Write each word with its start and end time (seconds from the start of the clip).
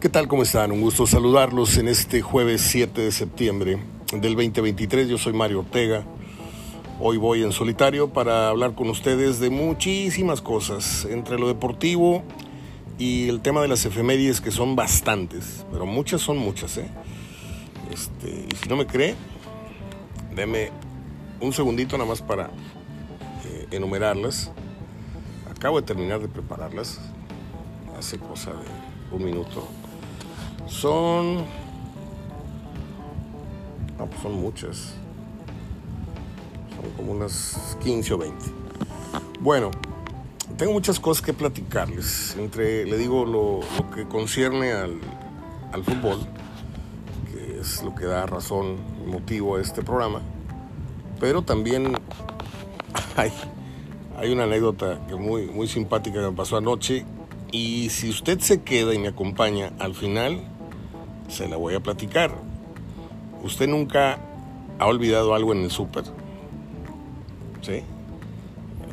¿Qué 0.00 0.08
tal? 0.08 0.28
¿Cómo 0.28 0.44
están? 0.44 0.72
Un 0.72 0.80
gusto 0.80 1.06
saludarlos 1.06 1.76
en 1.76 1.86
este 1.86 2.22
jueves 2.22 2.62
7 2.62 3.02
de 3.02 3.12
septiembre 3.12 3.82
del 4.10 4.34
2023. 4.34 5.10
Yo 5.10 5.18
soy 5.18 5.34
Mario 5.34 5.58
Ortega. 5.58 6.04
Hoy 6.98 7.18
voy 7.18 7.42
en 7.42 7.52
solitario 7.52 8.08
para 8.08 8.48
hablar 8.48 8.74
con 8.74 8.88
ustedes 8.88 9.40
de 9.40 9.50
muchísimas 9.50 10.40
cosas, 10.40 11.04
entre 11.04 11.38
lo 11.38 11.48
deportivo 11.48 12.22
y 12.96 13.28
el 13.28 13.42
tema 13.42 13.60
de 13.60 13.68
las 13.68 13.84
efemérides, 13.84 14.40
que 14.40 14.50
son 14.50 14.74
bastantes, 14.74 15.66
pero 15.70 15.84
muchas 15.84 16.22
son 16.22 16.38
muchas. 16.38 16.78
¿eh? 16.78 16.88
Este, 17.92 18.46
y 18.50 18.56
si 18.56 18.70
no 18.70 18.76
me 18.76 18.86
cree, 18.86 19.14
deme 20.34 20.70
un 21.42 21.52
segundito 21.52 21.98
nada 21.98 22.08
más 22.08 22.22
para 22.22 22.44
eh, 23.44 23.66
enumerarlas. 23.72 24.50
Acabo 25.50 25.78
de 25.78 25.86
terminar 25.86 26.20
de 26.20 26.28
prepararlas, 26.28 26.98
hace 27.98 28.18
cosa 28.18 28.52
de 28.52 29.14
un 29.14 29.22
minuto. 29.22 29.68
Son. 30.70 31.36
No, 33.98 34.06
pues 34.06 34.22
son 34.22 34.40
muchas. 34.40 34.94
Son 36.74 36.90
como 36.96 37.12
unas 37.12 37.76
15 37.82 38.14
o 38.14 38.18
20. 38.18 38.36
Bueno, 39.40 39.70
tengo 40.56 40.72
muchas 40.72 41.00
cosas 41.00 41.22
que 41.22 41.34
platicarles. 41.34 42.36
Entre, 42.38 42.86
le 42.86 42.96
digo, 42.96 43.24
lo, 43.24 43.60
lo 43.78 43.90
que 43.90 44.06
concierne 44.06 44.72
al, 44.72 44.98
al, 45.72 45.84
fútbol, 45.84 46.20
que 47.30 47.60
es 47.60 47.82
lo 47.82 47.94
que 47.94 48.06
da 48.06 48.24
razón 48.26 48.76
y 49.04 49.10
motivo 49.10 49.56
a 49.56 49.60
este 49.60 49.82
programa. 49.82 50.22
Pero 51.18 51.42
también 51.42 51.94
hay, 53.16 53.32
hay 54.16 54.32
una 54.32 54.44
anécdota 54.44 55.00
que 55.08 55.16
muy, 55.16 55.46
muy 55.46 55.66
simpática 55.66 56.20
que 56.20 56.30
me 56.30 56.36
pasó 56.36 56.56
anoche. 56.56 57.04
Y 57.52 57.90
si 57.90 58.08
usted 58.08 58.38
se 58.38 58.62
queda 58.62 58.94
y 58.94 58.98
me 58.98 59.08
acompaña 59.08 59.72
al 59.80 59.94
final, 59.94 60.40
se 61.30 61.48
la 61.48 61.56
voy 61.56 61.74
a 61.74 61.80
platicar. 61.80 62.32
¿Usted 63.42 63.68
nunca 63.68 64.18
ha 64.78 64.86
olvidado 64.86 65.34
algo 65.34 65.52
en 65.52 65.62
el 65.64 65.70
súper? 65.70 66.04
¿Sí? 67.62 67.82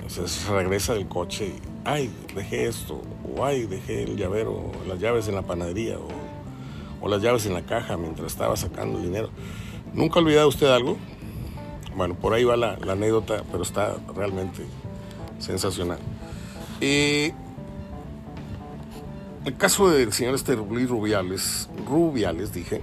Se 0.07 0.51
regresa 0.51 0.93
del 0.93 1.07
coche 1.07 1.47
y, 1.47 1.61
ay, 1.83 2.09
dejé 2.33 2.67
esto, 2.67 3.01
o 3.35 3.43
ay, 3.43 3.65
dejé 3.65 4.03
el 4.03 4.15
llavero, 4.15 4.71
las 4.87 4.99
llaves 4.99 5.27
en 5.27 5.35
la 5.35 5.41
panadería, 5.41 5.97
o, 7.01 7.07
las 7.07 7.21
llaves 7.21 7.45
en 7.45 7.53
la 7.53 7.61
caja 7.61 7.95
mientras 7.95 8.31
estaba 8.31 8.55
sacando 8.57 8.97
el 8.97 9.05
dinero. 9.05 9.29
¿Nunca 9.93 10.19
ha 10.19 10.23
olvidado 10.23 10.47
usted 10.49 10.67
algo? 10.67 10.97
Bueno, 11.95 12.15
por 12.15 12.33
ahí 12.33 12.43
va 12.43 12.57
la, 12.57 12.77
la 12.77 12.93
anécdota, 12.93 13.43
pero 13.51 13.63
está 13.63 13.95
realmente 14.13 14.63
sensacional. 15.39 15.99
Eh, 16.81 17.33
el 19.47 19.55
caso 19.55 19.89
del 19.89 20.11
señor 20.11 20.35
este 20.35 20.57
Luis 20.57 20.89
Rubiales, 20.89 21.69
Rubiales 21.87 22.51
dije, 22.51 22.81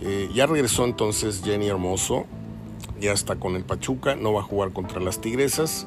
eh, 0.00 0.28
ya 0.34 0.46
regresó 0.46 0.84
entonces 0.84 1.42
Jenny 1.44 1.68
Hermoso, 1.68 2.26
ya 3.00 3.12
está 3.12 3.36
con 3.36 3.54
el 3.54 3.62
Pachuca, 3.62 4.16
no 4.16 4.32
va 4.32 4.40
a 4.40 4.42
jugar 4.42 4.72
contra 4.72 5.00
las 5.00 5.20
Tigresas, 5.20 5.86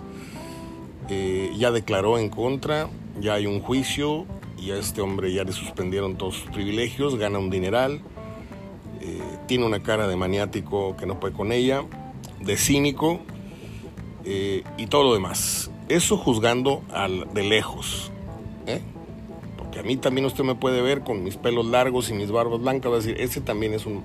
eh, 1.09 1.51
ya 1.57 1.71
declaró 1.71 2.17
en 2.17 2.29
contra, 2.29 2.89
ya 3.19 3.33
hay 3.33 3.45
un 3.45 3.59
juicio 3.59 4.25
y 4.57 4.71
a 4.71 4.77
este 4.77 5.01
hombre 5.01 5.33
ya 5.33 5.43
le 5.43 5.51
suspendieron 5.51 6.15
todos 6.15 6.35
sus 6.35 6.49
privilegios, 6.51 7.17
gana 7.17 7.39
un 7.39 7.49
dineral, 7.49 8.01
eh, 9.01 9.21
tiene 9.47 9.65
una 9.65 9.83
cara 9.83 10.07
de 10.07 10.15
maniático 10.15 10.95
que 10.95 11.05
no 11.05 11.19
puede 11.19 11.33
con 11.33 11.51
ella, 11.51 11.83
de 12.39 12.55
cínico 12.55 13.19
y 14.25 14.87
todo 14.87 15.03
lo 15.03 15.13
demás. 15.13 15.69
Eso 15.89 16.15
juzgando 16.15 16.81
al, 16.93 17.33
de 17.33 17.43
lejos. 17.43 18.13
¿eh? 18.65 18.81
Que 19.73 19.79
a 19.79 19.83
mí 19.83 19.97
también 19.97 20.25
usted 20.25 20.43
me 20.43 20.55
puede 20.55 20.81
ver 20.81 21.01
con 21.01 21.23
mis 21.23 21.35
pelos 21.35 21.65
largos 21.65 22.09
y 22.09 22.13
mis 22.13 22.31
barbas 22.31 22.61
blancas, 22.61 22.91
a 22.91 22.95
decir, 22.95 23.15
ese 23.19 23.41
también 23.41 23.73
es 23.73 23.85
un... 23.85 24.03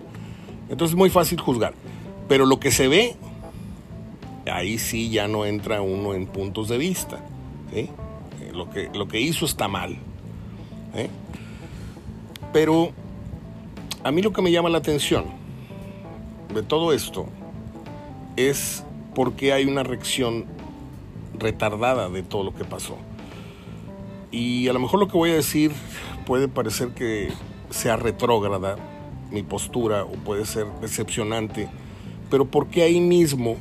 Entonces 0.70 0.94
es 0.94 0.96
muy 0.96 1.10
fácil 1.10 1.40
juzgar. 1.40 1.74
Pero 2.26 2.46
lo 2.46 2.58
que 2.58 2.70
se 2.70 2.88
ve, 2.88 3.16
ahí 4.50 4.78
sí 4.78 5.10
ya 5.10 5.28
no 5.28 5.44
entra 5.44 5.82
uno 5.82 6.14
en 6.14 6.26
puntos 6.26 6.68
de 6.68 6.78
vista. 6.78 7.20
¿sí? 7.72 7.90
Lo, 8.52 8.70
que, 8.70 8.90
lo 8.94 9.08
que 9.08 9.20
hizo 9.20 9.44
está 9.44 9.68
mal. 9.68 9.98
¿eh? 10.94 11.10
Pero 12.52 12.90
a 14.02 14.10
mí 14.10 14.22
lo 14.22 14.32
que 14.32 14.40
me 14.40 14.50
llama 14.50 14.70
la 14.70 14.78
atención 14.78 15.24
de 16.54 16.62
todo 16.62 16.92
esto 16.94 17.26
es 18.36 18.84
porque 19.14 19.52
hay 19.52 19.66
una 19.66 19.82
reacción 19.82 20.46
retardada 21.38 22.08
de 22.08 22.22
todo 22.22 22.42
lo 22.42 22.54
que 22.54 22.64
pasó. 22.64 22.96
Y 24.30 24.68
a 24.68 24.72
lo 24.72 24.78
mejor 24.78 25.00
lo 25.00 25.08
que 25.08 25.16
voy 25.16 25.30
a 25.30 25.34
decir 25.34 25.72
puede 26.26 26.48
parecer 26.48 26.90
que 26.90 27.30
sea 27.70 27.96
retrógrada 27.96 28.76
mi 29.30 29.42
postura 29.42 30.04
o 30.04 30.12
puede 30.12 30.44
ser 30.44 30.66
decepcionante, 30.80 31.68
pero 32.30 32.46
porque 32.46 32.82
ahí 32.82 33.00
mismo, 33.00 33.56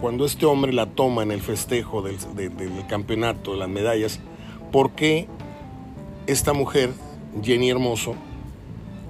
cuando 0.00 0.24
este 0.24 0.46
hombre 0.46 0.72
la 0.72 0.86
toma 0.86 1.22
en 1.22 1.32
el 1.32 1.40
festejo 1.40 2.02
del, 2.02 2.16
de, 2.34 2.48
del 2.48 2.86
campeonato, 2.86 3.52
de 3.52 3.58
las 3.58 3.68
medallas, 3.68 4.20
¿por 4.72 4.92
qué 4.92 5.26
esta 6.26 6.52
mujer, 6.52 6.90
Jenny 7.42 7.70
Hermoso, 7.70 8.14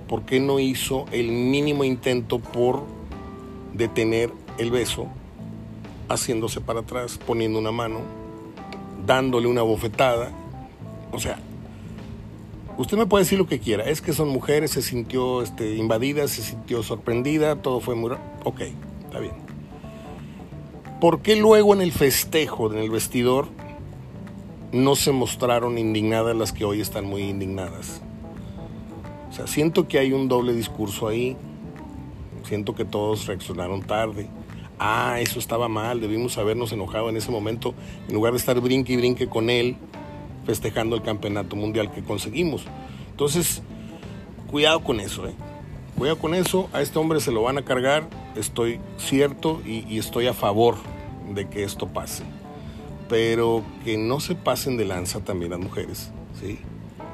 por 0.08 0.22
qué 0.22 0.40
no 0.40 0.58
hizo 0.58 1.06
el 1.12 1.30
mínimo 1.30 1.84
intento 1.84 2.40
por 2.40 2.82
detener 3.74 4.32
el 4.58 4.70
beso, 4.70 5.06
haciéndose 6.08 6.60
para 6.60 6.80
atrás, 6.80 7.18
poniendo 7.24 7.58
una 7.58 7.70
mano, 7.70 8.00
dándole 9.06 9.46
una 9.46 9.62
bofetada? 9.62 10.32
O 11.12 11.18
sea, 11.18 11.38
usted 12.76 12.96
me 12.96 13.06
puede 13.06 13.24
decir 13.24 13.38
lo 13.38 13.46
que 13.46 13.58
quiera. 13.58 13.84
Es 13.84 14.00
que 14.00 14.12
son 14.12 14.28
mujeres, 14.28 14.72
se 14.72 14.82
sintió 14.82 15.42
este, 15.42 15.76
invadida, 15.76 16.26
se 16.28 16.42
sintió 16.42 16.82
sorprendida, 16.82 17.56
todo 17.56 17.80
fue 17.80 17.94
muy... 17.94 18.12
Ok, 18.44 18.60
está 19.04 19.18
bien. 19.18 19.34
¿Por 21.00 21.22
qué 21.22 21.36
luego 21.36 21.72
en 21.74 21.80
el 21.80 21.92
festejo, 21.92 22.70
en 22.70 22.78
el 22.78 22.90
vestidor, 22.90 23.48
no 24.72 24.96
se 24.96 25.12
mostraron 25.12 25.78
indignadas 25.78 26.36
las 26.36 26.52
que 26.52 26.64
hoy 26.64 26.80
están 26.80 27.06
muy 27.06 27.22
indignadas? 27.22 28.02
O 29.30 29.32
sea, 29.32 29.46
siento 29.46 29.88
que 29.88 29.98
hay 29.98 30.12
un 30.12 30.28
doble 30.28 30.52
discurso 30.52 31.08
ahí. 31.08 31.36
Siento 32.44 32.74
que 32.74 32.84
todos 32.84 33.26
reaccionaron 33.26 33.82
tarde. 33.82 34.28
Ah, 34.78 35.20
eso 35.20 35.38
estaba 35.38 35.68
mal, 35.68 36.00
debimos 36.00 36.38
habernos 36.38 36.72
enojado 36.72 37.10
en 37.10 37.16
ese 37.16 37.30
momento, 37.30 37.74
en 38.08 38.14
lugar 38.14 38.32
de 38.32 38.38
estar 38.38 38.58
brinque 38.60 38.94
y 38.94 38.96
brinque 38.96 39.28
con 39.28 39.50
él, 39.50 39.76
festejando 40.44 40.96
el 40.96 41.02
campeonato 41.02 41.56
mundial 41.56 41.90
que 41.92 42.02
conseguimos. 42.02 42.64
Entonces, 43.10 43.62
cuidado 44.50 44.80
con 44.80 45.00
eso, 45.00 45.26
¿eh? 45.26 45.34
Cuidado 45.96 46.18
con 46.18 46.34
eso, 46.34 46.70
a 46.72 46.80
este 46.80 46.98
hombre 46.98 47.20
se 47.20 47.30
lo 47.30 47.42
van 47.42 47.58
a 47.58 47.62
cargar, 47.62 48.08
estoy 48.34 48.80
cierto 48.96 49.60
y, 49.66 49.98
estoy 49.98 50.28
a 50.28 50.32
favor 50.32 50.76
de 51.34 51.48
que 51.48 51.62
esto 51.62 51.88
pase. 51.88 52.24
Pero 53.08 53.62
que 53.84 53.98
no 53.98 54.20
se 54.20 54.34
pasen 54.34 54.76
de 54.76 54.86
lanza 54.86 55.20
también 55.20 55.50
las 55.50 55.60
mujeres, 55.60 56.10
¿sí? 56.40 56.58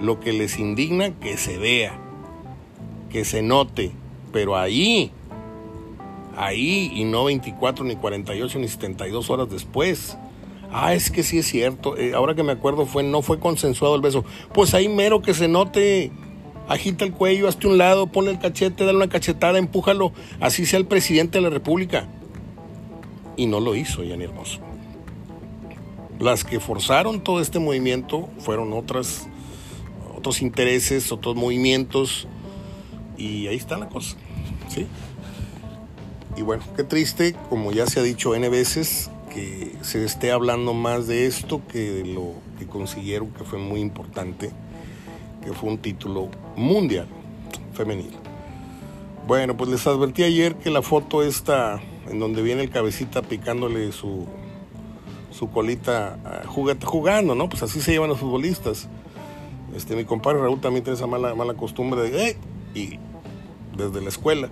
Lo 0.01 0.21
que 0.21 0.33
les 0.33 0.59
indigna, 0.59 1.11
que 1.11 1.37
se 1.37 1.59
vea, 1.59 1.99
que 3.11 3.25
se 3.25 3.43
note, 3.43 3.91
pero 4.31 4.57
ahí, 4.57 5.11
ahí, 6.37 6.93
y 6.95 7.05
no 7.05 7.25
24, 7.25 7.85
ni 7.85 7.97
48, 7.97 8.59
ni 8.59 8.69
72 8.69 9.31
horas 9.31 9.51
después. 9.51 10.17
Ah, 10.73 10.95
es 10.95 11.11
que 11.11 11.23
sí 11.23 11.39
es 11.39 11.47
cierto. 11.47 11.97
Eh, 11.97 12.15
ahora 12.15 12.35
que 12.35 12.43
me 12.43 12.53
acuerdo, 12.53 12.87
fue, 12.87 13.03
no 13.03 13.23
fue 13.23 13.39
consensuado 13.39 13.95
el 13.95 14.03
beso. 14.03 14.25
Pues 14.53 14.75
ahí 14.75 14.89
mero 14.89 15.23
que 15.23 15.35
se 15.35 15.49
note. 15.49 16.13
Agita 16.69 17.05
el 17.05 17.13
cuello, 17.13 17.47
hazte 17.47 17.69
un 17.69 17.79
lado, 17.79 18.09
ponle 18.09 18.33
el 18.33 18.41
cachete, 18.41 18.85
dale 18.85 18.97
una 18.97 19.09
cachetada, 19.09 19.59
empújalo. 19.59 20.13
Así 20.41 20.67
sea 20.67 20.81
el 20.81 20.87
presidente 20.87 21.39
de 21.39 21.43
la 21.43 21.51
República. 21.51 22.09
Y 23.37 23.47
no 23.47 23.61
lo 23.61 23.77
hizo, 23.77 24.03
Yani 24.03 24.25
Hermoso. 24.25 24.61
Las 26.19 26.45
que 26.45 26.59
forzaron 26.59 27.21
todo 27.21 27.41
este 27.41 27.59
movimiento 27.59 28.29
fueron 28.39 28.73
otras, 28.73 29.29
otros 30.17 30.43
intereses, 30.43 31.13
otros 31.13 31.37
movimientos. 31.37 32.27
Y 33.17 33.47
ahí 33.47 33.57
está 33.57 33.79
la 33.79 33.89
cosa. 33.89 34.17
¿sí? 34.69 34.87
Y 36.37 36.43
bueno, 36.43 36.63
qué 36.77 36.85
triste, 36.85 37.35
como 37.49 37.73
ya 37.73 37.87
se 37.87 38.01
ha 38.01 38.03
dicho 38.03 38.35
N 38.35 38.49
veces, 38.49 39.11
que 39.37 39.77
se 39.83 40.03
esté 40.03 40.33
hablando 40.33 40.73
más 40.73 41.07
de 41.07 41.27
esto 41.27 41.61
que 41.71 41.79
de 41.79 42.07
lo 42.07 42.33
que 42.59 42.67
consiguieron, 42.67 43.29
que 43.33 43.45
fue 43.45 43.59
muy 43.59 43.81
importante, 43.81 44.51
que 45.45 45.53
fue 45.53 45.69
un 45.69 45.77
título 45.77 46.31
mundial 46.57 47.07
femenil. 47.75 48.13
Bueno, 49.27 49.55
pues 49.55 49.69
les 49.69 49.87
advertí 49.87 50.23
ayer 50.23 50.55
que 50.55 50.71
la 50.71 50.81
foto 50.81 51.23
esta, 51.23 51.83
en 52.09 52.19
donde 52.19 52.41
viene 52.41 52.63
el 52.63 52.71
cabecita 52.71 53.21
picándole 53.21 53.93
su, 53.93 54.27
su 55.31 55.51
colita 55.51 56.19
jugando, 56.47 57.35
¿no? 57.35 57.51
Pues 57.51 57.63
así 57.63 57.83
se 57.83 57.93
llevan 57.93 58.09
los 58.09 58.19
futbolistas. 58.19 58.89
Este, 59.77 59.97
mi 59.97 60.07
compadre 60.07 60.39
Raúl 60.41 60.63
también 60.63 60.83
tiene 60.83 60.97
esa 60.97 61.07
mala, 61.07 61.35
mala 61.35 61.53
costumbre 61.53 62.09
de, 62.09 62.29
¡eh! 62.31 62.37
Y 62.75 62.99
desde 63.77 64.01
la 64.01 64.09
escuela. 64.09 64.49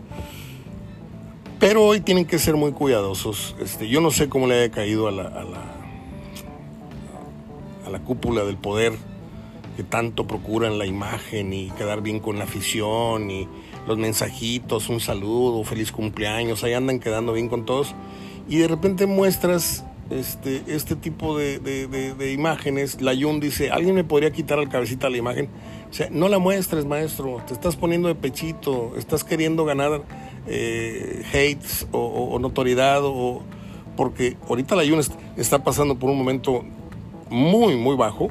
Pero 1.67 1.83
hoy 1.83 2.01
tienen 2.01 2.27
que 2.27 2.39
ser 2.39 2.57
muy 2.57 2.73
cuidadosos. 2.73 3.57
Este, 3.59 3.89
yo 3.89 4.03
no 4.03 4.11
sé 4.11 4.29
cómo 4.29 4.47
le 4.47 4.57
haya 4.57 4.71
caído 4.71 5.09
a 5.09 5.11
la, 5.11 5.23
a 5.23 5.45
la, 5.45 5.63
a 7.87 7.91
la 7.91 8.01
cúpula 8.01 8.45
del 8.45 8.59
poder 8.59 8.93
que 9.75 9.83
tanto 9.83 10.27
procuran 10.27 10.77
la 10.79 10.85
imagen 10.85 11.55
y 11.55 11.71
quedar 11.71 12.03
bien 12.03 12.21
con 12.21 12.37
la 12.37 12.45
afición 12.45 13.31
y 13.31 13.49
los 13.87 13.97
mensajitos, 13.97 14.91
un 14.91 15.01
saludo, 15.01 15.65
feliz 15.65 15.91
cumpleaños, 15.91 16.63
ahí 16.65 16.75
andan 16.75 17.01
quedando 17.01 17.33
bien 17.33 17.49
con 17.49 17.65
todos. 17.65 17.95
Y 18.47 18.59
de 18.59 18.69
repente 18.69 19.07
muestras 19.07 19.87
este, 20.11 20.63
este 20.67 20.97
tipo 20.97 21.39
de, 21.39 22.31
imágenes. 22.31 23.01
La 23.01 23.15
Yun 23.15 23.41
dice, 23.41 23.71
¿alguien 23.71 23.95
me 23.95 24.05
podría 24.05 24.31
quitar 24.33 24.59
al 24.59 24.69
cabecita 24.69 25.09
la 25.09 25.17
imagen? 25.17 25.49
O 25.89 25.95
sea, 25.95 26.09
no 26.11 26.29
la 26.29 26.39
muestres, 26.39 26.85
maestro, 26.85 27.43
te 27.47 27.55
estás 27.55 27.77
poniendo 27.77 28.09
de 28.09 28.15
pechito, 28.17 28.93
estás 28.99 29.25
queriendo 29.25 29.65
ganar 29.65 30.03
eh, 30.47 31.23
hates 31.29 31.87
o, 31.93 32.39
notoriedad, 32.39 33.01
o, 33.03 33.43
porque 33.97 34.37
ahorita 34.49 34.77
la 34.77 34.85
Yun 34.85 35.01
está 35.37 35.65
pasando 35.65 35.99
por 35.99 36.11
un 36.11 36.19
momento 36.19 36.65
muy, 37.31 37.77
muy 37.77 37.97
bajo 37.97 38.29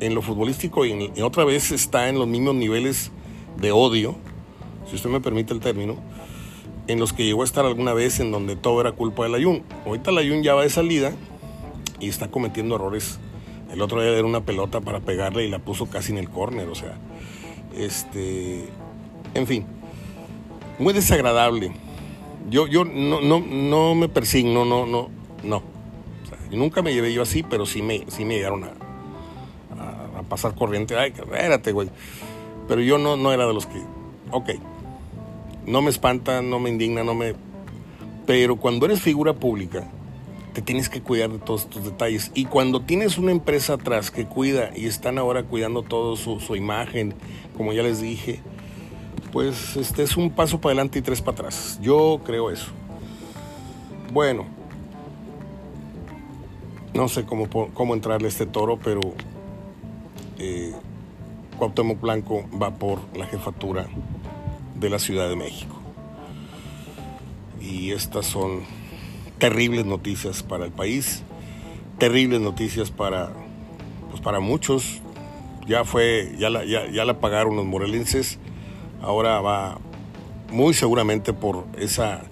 en 0.00 0.14
lo 0.14 0.22
futbolístico 0.22 0.84
y, 0.84 1.10
otra 1.22 1.44
vez 1.44 1.72
está 1.72 2.08
en 2.08 2.18
los 2.18 2.28
mismos 2.28 2.54
niveles 2.54 3.10
de 3.58 3.72
odio, 3.72 4.16
si 4.88 4.96
usted 4.96 5.10
me 5.10 5.20
permite 5.20 5.54
el 5.54 5.60
término, 5.60 5.96
en 6.86 7.00
los 7.00 7.12
que 7.12 7.24
llegó 7.24 7.42
a 7.42 7.44
estar 7.44 7.64
alguna 7.64 7.92
vez 7.92 8.20
en 8.20 8.30
donde 8.30 8.54
todo 8.54 8.80
era 8.80 8.92
culpa 8.92 9.24
del 9.24 9.34
Ayun. 9.34 9.62
Ahorita 9.84 10.10
el 10.10 10.18
Ayun 10.18 10.42
ya 10.42 10.54
va 10.54 10.62
de 10.62 10.70
salida 10.70 11.12
y 11.98 12.08
está 12.08 12.30
cometiendo 12.30 12.76
errores. 12.76 13.18
El 13.72 13.82
otro 13.82 14.00
día 14.00 14.12
era 14.12 14.24
una 14.24 14.44
pelota 14.44 14.80
para 14.80 15.00
pegarle 15.00 15.44
y 15.44 15.50
la 15.50 15.58
puso 15.58 15.86
casi 15.86 16.12
en 16.12 16.18
el 16.18 16.30
córner, 16.30 16.68
o 16.68 16.74
sea, 16.76 16.96
este, 17.76 18.68
en 19.34 19.46
fin, 19.46 19.66
muy 20.78 20.92
desagradable. 20.92 21.72
Yo, 22.48 22.66
yo 22.66 22.84
no, 22.84 23.20
no, 23.20 23.40
no 23.40 23.94
me 23.94 24.08
persigno, 24.08 24.64
no, 24.64 24.86
no, 24.86 25.08
no. 25.42 25.62
nunca 26.50 26.82
me 26.82 26.94
llevé 26.94 27.12
yo 27.12 27.22
así, 27.22 27.42
pero 27.42 27.66
sí 27.66 27.82
me, 27.82 28.04
sí 28.08 28.24
me 28.24 28.34
llegaron 28.34 28.64
a, 28.64 28.72
pasar 30.28 30.54
corriente. 30.54 30.96
Ay, 30.96 31.12
espérate, 31.16 31.70
güey. 31.70 31.88
Pero 32.66 32.80
yo 32.80 32.98
no, 32.98 33.16
no 33.16 33.32
era 33.32 33.46
de 33.46 33.54
los 33.54 33.66
que, 33.66 33.80
ok, 34.32 34.50
no 35.66 35.82
me 35.82 35.90
espanta, 35.90 36.42
no 36.42 36.58
me 36.58 36.70
indigna, 36.70 37.04
no 37.04 37.14
me... 37.14 37.34
Pero 38.26 38.56
cuando 38.56 38.86
eres 38.86 39.00
figura 39.00 39.34
pública, 39.34 39.88
te 40.52 40.62
tienes 40.62 40.88
que 40.88 41.00
cuidar 41.00 41.30
de 41.30 41.38
todos 41.38 41.62
estos 41.62 41.84
detalles. 41.84 42.32
Y 42.34 42.46
cuando 42.46 42.80
tienes 42.80 43.18
una 43.18 43.30
empresa 43.30 43.74
atrás 43.74 44.10
que 44.10 44.26
cuida 44.26 44.70
y 44.74 44.86
están 44.86 45.18
ahora 45.18 45.44
cuidando 45.44 45.82
todo 45.82 46.16
su, 46.16 46.40
su 46.40 46.56
imagen, 46.56 47.14
como 47.56 47.72
ya 47.72 47.82
les 47.84 48.00
dije, 48.00 48.40
pues 49.36 49.76
este 49.76 50.02
es 50.02 50.16
un 50.16 50.30
paso 50.30 50.62
para 50.62 50.70
adelante 50.70 50.98
y 50.98 51.02
tres 51.02 51.20
para 51.20 51.34
atrás. 51.34 51.78
Yo 51.82 52.22
creo 52.24 52.50
eso. 52.50 52.68
Bueno, 54.10 54.46
no 56.94 57.06
sé 57.06 57.26
cómo, 57.26 57.46
cómo 57.74 57.92
entrarle 57.92 58.28
a 58.28 58.30
este 58.30 58.46
toro, 58.46 58.78
pero 58.82 59.02
eh, 60.38 60.72
Cuauhtémoc 61.58 62.00
Blanco 62.00 62.46
va 62.50 62.76
por 62.76 62.98
la 63.14 63.26
jefatura 63.26 63.88
de 64.74 64.88
la 64.88 64.98
Ciudad 64.98 65.28
de 65.28 65.36
México. 65.36 65.76
Y 67.60 67.90
estas 67.90 68.24
son 68.24 68.62
terribles 69.36 69.84
noticias 69.84 70.42
para 70.42 70.64
el 70.64 70.72
país, 70.72 71.24
terribles 71.98 72.40
noticias 72.40 72.90
para, 72.90 73.34
pues 74.08 74.22
para 74.22 74.40
muchos. 74.40 75.02
Ya 75.66 75.84
fue, 75.84 76.34
ya 76.38 76.48
ya, 76.64 76.90
ya 76.90 77.04
la 77.04 77.20
pagaron 77.20 77.54
los 77.54 77.66
morelenses, 77.66 78.38
ahora 79.06 79.40
va 79.40 79.78
muy 80.50 80.74
seguramente 80.74 81.32
por 81.32 81.64
esa 81.78 82.24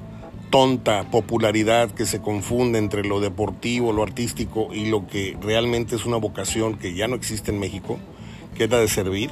tonta 0.50 1.10
popularidad 1.10 1.90
que 1.90 2.06
se 2.06 2.20
confunde 2.20 2.78
entre 2.78 3.04
lo 3.04 3.20
deportivo, 3.20 3.92
lo 3.92 4.02
artístico 4.02 4.68
y 4.72 4.86
lo 4.86 5.06
que 5.06 5.36
realmente 5.40 5.96
es 5.96 6.04
una 6.04 6.16
vocación 6.16 6.76
que 6.76 6.94
ya 6.94 7.08
no 7.08 7.16
existe 7.16 7.50
en 7.50 7.58
México, 7.58 7.98
que 8.54 8.64
es 8.64 8.70
la 8.70 8.78
de 8.78 8.88
servir. 8.88 9.30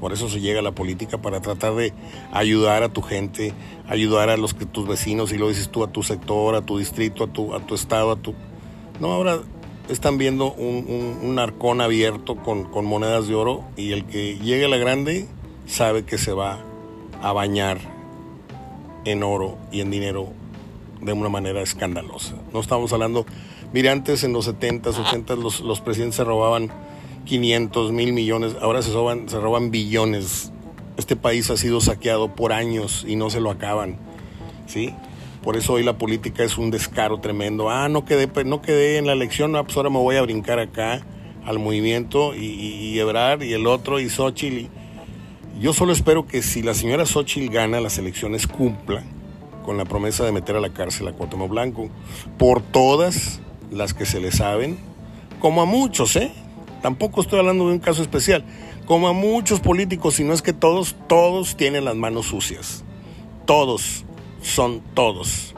Por 0.00 0.12
eso 0.12 0.28
se 0.28 0.40
llega 0.40 0.60
a 0.60 0.62
la 0.62 0.72
política 0.72 1.18
para 1.18 1.40
tratar 1.40 1.74
de 1.74 1.92
ayudar 2.32 2.82
a 2.82 2.88
tu 2.88 3.02
gente, 3.02 3.54
ayudar 3.88 4.30
a 4.30 4.36
los 4.36 4.52
que 4.52 4.66
tus 4.66 4.86
vecinos, 4.86 5.32
y 5.32 5.38
lo 5.38 5.48
dices 5.48 5.68
tú, 5.70 5.84
a 5.84 5.92
tu 5.92 6.02
sector, 6.02 6.56
a 6.56 6.62
tu 6.62 6.78
distrito, 6.78 7.24
a 7.24 7.26
tu, 7.28 7.54
a 7.54 7.60
tu 7.60 7.74
estado, 7.74 8.10
a 8.10 8.16
tu... 8.16 8.34
No, 9.00 9.12
ahora 9.12 9.38
están 9.88 10.18
viendo 10.18 10.52
un, 10.52 11.18
un, 11.22 11.38
arcón 11.38 11.80
abierto 11.80 12.36
con, 12.36 12.64
con 12.64 12.84
monedas 12.84 13.28
de 13.28 13.34
oro 13.34 13.64
y 13.76 13.92
el 13.92 14.04
que 14.06 14.38
llegue 14.38 14.64
a 14.64 14.68
la 14.68 14.76
grande 14.76 15.28
sabe 15.66 16.04
que 16.04 16.18
se 16.18 16.32
va 16.32 16.64
a 17.24 17.32
bañar 17.32 17.78
en 19.06 19.22
oro 19.22 19.56
y 19.72 19.80
en 19.80 19.90
dinero 19.90 20.28
de 21.00 21.14
una 21.14 21.30
manera 21.30 21.62
escandalosa. 21.62 22.34
No 22.52 22.60
estamos 22.60 22.92
hablando, 22.92 23.24
mire, 23.72 23.88
antes 23.88 24.24
en 24.24 24.34
los 24.34 24.46
70s, 24.46 24.94
80s 24.94 25.36
los, 25.38 25.60
los 25.60 25.80
presidentes 25.80 26.16
se 26.16 26.24
robaban 26.24 26.70
500 27.24 27.92
mil 27.92 28.12
millones, 28.12 28.56
ahora 28.60 28.82
se 28.82 28.92
roban, 28.92 29.28
se 29.30 29.40
roban 29.40 29.70
billones. 29.70 30.52
Este 30.98 31.16
país 31.16 31.48
ha 31.50 31.56
sido 31.56 31.80
saqueado 31.80 32.34
por 32.34 32.52
años 32.52 33.06
y 33.08 33.16
no 33.16 33.30
se 33.30 33.40
lo 33.40 33.50
acaban, 33.50 33.96
¿sí? 34.66 34.94
Por 35.42 35.56
eso 35.56 35.74
hoy 35.74 35.82
la 35.82 35.96
política 35.96 36.44
es 36.44 36.58
un 36.58 36.70
descaro 36.70 37.20
tremendo. 37.20 37.70
Ah, 37.70 37.88
no 37.88 38.04
quedé, 38.04 38.28
no 38.44 38.60
quedé 38.60 38.98
en 38.98 39.06
la 39.06 39.14
elección, 39.14 39.52
no, 39.52 39.64
pues 39.64 39.76
ahora 39.78 39.88
me 39.88 39.98
voy 39.98 40.16
a 40.16 40.22
brincar 40.22 40.58
acá 40.58 41.04
al 41.46 41.58
movimiento 41.58 42.34
y, 42.34 42.44
y, 42.44 42.98
Ebrar 42.98 43.42
y 43.42 43.54
el 43.54 43.66
otro 43.66 43.98
y 43.98 44.10
Xochitl. 44.10 44.68
Yo 45.60 45.72
solo 45.72 45.92
espero 45.92 46.26
que 46.26 46.42
si 46.42 46.62
la 46.62 46.74
señora 46.74 47.06
Xochitl 47.06 47.52
gana 47.52 47.80
las 47.80 47.98
elecciones 47.98 48.46
cumpla 48.46 49.04
con 49.64 49.76
la 49.76 49.84
promesa 49.84 50.24
de 50.24 50.32
meter 50.32 50.56
a 50.56 50.60
la 50.60 50.72
cárcel 50.72 51.08
a 51.08 51.12
Cuauhtémoc 51.12 51.48
Blanco 51.48 51.88
por 52.38 52.60
todas 52.60 53.40
las 53.70 53.94
que 53.94 54.04
se 54.04 54.20
le 54.20 54.30
saben, 54.32 54.78
como 55.40 55.62
a 55.62 55.64
muchos, 55.64 56.16
¿eh? 56.16 56.32
Tampoco 56.82 57.20
estoy 57.20 57.38
hablando 57.38 57.66
de 57.68 57.74
un 57.74 57.78
caso 57.78 58.02
especial, 58.02 58.44
como 58.84 59.08
a 59.08 59.12
muchos 59.12 59.60
políticos, 59.60 60.14
si 60.14 60.24
no 60.24 60.34
es 60.34 60.42
que 60.42 60.52
todos, 60.52 60.96
todos 61.08 61.56
tienen 61.56 61.84
las 61.84 61.96
manos 61.96 62.26
sucias. 62.26 62.84
Todos, 63.46 64.04
son 64.42 64.82
todos. 64.92 65.54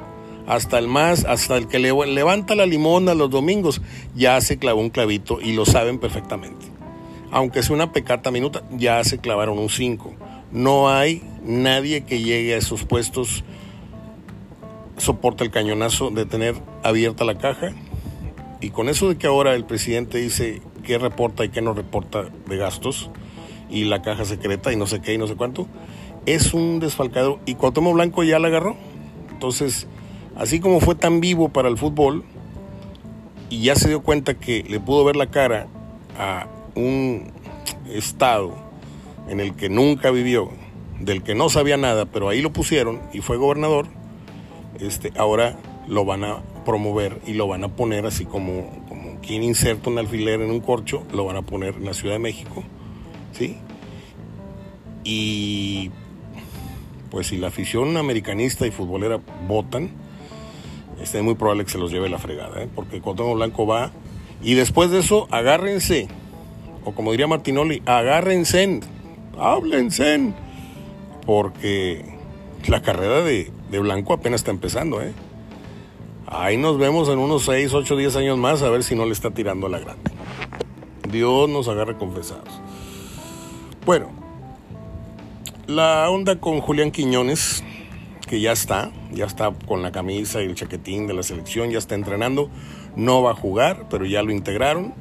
Hasta 0.46 0.78
el 0.78 0.86
más, 0.86 1.24
hasta 1.24 1.56
el 1.56 1.66
que 1.66 1.80
levanta 1.80 2.54
la 2.54 2.66
limona 2.66 3.14
los 3.14 3.30
domingos, 3.30 3.82
ya 4.14 4.40
se 4.40 4.58
clavó 4.58 4.80
un 4.80 4.90
clavito 4.90 5.40
y 5.40 5.52
lo 5.52 5.66
saben 5.66 5.98
perfectamente. 5.98 6.75
Aunque 7.30 7.62
sea 7.62 7.74
una 7.74 7.92
pecata 7.92 8.30
minuta, 8.30 8.62
ya 8.70 9.02
se 9.04 9.18
clavaron 9.18 9.58
un 9.58 9.68
5. 9.68 10.14
No 10.52 10.88
hay 10.88 11.22
nadie 11.44 12.04
que 12.04 12.20
llegue 12.20 12.54
a 12.54 12.58
esos 12.58 12.84
puestos 12.84 13.44
soporta 14.98 15.44
el 15.44 15.50
cañonazo 15.50 16.10
de 16.10 16.26
tener 16.26 16.54
abierta 16.82 17.24
la 17.24 17.38
caja. 17.38 17.72
Y 18.60 18.70
con 18.70 18.88
eso 18.88 19.08
de 19.08 19.16
que 19.18 19.26
ahora 19.26 19.54
el 19.54 19.64
presidente 19.64 20.18
dice 20.18 20.62
qué 20.82 20.98
reporta 20.98 21.44
y 21.44 21.50
qué 21.50 21.60
no 21.60 21.74
reporta 21.74 22.24
de 22.46 22.56
gastos, 22.56 23.10
y 23.68 23.84
la 23.84 24.02
caja 24.02 24.24
secreta 24.24 24.72
y 24.72 24.76
no 24.76 24.86
sé 24.86 25.00
qué 25.00 25.14
y 25.14 25.18
no 25.18 25.26
sé 25.26 25.34
cuánto, 25.34 25.66
es 26.24 26.54
un 26.54 26.80
desfalcado. 26.80 27.40
Y 27.46 27.56
Cuauhtémoc 27.56 27.94
Blanco 27.94 28.24
ya 28.24 28.38
la 28.38 28.48
agarró. 28.48 28.76
Entonces, 29.30 29.86
así 30.36 30.60
como 30.60 30.80
fue 30.80 30.94
tan 30.94 31.20
vivo 31.20 31.50
para 31.50 31.68
el 31.68 31.76
fútbol, 31.76 32.24
y 33.50 33.62
ya 33.62 33.74
se 33.76 33.88
dio 33.88 34.02
cuenta 34.02 34.34
que 34.34 34.64
le 34.68 34.80
pudo 34.80 35.04
ver 35.04 35.16
la 35.16 35.28
cara 35.28 35.68
a 36.18 36.46
un 36.76 37.32
estado 37.90 38.54
en 39.28 39.40
el 39.40 39.56
que 39.56 39.68
nunca 39.68 40.10
vivió, 40.10 40.50
del 41.00 41.22
que 41.22 41.34
no 41.34 41.48
sabía 41.48 41.76
nada, 41.76 42.06
pero 42.06 42.28
ahí 42.28 42.40
lo 42.40 42.52
pusieron 42.52 43.00
y 43.12 43.20
fue 43.20 43.36
gobernador, 43.36 43.86
este, 44.80 45.12
ahora 45.16 45.58
lo 45.88 46.04
van 46.04 46.24
a 46.24 46.42
promover 46.64 47.20
y 47.26 47.34
lo 47.34 47.46
van 47.48 47.64
a 47.64 47.68
poner 47.68 48.06
así 48.06 48.24
como, 48.24 48.84
como 48.88 49.20
quien 49.20 49.42
inserta 49.42 49.90
un 49.90 49.98
alfiler 49.98 50.40
en 50.40 50.50
un 50.50 50.60
corcho, 50.60 51.04
lo 51.12 51.24
van 51.24 51.36
a 51.36 51.42
poner 51.42 51.76
en 51.76 51.84
la 51.84 51.94
Ciudad 51.94 52.14
de 52.14 52.20
México, 52.20 52.62
¿sí? 53.32 53.56
Y 55.04 55.90
pues 57.10 57.28
si 57.28 57.36
la 57.36 57.48
afición 57.48 57.96
americanista 57.96 58.66
y 58.66 58.70
futbolera 58.70 59.20
votan, 59.46 59.90
este, 61.00 61.18
es 61.18 61.24
muy 61.24 61.34
probable 61.34 61.64
que 61.64 61.70
se 61.70 61.78
los 61.78 61.92
lleve 61.92 62.08
la 62.08 62.18
fregada, 62.18 62.62
¿eh? 62.62 62.68
porque 62.74 63.00
Cuauhtémoc 63.00 63.36
Blanco 63.36 63.66
va 63.66 63.92
y 64.42 64.54
después 64.54 64.90
de 64.90 64.98
eso 64.98 65.28
agárrense, 65.30 66.08
o 66.86 66.92
como 66.92 67.10
diría 67.10 67.26
Martinoli, 67.26 67.82
agárrense, 67.84 68.80
háblense, 69.36 70.32
porque 71.26 72.04
la 72.68 72.80
carrera 72.80 73.22
de, 73.22 73.50
Blanco 73.80 74.14
apenas 74.14 74.40
está 74.40 74.52
empezando, 74.52 75.02
¿eh? 75.02 75.12
Ahí 76.28 76.56
nos 76.56 76.78
vemos 76.78 77.08
en 77.08 77.18
unos 77.18 77.44
6, 77.44 77.74
8, 77.74 77.96
10 77.96 78.16
años 78.16 78.38
más 78.38 78.62
a 78.62 78.70
ver 78.70 78.84
si 78.84 78.94
no 78.94 79.04
le 79.04 79.12
está 79.12 79.32
tirando 79.32 79.68
la 79.68 79.80
grande. 79.80 80.12
Dios 81.10 81.48
nos 81.48 81.66
agarre 81.66 81.96
confesados. 81.96 82.60
Bueno, 83.84 84.10
la 85.66 86.08
onda 86.08 86.38
con 86.38 86.60
Julián 86.60 86.92
Quiñones, 86.92 87.64
que 88.28 88.40
ya 88.40 88.52
está, 88.52 88.92
ya 89.12 89.24
está 89.24 89.52
con 89.66 89.82
la 89.82 89.90
camisa 89.90 90.40
y 90.40 90.46
el 90.46 90.54
chaquetín 90.54 91.08
de 91.08 91.14
la 91.14 91.24
selección, 91.24 91.70
ya 91.70 91.78
está 91.78 91.96
entrenando, 91.96 92.48
no 92.94 93.22
va 93.22 93.32
a 93.32 93.34
jugar, 93.34 93.86
pero 93.90 94.06
ya 94.06 94.22
lo 94.22 94.30
integraron. 94.30 94.94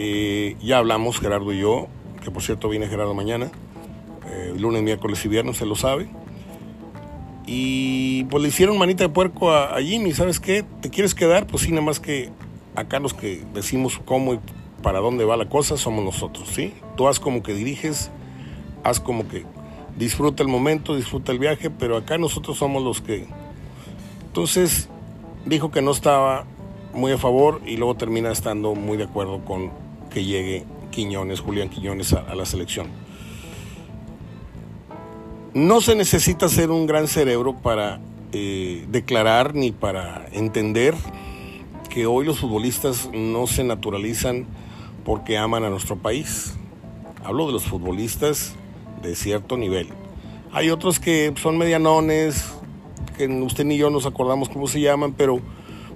Eh, 0.00 0.56
ya 0.62 0.78
hablamos, 0.78 1.18
Gerardo 1.18 1.52
y 1.52 1.58
yo, 1.58 1.88
que 2.22 2.30
por 2.30 2.40
cierto 2.40 2.68
viene 2.68 2.86
Gerardo 2.86 3.14
mañana, 3.14 3.50
eh, 4.28 4.54
lunes, 4.56 4.80
miércoles 4.84 5.24
y 5.24 5.28
viernes, 5.28 5.56
se 5.56 5.66
lo 5.66 5.74
sabe. 5.74 6.08
Y 7.48 8.22
pues 8.30 8.40
le 8.40 8.48
hicieron 8.48 8.78
manita 8.78 9.02
de 9.02 9.08
puerco 9.08 9.50
a, 9.50 9.76
Jimmy, 9.80 10.12
¿sabes 10.12 10.38
qué? 10.38 10.64
¿Te 10.80 10.88
quieres 10.88 11.16
quedar? 11.16 11.48
Pues 11.48 11.64
sí, 11.64 11.72
nada 11.72 11.82
más 11.82 11.98
que 11.98 12.30
acá 12.76 13.00
los 13.00 13.12
que 13.12 13.42
decimos 13.52 14.00
cómo 14.04 14.34
y 14.34 14.40
para 14.84 15.00
dónde 15.00 15.24
va 15.24 15.36
la 15.36 15.48
cosa 15.48 15.76
somos 15.76 16.04
nosotros, 16.04 16.48
¿sí? 16.48 16.74
Tú 16.96 17.08
haz 17.08 17.18
como 17.18 17.42
que 17.42 17.52
diriges, 17.52 18.12
haz 18.84 19.00
como 19.00 19.26
que 19.26 19.46
disfruta 19.98 20.44
el 20.44 20.48
momento, 20.48 20.94
disfruta 20.94 21.32
el 21.32 21.40
viaje, 21.40 21.70
pero 21.70 21.96
acá 21.96 22.18
nosotros 22.18 22.56
somos 22.56 22.84
los 22.84 23.00
que... 23.00 23.26
Entonces 24.26 24.88
dijo 25.44 25.72
que 25.72 25.82
no 25.82 25.90
estaba 25.90 26.44
muy 26.94 27.10
a 27.10 27.18
favor 27.18 27.60
y 27.66 27.76
luego 27.78 27.96
termina 27.96 28.30
estando 28.30 28.76
muy 28.76 28.96
de 28.96 29.04
acuerdo 29.04 29.44
con 29.44 29.87
llegue 30.24 30.64
Quiñones, 30.90 31.40
Julián 31.40 31.68
Quiñones 31.68 32.12
a, 32.12 32.34
la 32.34 32.46
selección. 32.46 32.88
No 35.54 35.80
se 35.80 35.94
necesita 35.94 36.48
ser 36.48 36.70
un 36.70 36.86
gran 36.86 37.08
cerebro 37.08 37.54
para 37.56 38.00
eh, 38.32 38.86
declarar 38.88 39.54
ni 39.54 39.72
para 39.72 40.26
entender 40.32 40.94
que 41.88 42.06
hoy 42.06 42.24
los 42.24 42.38
futbolistas 42.38 43.08
no 43.12 43.46
se 43.46 43.64
naturalizan 43.64 44.46
porque 45.04 45.38
aman 45.38 45.64
a 45.64 45.70
nuestro 45.70 45.96
país. 45.96 46.54
Hablo 47.24 47.46
de 47.46 47.52
los 47.52 47.64
futbolistas 47.64 48.54
de 49.02 49.14
cierto 49.14 49.56
nivel. 49.56 49.88
Hay 50.52 50.70
otros 50.70 51.00
que 51.00 51.32
son 51.40 51.58
medianones, 51.58 52.44
que 53.16 53.26
usted 53.26 53.64
ni 53.64 53.76
yo 53.76 53.90
nos 53.90 54.06
acordamos 54.06 54.48
cómo 54.48 54.66
se 54.66 54.80
llaman, 54.80 55.12
pero 55.12 55.40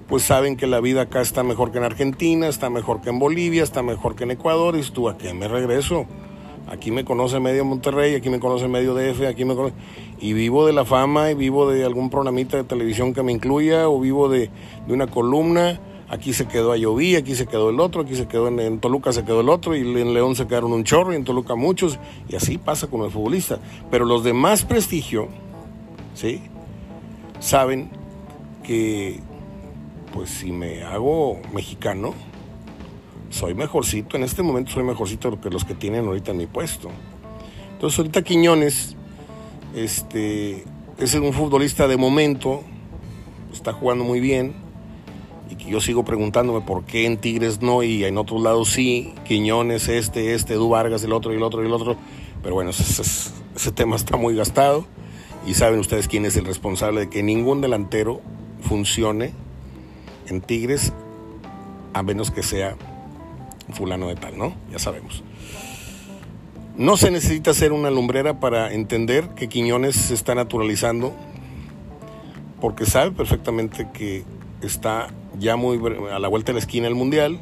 pues 0.07 0.23
saben 0.23 0.57
que 0.57 0.67
la 0.67 0.79
vida 0.79 1.03
acá 1.03 1.21
está 1.21 1.43
mejor 1.43 1.71
que 1.71 1.77
en 1.77 1.83
Argentina, 1.83 2.47
está 2.47 2.69
mejor 2.69 3.01
que 3.01 3.09
en 3.09 3.19
Bolivia, 3.19 3.63
está 3.63 3.81
mejor 3.81 4.15
que 4.15 4.23
en 4.23 4.31
Ecuador, 4.31 4.75
y 4.77 4.81
tú, 4.83 5.09
¿a 5.09 5.17
qué 5.17 5.33
me 5.33 5.47
regreso? 5.47 6.05
Aquí 6.67 6.91
me 6.91 7.03
conoce 7.03 7.39
medio 7.39 7.65
Monterrey, 7.65 8.15
aquí 8.15 8.29
me 8.29 8.39
conoce 8.39 8.67
medio 8.67 8.93
DF, 8.93 9.27
aquí 9.27 9.45
me 9.45 9.55
conoce... 9.55 9.75
Y 10.19 10.31
vivo 10.33 10.65
de 10.65 10.71
la 10.71 10.85
fama, 10.85 11.31
y 11.31 11.35
vivo 11.35 11.69
de 11.69 11.83
algún 11.83 12.09
programita 12.09 12.55
de 12.55 12.63
televisión 12.63 13.13
que 13.13 13.23
me 13.23 13.33
incluya, 13.33 13.89
o 13.89 13.99
vivo 13.99 14.29
de, 14.29 14.49
de 14.87 14.93
una 14.93 15.07
columna. 15.07 15.79
Aquí 16.09 16.31
se 16.31 16.47
quedó 16.47 16.71
a 16.71 16.77
Lloví, 16.77 17.15
aquí 17.15 17.35
se 17.35 17.47
quedó 17.47 17.69
el 17.69 17.79
otro, 17.79 18.03
aquí 18.03 18.15
se 18.15 18.27
quedó 18.27 18.47
en, 18.47 18.79
Toluca 18.79 19.11
se 19.11 19.25
quedó 19.25 19.41
el 19.41 19.49
otro, 19.49 19.75
y 19.75 19.81
en 19.81 20.13
León 20.13 20.35
se 20.35 20.47
quedaron 20.47 20.71
un 20.71 20.83
chorro, 20.83 21.11
y 21.11 21.15
en 21.15 21.23
Toluca 21.23 21.55
muchos, 21.55 21.99
y 22.29 22.35
así 22.35 22.57
pasa 22.57 22.87
con 22.87 23.01
el 23.01 23.11
futbolista. 23.11 23.59
Pero 23.91 24.05
los 24.05 24.23
de 24.23 24.33
más 24.33 24.63
prestigio, 24.63 25.27
¿sí? 26.13 26.41
Saben 27.39 27.89
que 28.63 29.19
pues 30.13 30.29
si 30.29 30.51
me 30.51 30.83
hago 30.83 31.41
mexicano, 31.53 32.13
soy 33.31 33.55
mejorcito, 33.55 34.15
en 34.15 34.23
este 34.23 34.43
momento 34.43 34.71
soy 34.71 34.83
mejorcito 34.83 35.41
que 35.41 35.49
los 35.49 35.65
que 35.65 35.73
tienen 35.73 36.05
ahorita 36.05 36.31
en 36.31 36.37
mi 36.37 36.45
puesto. 36.45 36.89
Entonces 37.73 37.97
ahorita 37.97 38.21
Quiñones 38.21 38.95
este, 39.75 40.63
es 40.99 41.15
un 41.15 41.33
futbolista 41.33 41.87
de 41.87 41.97
momento, 41.97 42.61
está 43.51 43.73
jugando 43.73 44.03
muy 44.03 44.19
bien, 44.19 44.53
y 45.49 45.55
que 45.55 45.65
yo 45.65 45.81
sigo 45.81 46.05
preguntándome 46.05 46.61
por 46.61 46.85
qué 46.85 47.07
en 47.07 47.17
Tigres 47.17 47.61
no 47.61 47.81
y 47.81 48.05
en 48.05 48.19
otros 48.19 48.41
lados 48.41 48.69
sí, 48.69 49.15
Quiñones, 49.25 49.87
este, 49.87 50.35
este, 50.35 50.53
Edu 50.53 50.69
Vargas, 50.69 51.03
el 51.03 51.11
otro 51.11 51.33
y 51.33 51.37
el 51.37 51.43
otro 51.43 51.63
y 51.63 51.65
el 51.65 51.73
otro, 51.73 51.97
pero 52.43 52.53
bueno, 52.53 52.69
ese, 52.69 53.01
ese 53.55 53.71
tema 53.71 53.95
está 53.95 54.15
muy 54.15 54.35
gastado 54.35 54.85
y 55.47 55.55
saben 55.55 55.79
ustedes 55.79 56.07
quién 56.07 56.25
es 56.25 56.37
el 56.37 56.45
responsable 56.45 57.01
de 57.01 57.09
que 57.09 57.23
ningún 57.23 57.61
delantero 57.61 58.21
funcione 58.61 59.33
en 60.27 60.41
Tigres, 60.41 60.93
a 61.93 62.03
menos 62.03 62.31
que 62.31 62.43
sea 62.43 62.75
fulano 63.71 64.07
de 64.07 64.15
tal, 64.15 64.37
¿no? 64.37 64.53
Ya 64.71 64.79
sabemos. 64.79 65.23
No 66.75 66.97
se 66.97 67.11
necesita 67.11 67.53
ser 67.53 67.71
una 67.71 67.91
lumbrera 67.91 68.39
para 68.39 68.73
entender 68.73 69.29
que 69.35 69.47
Quiñones 69.47 69.95
se 69.95 70.13
está 70.13 70.33
naturalizando, 70.33 71.13
porque 72.59 72.85
sabe 72.85 73.11
perfectamente 73.11 73.89
que 73.93 74.23
está 74.61 75.07
ya 75.37 75.55
muy 75.55 75.79
a 76.11 76.19
la 76.19 76.27
vuelta 76.27 76.47
de 76.47 76.53
la 76.53 76.59
esquina 76.59 76.85
del 76.85 76.95
Mundial. 76.95 77.39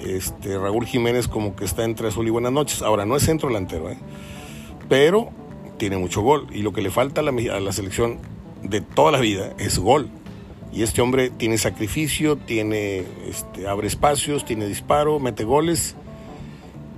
Este, 0.00 0.58
Raúl 0.58 0.86
Jiménez 0.86 1.26
como 1.26 1.56
que 1.56 1.64
está 1.64 1.84
entre 1.84 2.08
azul 2.08 2.26
y 2.26 2.30
buenas 2.30 2.52
noches. 2.52 2.82
Ahora, 2.82 3.06
no 3.06 3.16
es 3.16 3.24
centro 3.24 3.48
delantero, 3.48 3.90
¿eh? 3.90 3.98
pero 4.88 5.30
tiene 5.78 5.96
mucho 5.96 6.20
gol. 6.20 6.46
Y 6.52 6.62
lo 6.62 6.72
que 6.72 6.82
le 6.82 6.90
falta 6.90 7.20
a 7.20 7.24
la, 7.24 7.30
a 7.30 7.60
la 7.60 7.72
selección 7.72 8.18
de 8.62 8.80
toda 8.80 9.10
la 9.12 9.20
vida 9.20 9.54
es 9.58 9.78
gol. 9.78 10.10
Y 10.72 10.82
este 10.82 11.00
hombre 11.00 11.30
tiene 11.30 11.58
sacrificio, 11.58 12.36
tiene, 12.36 13.04
este, 13.26 13.66
abre 13.66 13.86
espacios, 13.88 14.44
tiene 14.44 14.66
disparo, 14.66 15.18
mete 15.18 15.44
goles. 15.44 15.96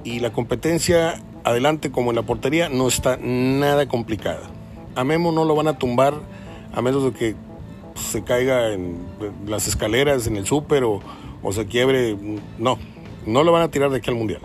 Y 0.03 0.21
la 0.21 0.33
competencia 0.33 1.23
adelante 1.45 1.91
como 1.91 2.11
en 2.11 2.17
la 2.17 2.23
portería 2.23 2.69
no 2.69 2.89
está 2.89 3.17
nada 3.17 3.87
complicada. 3.87 4.43
A 4.97 5.05
Memo 5.05 5.33
no 5.33 5.45
lo 5.45 5.55
van 5.55 5.69
a 5.69 5.79
tumbar 5.79 6.15
a 6.73 6.83
menos 6.83 7.05
de 7.05 7.12
que 7.12 7.37
se 7.95 8.23
caiga 8.23 8.73
en 8.73 8.99
las 9.47 9.69
escaleras 9.69 10.27
en 10.27 10.37
el 10.37 10.47
súper 10.47 10.85
o, 10.85 11.00
se 11.53 11.67
quiebre. 11.67 12.17
No, 12.59 12.79
no 13.27 13.45
lo 13.45 13.53
van 13.53 13.62
a 13.62 13.71
tirar 13.71 13.91
de 13.91 13.99
aquí 13.99 14.11
al 14.11 14.17
Mundial. 14.17 14.41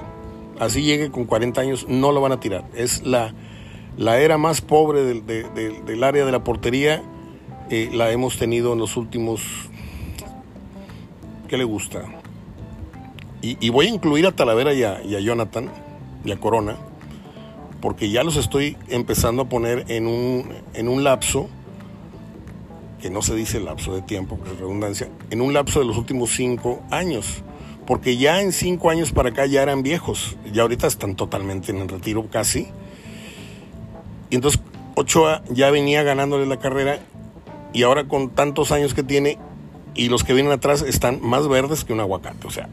Así 0.60 0.84
llegue 0.84 1.12
con 1.12 1.26
40 1.26 1.60
años, 1.62 1.86
no 1.90 2.12
lo 2.12 2.22
van 2.22 2.32
a 2.32 2.40
tirar. 2.40 2.66
Es 2.76 3.04
la, 3.06 3.34
la 3.98 4.20
era 4.20 4.38
más 4.38 4.62
pobre 4.62 5.04
del, 5.04 5.26
del 5.26 6.04
área 6.04 6.26
de 6.26 6.32
la 6.32 6.44
portería 6.44 7.04
eh, 7.70 7.90
la 7.94 8.12
hemos 8.12 8.38
tenido 8.38 8.74
en 8.74 8.80
los 8.80 8.98
últimos... 8.98 9.42
¿Qué 11.48 11.58
le 11.58 11.64
gusta? 11.64 12.04
Y, 13.42 13.70
voy 13.70 13.86
a 13.86 13.90
incluir 13.90 14.26
a 14.26 14.32
Talavera 14.32 14.74
y 14.74 14.84
a, 14.84 15.20
Jonathan 15.20 15.70
y 16.24 16.32
a 16.32 16.40
Corona, 16.40 16.78
porque 17.80 18.10
ya 18.10 18.24
los 18.24 18.38
estoy 18.38 18.76
empezando 18.90 19.44
a 19.44 19.50
poner 19.50 19.86
en 19.88 20.08
un, 20.08 20.50
en 20.74 20.88
un 20.88 21.04
lapso, 21.04 21.48
que 23.00 23.12
no 23.12 23.22
se 23.22 23.36
dice 23.36 23.60
lapso 23.60 23.94
de 23.94 24.02
tiempo, 24.02 24.40
que 24.42 24.50
es 24.50 24.58
redundancia, 24.58 25.10
en 25.30 25.42
un 25.42 25.54
lapso 25.54 25.80
de 25.80 25.86
los 25.86 25.96
últimos 25.96 26.32
cinco 26.32 26.82
años 26.90 27.44
porque 27.86 28.18
ya 28.18 28.42
en 28.42 28.52
cinco 28.52 28.90
años 28.90 29.12
para 29.12 29.30
acá 29.30 29.46
ya 29.46 29.62
eran 29.62 29.84
viejos, 29.84 30.38
ya 30.52 30.64
ahorita 30.64 30.88
están 30.88 31.16
totalmente 31.16 31.72
en 31.72 31.78
el 31.78 31.88
retiro 31.88 32.28
casi. 32.30 32.68
Y 34.30 34.36
entonces 34.36 34.60
Ochoa 34.96 35.44
ya 35.50 35.70
venía 35.70 36.04
ganándole 36.04 36.46
la 36.46 36.58
carrera 36.58 37.00
y 37.76 37.84
ahora 37.84 38.08
con 38.08 38.30
tantos 38.30 38.72
años 38.72 38.94
que 38.94 39.04
tiene 39.04 39.38
y 39.94 40.08
los 40.08 40.24
que 40.24 40.34
vienen 40.34 40.54
atrás 40.54 40.82
están 40.82 41.20
más 41.22 41.48
verdes 41.50 41.84
que 41.84 41.92
un 41.92 42.00
aguacate, 42.00 42.48
o 42.48 42.50
sea. 42.50 42.70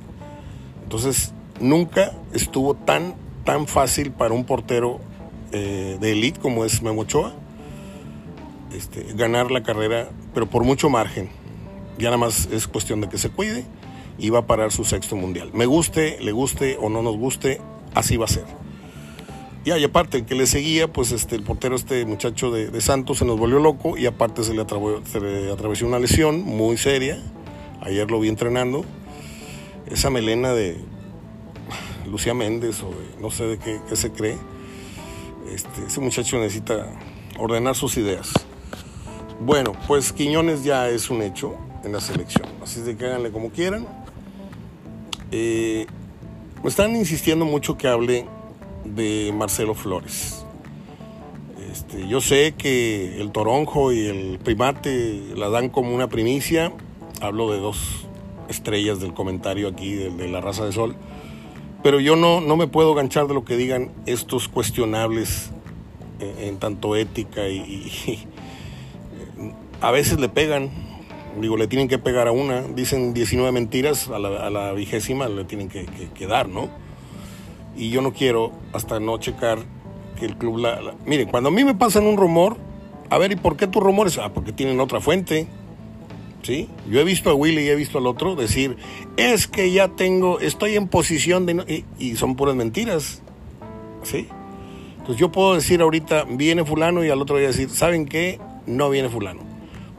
Entonces, 0.84 1.34
nunca 1.60 2.12
estuvo 2.32 2.74
tan, 2.74 3.14
tan 3.44 3.66
fácil 3.66 4.12
para 4.12 4.32
un 4.32 4.44
portero 4.44 5.00
eh, 5.50 5.98
de 6.00 6.12
elite 6.12 6.38
como 6.38 6.64
es 6.64 6.82
Memo 6.82 7.02
Ochoa 7.02 7.34
este, 8.72 9.06
ganar 9.14 9.50
la 9.50 9.62
carrera, 9.62 10.08
pero 10.34 10.46
por 10.46 10.62
mucho 10.64 10.88
margen. 10.88 11.28
Ya 11.98 12.06
nada 12.06 12.18
más 12.18 12.48
es 12.52 12.68
cuestión 12.68 13.00
de 13.00 13.08
que 13.08 13.18
se 13.18 13.28
cuide 13.28 13.64
y 14.18 14.30
va 14.30 14.40
a 14.40 14.46
parar 14.46 14.70
su 14.70 14.84
sexto 14.84 15.16
mundial. 15.16 15.50
Me 15.52 15.66
guste, 15.66 16.18
le 16.20 16.30
guste 16.32 16.78
o 16.80 16.88
no 16.88 17.02
nos 17.02 17.16
guste, 17.16 17.60
así 17.94 18.16
va 18.16 18.26
a 18.26 18.28
ser. 18.28 18.44
Ya, 19.64 19.78
y 19.78 19.84
aparte, 19.84 20.24
que 20.24 20.34
le 20.34 20.46
seguía, 20.46 20.92
pues 20.92 21.12
este, 21.12 21.36
el 21.36 21.44
portero, 21.44 21.76
este 21.76 22.04
muchacho 22.04 22.50
de, 22.50 22.80
Santos, 22.80 23.18
se 23.18 23.24
nos 23.24 23.38
volvió 23.38 23.60
loco 23.60 23.96
y 23.96 24.06
aparte 24.06 24.42
se 24.42 24.54
le, 24.54 24.60
atravesó 24.60 25.86
una 25.86 26.00
lesión 26.00 26.42
muy 26.42 26.76
seria. 26.76 27.22
Ayer 27.80 28.10
lo 28.10 28.18
vi 28.18 28.28
entrenando. 28.28 28.84
Esa 29.88 30.10
melena 30.10 30.52
de 30.52 30.78
Lucía 32.10 32.34
Méndez 32.34 32.82
o 32.82 32.92
no 33.20 33.30
sé 33.30 33.44
de 33.44 33.58
qué, 33.58 33.80
se 33.94 34.10
cree. 34.10 34.36
Este, 35.48 35.86
ese 35.86 36.00
muchacho 36.00 36.38
necesita 36.38 36.84
ordenar 37.38 37.76
sus 37.76 37.96
ideas. 37.96 38.32
Bueno, 39.40 39.74
pues 39.86 40.12
Quiñones 40.12 40.64
ya 40.64 40.88
es 40.88 41.08
un 41.08 41.22
hecho 41.22 41.54
en 41.84 41.92
la 41.92 42.00
selección. 42.00 42.48
Así 42.64 42.80
de 42.80 42.96
que 42.96 43.06
háganle 43.06 43.30
como 43.30 43.50
quieran. 43.50 43.86
Eh, 45.30 45.86
me 46.64 46.68
están 46.68 46.96
insistiendo 46.96 47.44
mucho 47.44 47.76
que 47.76 47.86
hable 47.86 48.26
de 48.84 49.32
Marcelo 49.34 49.74
Flores. 49.74 50.44
Este, 51.70 52.06
yo 52.06 52.20
sé 52.20 52.54
que 52.56 53.20
el 53.20 53.32
toronjo 53.32 53.92
y 53.92 54.06
el 54.06 54.38
primate 54.38 55.22
la 55.36 55.48
dan 55.48 55.68
como 55.68 55.94
una 55.94 56.08
primicia. 56.08 56.72
Hablo 57.20 57.50
de 57.52 57.60
dos 57.60 58.06
estrellas 58.48 59.00
del 59.00 59.14
comentario 59.14 59.68
aquí 59.68 59.94
de, 59.94 60.28
la 60.28 60.40
raza 60.40 60.64
de 60.66 60.72
sol. 60.72 60.94
Pero 61.82 61.98
yo 61.98 62.14
no, 62.16 62.40
no 62.40 62.56
me 62.56 62.66
puedo 62.66 62.94
ganchar 62.94 63.26
de 63.26 63.34
lo 63.34 63.44
que 63.44 63.56
digan 63.56 63.90
estos 64.06 64.48
cuestionables 64.48 65.50
eh, 66.20 66.48
en, 66.48 66.58
tanto 66.58 66.94
ética 66.94 67.48
y, 67.48 68.26
a 69.80 69.90
veces 69.90 70.20
le 70.20 70.28
pegan. 70.28 70.70
Digo, 71.40 71.56
le 71.56 71.66
tienen 71.66 71.88
que 71.88 71.98
pegar 71.98 72.28
a 72.28 72.32
una. 72.32 72.60
Dicen 72.62 73.14
19 73.14 73.50
mentiras, 73.52 74.08
a 74.08 74.18
la, 74.18 74.72
vigésima 74.72 75.28
le 75.28 75.44
tienen 75.44 75.68
que, 75.68 75.86
que 75.86 76.26
dar, 76.26 76.48
¿no? 76.48 76.68
Y 77.76 77.90
yo 77.90 78.02
no 78.02 78.12
quiero 78.12 78.52
hasta 78.72 79.00
no 79.00 79.18
checar 79.18 79.58
que 80.18 80.26
el 80.26 80.36
club 80.36 80.58
la, 80.58 80.94
Miren, 81.06 81.28
cuando 81.28 81.48
a 81.48 81.52
mí 81.52 81.64
me 81.64 81.74
pasan 81.74 82.06
un 82.06 82.16
rumor, 82.16 82.56
a 83.10 83.18
ver, 83.18 83.32
¿y 83.32 83.36
por 83.36 83.56
qué 83.56 83.66
tus 83.66 83.82
rumores? 83.82 84.18
Ah, 84.18 84.32
porque 84.32 84.52
tienen 84.52 84.80
otra 84.80 85.00
fuente. 85.00 85.46
¿Sí? 86.42 86.68
Yo 86.90 86.98
he 86.98 87.04
visto 87.04 87.30
a 87.30 87.34
Willy 87.34 87.62
y 87.62 87.68
he 87.68 87.76
visto 87.76 87.98
al 87.98 88.06
otro 88.08 88.34
decir, 88.34 88.76
es 89.16 89.46
que 89.46 89.70
ya 89.70 89.88
tengo, 89.88 90.40
estoy 90.40 90.74
en 90.74 90.88
posición 90.88 91.46
de... 91.46 91.84
y, 91.98 92.04
y 92.04 92.16
son 92.16 92.34
puras 92.34 92.56
mentiras. 92.56 93.22
¿Sí? 94.02 94.26
Entonces 94.98 95.20
yo 95.20 95.30
puedo 95.30 95.54
decir 95.54 95.82
ahorita, 95.82 96.24
viene 96.24 96.64
fulano 96.64 97.04
y 97.04 97.10
al 97.10 97.20
otro 97.22 97.36
día 97.36 97.48
decir, 97.48 97.70
¿saben 97.70 98.06
qué? 98.06 98.40
No 98.66 98.90
viene 98.90 99.08
fulano. 99.08 99.40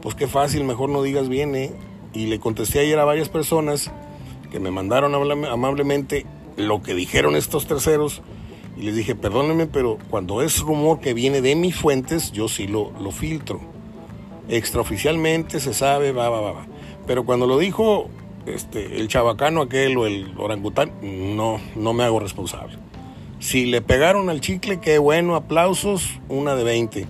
Pues 0.02 0.14
qué 0.14 0.26
fácil, 0.26 0.64
mejor 0.64 0.90
no 0.90 1.02
digas 1.02 1.28
viene. 1.28 1.72
Y 2.12 2.26
le 2.26 2.38
contesté 2.38 2.80
ayer 2.80 2.98
a 2.98 3.04
varias 3.04 3.28
personas 3.28 3.90
que 4.50 4.60
me 4.60 4.70
mandaron 4.70 5.14
amablemente 5.46 6.26
lo 6.56 6.82
que 6.82 6.94
dijeron 6.94 7.36
estos 7.36 7.66
terceros 7.66 8.22
y 8.76 8.82
les 8.82 8.96
dije, 8.96 9.14
perdónenme, 9.14 9.66
pero 9.66 9.98
cuando 10.10 10.42
es 10.42 10.60
rumor 10.60 11.00
que 11.00 11.14
viene 11.14 11.40
de 11.40 11.54
mis 11.54 11.76
fuentes, 11.76 12.32
yo 12.32 12.48
sí 12.48 12.66
lo, 12.66 12.92
lo 13.00 13.12
filtro. 13.12 13.60
Extraoficialmente 14.48 15.60
se 15.60 15.74
sabe, 15.74 16.12
va, 16.12 16.28
va, 16.28 16.40
va, 16.40 16.52
va. 16.52 16.66
Pero 17.06 17.24
cuando 17.24 17.46
lo 17.46 17.58
dijo 17.58 18.08
este, 18.46 19.00
el 19.00 19.08
chabacano 19.08 19.62
aquel 19.62 19.96
o 19.96 20.06
el 20.06 20.34
orangután, 20.36 20.92
no, 21.02 21.60
no 21.76 21.92
me 21.92 22.04
hago 22.04 22.18
responsable. 22.18 22.76
Si 23.38 23.66
le 23.66 23.80
pegaron 23.80 24.28
al 24.28 24.40
chicle, 24.40 24.80
qué 24.80 24.98
bueno, 24.98 25.36
aplausos, 25.36 26.18
una 26.28 26.56
de 26.56 26.64
20. 26.64 27.06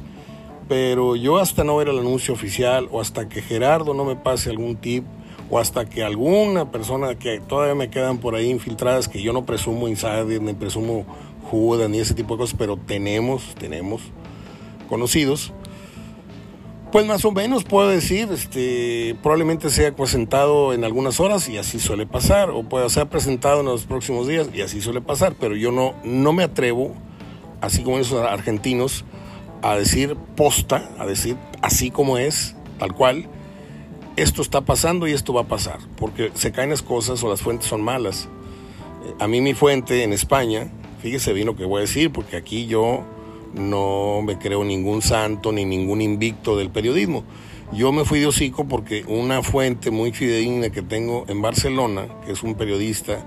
Pero 0.68 1.16
yo 1.16 1.38
hasta 1.38 1.64
no 1.64 1.76
ver 1.76 1.88
el 1.88 1.98
anuncio 1.98 2.34
oficial 2.34 2.88
o 2.90 3.00
hasta 3.00 3.28
que 3.28 3.42
Gerardo 3.42 3.94
no 3.94 4.04
me 4.04 4.16
pase 4.16 4.50
algún 4.50 4.76
tip 4.76 5.04
o 5.50 5.58
hasta 5.58 5.84
que 5.84 6.02
alguna 6.02 6.70
persona 6.70 7.14
que 7.16 7.40
todavía 7.40 7.74
me 7.74 7.90
quedan 7.90 8.18
por 8.18 8.34
ahí 8.34 8.50
infiltradas, 8.50 9.08
que 9.08 9.22
yo 9.22 9.32
no 9.32 9.44
presumo 9.44 9.88
insider 9.88 10.40
ni 10.40 10.54
presumo 10.54 11.04
Judas 11.50 11.90
ni 11.90 11.98
ese 11.98 12.14
tipo 12.14 12.34
de 12.34 12.38
cosas, 12.38 12.56
pero 12.58 12.76
tenemos, 12.76 13.54
tenemos 13.54 14.02
conocidos, 14.88 15.52
pues 16.94 17.06
más 17.06 17.24
o 17.24 17.32
menos 17.32 17.64
puedo 17.64 17.88
decir, 17.88 18.28
este, 18.30 19.16
probablemente 19.20 19.68
sea 19.68 19.94
presentado 19.96 20.72
en 20.72 20.84
algunas 20.84 21.18
horas 21.18 21.48
y 21.48 21.58
así 21.58 21.80
suele 21.80 22.06
pasar, 22.06 22.50
o 22.50 22.62
puede 22.62 22.88
ser 22.88 23.08
presentado 23.08 23.60
en 23.60 23.66
los 23.66 23.84
próximos 23.84 24.28
días 24.28 24.48
y 24.54 24.60
así 24.60 24.80
suele 24.80 25.00
pasar, 25.00 25.34
pero 25.40 25.56
yo 25.56 25.72
no, 25.72 25.94
no 26.04 26.32
me 26.32 26.44
atrevo, 26.44 26.94
así 27.60 27.82
como 27.82 27.98
esos 27.98 28.24
argentinos, 28.24 29.04
a 29.62 29.74
decir 29.74 30.16
posta, 30.36 30.88
a 30.98 31.04
decir 31.04 31.36
así 31.62 31.90
como 31.90 32.16
es, 32.16 32.54
tal 32.78 32.94
cual, 32.94 33.28
esto 34.16 34.42
está 34.42 34.60
pasando 34.60 35.06
y 35.08 35.12
esto 35.12 35.32
va 35.32 35.42
a 35.42 35.48
pasar, 35.48 35.78
porque 35.96 36.30
se 36.34 36.52
caen 36.52 36.70
las 36.70 36.82
cosas 36.82 37.22
o 37.24 37.28
las 37.28 37.42
fuentes 37.42 37.68
son 37.68 37.82
malas. 37.82 38.28
A 39.18 39.28
mí 39.28 39.40
mi 39.40 39.54
fuente 39.54 40.02
en 40.02 40.12
España, 40.12 40.70
fíjese 41.00 41.32
bien 41.32 41.46
lo 41.46 41.56
que 41.56 41.64
voy 41.64 41.78
a 41.78 41.80
decir, 41.82 42.12
porque 42.12 42.36
aquí 42.36 42.66
yo 42.66 43.04
no 43.54 44.22
me 44.22 44.38
creo 44.38 44.64
ningún 44.64 45.02
santo 45.02 45.52
ni 45.52 45.64
ningún 45.64 46.00
invicto 46.00 46.56
del 46.56 46.70
periodismo. 46.70 47.24
Yo 47.72 47.92
me 47.92 48.04
fui 48.04 48.20
de 48.20 48.26
hocico 48.26 48.66
porque 48.66 49.04
una 49.08 49.42
fuente 49.42 49.90
muy 49.90 50.12
fidedigna 50.12 50.70
que 50.70 50.82
tengo 50.82 51.24
en 51.28 51.42
Barcelona, 51.42 52.06
que 52.24 52.32
es 52.32 52.42
un 52.42 52.54
periodista, 52.54 53.24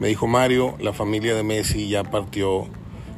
me 0.00 0.08
dijo, 0.08 0.26
Mario, 0.26 0.76
la 0.80 0.92
familia 0.92 1.34
de 1.36 1.44
Messi 1.44 1.88
ya 1.88 2.02
partió 2.02 2.66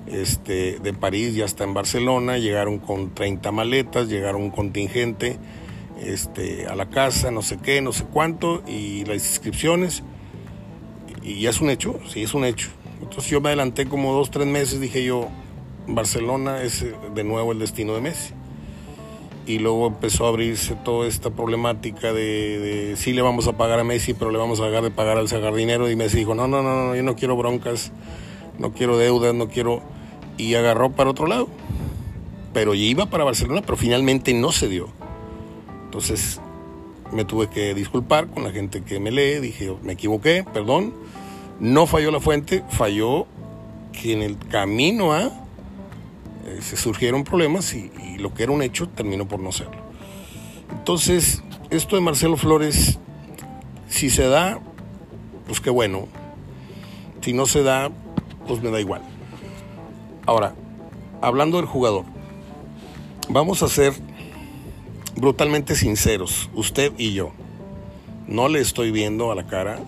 este, 0.07 0.79
de 0.79 0.93
París, 0.93 1.35
ya 1.35 1.47
está 1.47 1.65
en 1.65 1.73
Barcelona, 1.73 2.37
llegaron 2.37 2.79
con 2.79 3.15
30 3.15 3.51
maletas, 3.53 4.09
llegaron 4.09 4.43
un 4.43 4.51
contingente 4.51 5.39
este, 6.01 6.67
a 6.67 6.75
la 6.75 6.91
casa, 6.91 7.31
no 7.31 7.43
sé 7.43 7.59
qué, 7.59 7.81
no 7.81 7.93
sé 7.93 8.05
cuánto, 8.05 8.63
y 8.67 9.05
las 9.05 9.17
inscripciones, 9.17 10.03
y 11.23 11.41
ya 11.41 11.51
es 11.51 11.61
un 11.61 11.71
hecho, 11.71 11.99
sí, 12.09 12.23
es 12.23 12.35
un 12.35 12.45
hecho. 12.45 12.69
Entonces 13.01 13.31
yo 13.31 13.41
me 13.41 13.49
adelanté 13.49 13.87
como 13.87 14.13
dos, 14.13 14.31
tres 14.31 14.47
meses, 14.47 14.81
dije 14.81 15.05
yo, 15.05 15.29
Barcelona 15.87 16.63
es 16.63 16.83
eh, 16.83 16.95
de 17.15 17.25
nuevo 17.25 17.53
el 17.53 17.59
destino 17.59 17.95
de 17.95 18.01
Messi. 18.01 18.35
Y 19.47 19.61
luego 19.61 19.87
empezó 19.87 20.27
a 20.27 20.31
abrirse 20.31 20.75
toda 20.75 21.07
esta 21.07 21.31
problemática 21.31 22.13
de, 22.13 22.59
de 22.59 22.97
sí 22.97 23.13
le 23.13 23.23
vamos 23.23 23.47
a 23.47 23.57
pagar 23.57 23.79
a 23.79 23.85
Messi, 23.85 24.13
pero 24.13 24.33
le 24.33 24.39
vamos 24.39 24.61
a 24.61 24.67
dejar 24.67 24.83
de 24.83 24.91
pagar 24.91 25.19
al 25.19 25.29
sagardinero. 25.29 25.89
Y 25.89 25.95
Messi 25.95 26.19
dijo, 26.19 26.35
no, 26.35 26.49
no, 26.49 26.63
no, 26.63 26.87
no, 26.87 26.97
yo 26.97 27.05
no 27.05 27.15
quiero 27.15 27.37
broncas, 27.37 27.93
no 28.59 28.73
quiero 28.73 28.99
deudas, 28.99 29.35
no 29.35 29.49
quiero... 29.49 29.83
Y 30.37 30.55
agarró 30.55 30.91
para 30.91 31.11
otro 31.11 31.29
lado. 31.29 31.49
Pero 32.53 32.75
iba 32.75 33.07
para 33.07 33.23
Barcelona, 33.23 33.63
pero 33.63 33.77
finalmente 33.77 34.35
no 34.35 34.51
se 34.51 34.69
dio. 34.69 34.89
Entonces 35.97 36.43
me 37.11 37.25
tuve 37.25 37.49
que 37.49 37.73
disculpar 37.73 38.27
con 38.29 38.45
la 38.45 38.51
gente 38.51 38.83
que 38.83 39.01
me 39.01 39.11
lee, 39.11 39.41
dije, 39.41 39.75
me 39.83 39.95
equivoqué, 39.95 40.45
perdón. 40.53 40.93
No 41.59 41.87
falló 41.87 42.11
la 42.11 42.21
fuente, 42.21 42.63
falló 42.69 43.27
que 43.93 44.13
en 44.13 44.21
el 44.21 44.37
camino 44.37 45.15
a 45.15 45.23
eh, 45.23 46.59
se 46.61 46.77
surgieron 46.77 47.25
problemas 47.25 47.73
y, 47.73 47.91
lo 48.19 48.35
que 48.35 48.43
era 48.43 48.53
un 48.53 48.61
hecho 48.61 48.91
terminó 48.91 49.27
por 49.27 49.41
no 49.41 49.53
serlo. 49.53 49.79
Entonces, 50.71 51.43
esto 51.71 51.97
de 51.97 52.03
Marcelo 52.03 52.37
Flores, 52.37 52.99
si 53.89 54.11
se 54.11 54.29
da, 54.29 54.61
pues 55.47 55.63
qué 55.63 55.71
bueno. 55.71 56.09
Si 57.23 57.33
no 57.33 57.47
se 57.47 57.63
da, 57.63 57.91
pues 58.47 58.63
me 58.63 58.71
da 58.71 58.81
igual. 58.81 59.01
Ahora, 60.27 60.55
hablando 61.23 61.57
del 61.57 61.65
jugador, 61.65 62.05
vamos 63.31 63.63
a 63.63 63.69
ser 63.69 63.95
brutalmente 65.17 65.75
sinceros, 65.75 66.51
usted 66.55 66.93
y 66.99 67.15
yo. 67.15 67.33
No 68.27 68.49
le 68.49 68.61
estoy 68.61 68.91
viendo 68.91 69.33
a 69.33 69.35
la 69.35 69.47
cara, 69.47 69.81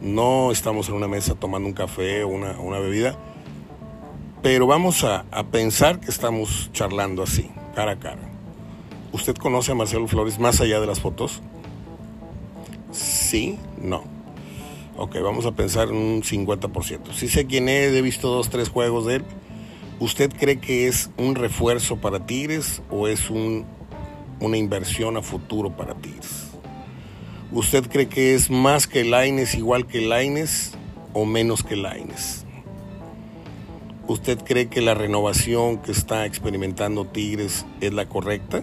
no 0.00 0.52
estamos 0.52 0.88
en 0.88 0.94
una 0.94 1.08
mesa 1.08 1.34
tomando 1.34 1.68
un 1.68 1.74
café 1.74 2.24
o 2.24 2.28
una, 2.28 2.58
una 2.60 2.78
bebida 2.78 3.16
pero 4.46 4.68
vamos 4.68 5.02
a, 5.02 5.24
pensar 5.50 5.98
que 5.98 6.08
estamos 6.08 6.70
charlando 6.72 7.24
así, 7.24 7.50
cara 7.74 7.90
a 7.90 7.98
cara. 7.98 8.30
¿Usted 9.10 9.34
conoce 9.34 9.72
a 9.72 9.74
Marcelo 9.74 10.06
Flores 10.06 10.38
más 10.38 10.60
allá 10.60 10.78
de 10.78 10.86
las 10.86 11.00
fotos? 11.00 11.42
Sí, 12.92 13.58
no. 13.76 14.04
Ok, 14.96 15.16
vamos 15.20 15.46
a 15.46 15.50
pensar 15.50 15.88
en 15.88 15.96
un 15.96 16.22
50%. 16.22 17.12
Si 17.12 17.26
sé 17.26 17.46
quién 17.46 17.68
es, 17.68 17.92
he 17.92 18.02
visto 18.02 18.28
dos, 18.28 18.48
tres 18.48 18.68
juegos 18.68 19.06
de 19.06 19.16
él. 19.16 19.24
¿Usted 19.98 20.32
cree 20.32 20.60
que 20.60 20.86
es 20.86 21.10
un 21.16 21.34
refuerzo 21.34 21.96
para 21.96 22.24
Tigres 22.24 22.82
o 22.88 23.08
es 23.08 23.30
un, 23.30 23.66
una 24.40 24.56
inversión 24.56 25.16
a 25.16 25.22
futuro 25.22 25.76
para 25.76 25.94
Tigres? 25.94 26.48
¿Usted 27.52 27.88
cree 27.88 28.08
que 28.08 28.34
es 28.34 28.50
más 28.50 28.86
que 28.86 29.04
Laines, 29.04 29.54
igual 29.54 29.86
que 29.86 30.00
Laines 30.00 30.72
o 31.12 31.24
menos 31.24 31.62
que 31.62 31.76
Laines? 31.76 32.44
¿Usted 34.08 34.38
cree 34.44 34.68
que 34.68 34.80
la 34.80 34.94
renovación 34.94 35.78
que 35.78 35.92
está 35.92 36.26
experimentando 36.26 37.06
Tigres 37.06 37.66
es 37.80 37.92
la 37.92 38.08
correcta? 38.08 38.62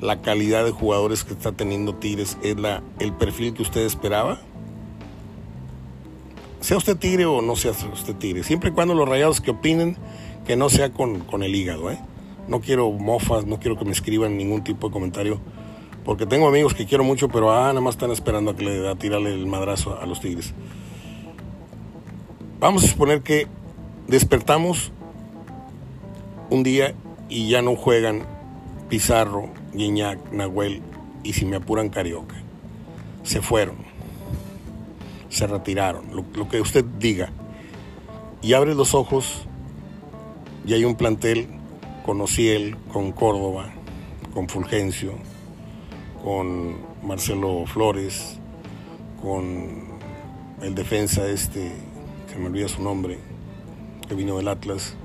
¿La 0.00 0.22
calidad 0.22 0.64
de 0.64 0.70
jugadores 0.70 1.24
que 1.24 1.34
está 1.34 1.52
teniendo 1.52 1.94
Tigres 1.94 2.38
es 2.42 2.58
la, 2.58 2.82
el 2.98 3.12
perfil 3.12 3.54
que 3.54 3.62
usted 3.62 3.82
esperaba? 3.82 4.40
Sea 6.60 6.76
usted 6.76 6.96
Tigre 6.96 7.26
o 7.26 7.42
no 7.42 7.56
sea 7.56 7.72
usted 7.92 8.14
Tigre, 8.16 8.44
siempre 8.44 8.70
y 8.70 8.72
cuando 8.72 8.94
los 8.94 9.08
rayados 9.08 9.40
que 9.40 9.50
opinen 9.50 9.96
que 10.46 10.56
no 10.56 10.68
sea 10.68 10.90
con, 10.92 11.42
el 11.42 11.54
hígado. 11.54 11.90
¿eh? 11.90 11.98
No 12.50 12.60
quiero 12.60 12.90
mofas, 12.90 13.46
no 13.46 13.58
quiero 13.58 13.78
que 13.78 13.86
me 13.86 13.92
escriban 13.92 14.36
ningún 14.36 14.62
tipo 14.62 14.88
de 14.88 14.92
comentario, 14.92 15.40
porque 16.04 16.26
tengo 16.26 16.46
amigos 16.46 16.74
que 16.74 16.84
quiero 16.84 17.04
mucho, 17.04 17.28
pero 17.28 17.50
ah, 17.50 17.68
nada 17.68 17.80
más 17.80 17.94
están 17.94 18.10
esperando 18.10 18.50
a 18.50 18.56
que 18.56 18.64
le 18.64 18.88
a 18.88 18.96
tirarle 18.96 19.32
el 19.32 19.46
madrazo 19.46 19.98
a 19.98 20.04
los 20.04 20.20
Tigres. 20.20 20.52
Vamos 22.58 22.84
a 22.84 22.88
suponer 22.88 23.22
que 23.22 23.46
Despertamos 24.10 24.90
un 26.50 26.64
día 26.64 26.96
y 27.28 27.48
ya 27.48 27.62
no 27.62 27.76
juegan 27.76 28.26
Pizarro, 28.88 29.50
Guiñac, 29.72 30.32
Nahuel 30.32 30.82
y 31.22 31.34
si 31.34 31.44
me 31.44 31.54
apuran 31.54 31.90
Carioca. 31.90 32.34
Se 33.22 33.40
fueron, 33.40 33.76
se 35.28 35.46
retiraron, 35.46 36.06
lo, 36.12 36.48
que 36.48 36.60
usted 36.60 36.84
diga. 36.98 37.30
Y 38.42 38.54
abre 38.54 38.74
los 38.74 38.94
ojos 38.94 39.46
y 40.66 40.72
hay 40.74 40.84
un 40.84 40.96
plantel 40.96 41.46
con 42.10 42.20
Ociel, 42.22 42.76
con 42.92 43.12
Córdoba, 43.12 43.70
con 44.34 44.48
Fulgencio, 44.48 45.12
con 46.24 46.74
Marcelo 47.04 47.64
Flores, 47.66 48.40
con 49.22 49.90
el 50.60 50.74
defensa 50.74 51.28
este, 51.28 51.70
se 52.26 52.36
me 52.36 52.46
olvida 52.46 52.66
su 52.66 52.82
nombre, 52.82 53.20
que 54.08 54.16
vino 54.16 54.38
del 54.38 54.48
Atlas, 54.48 54.96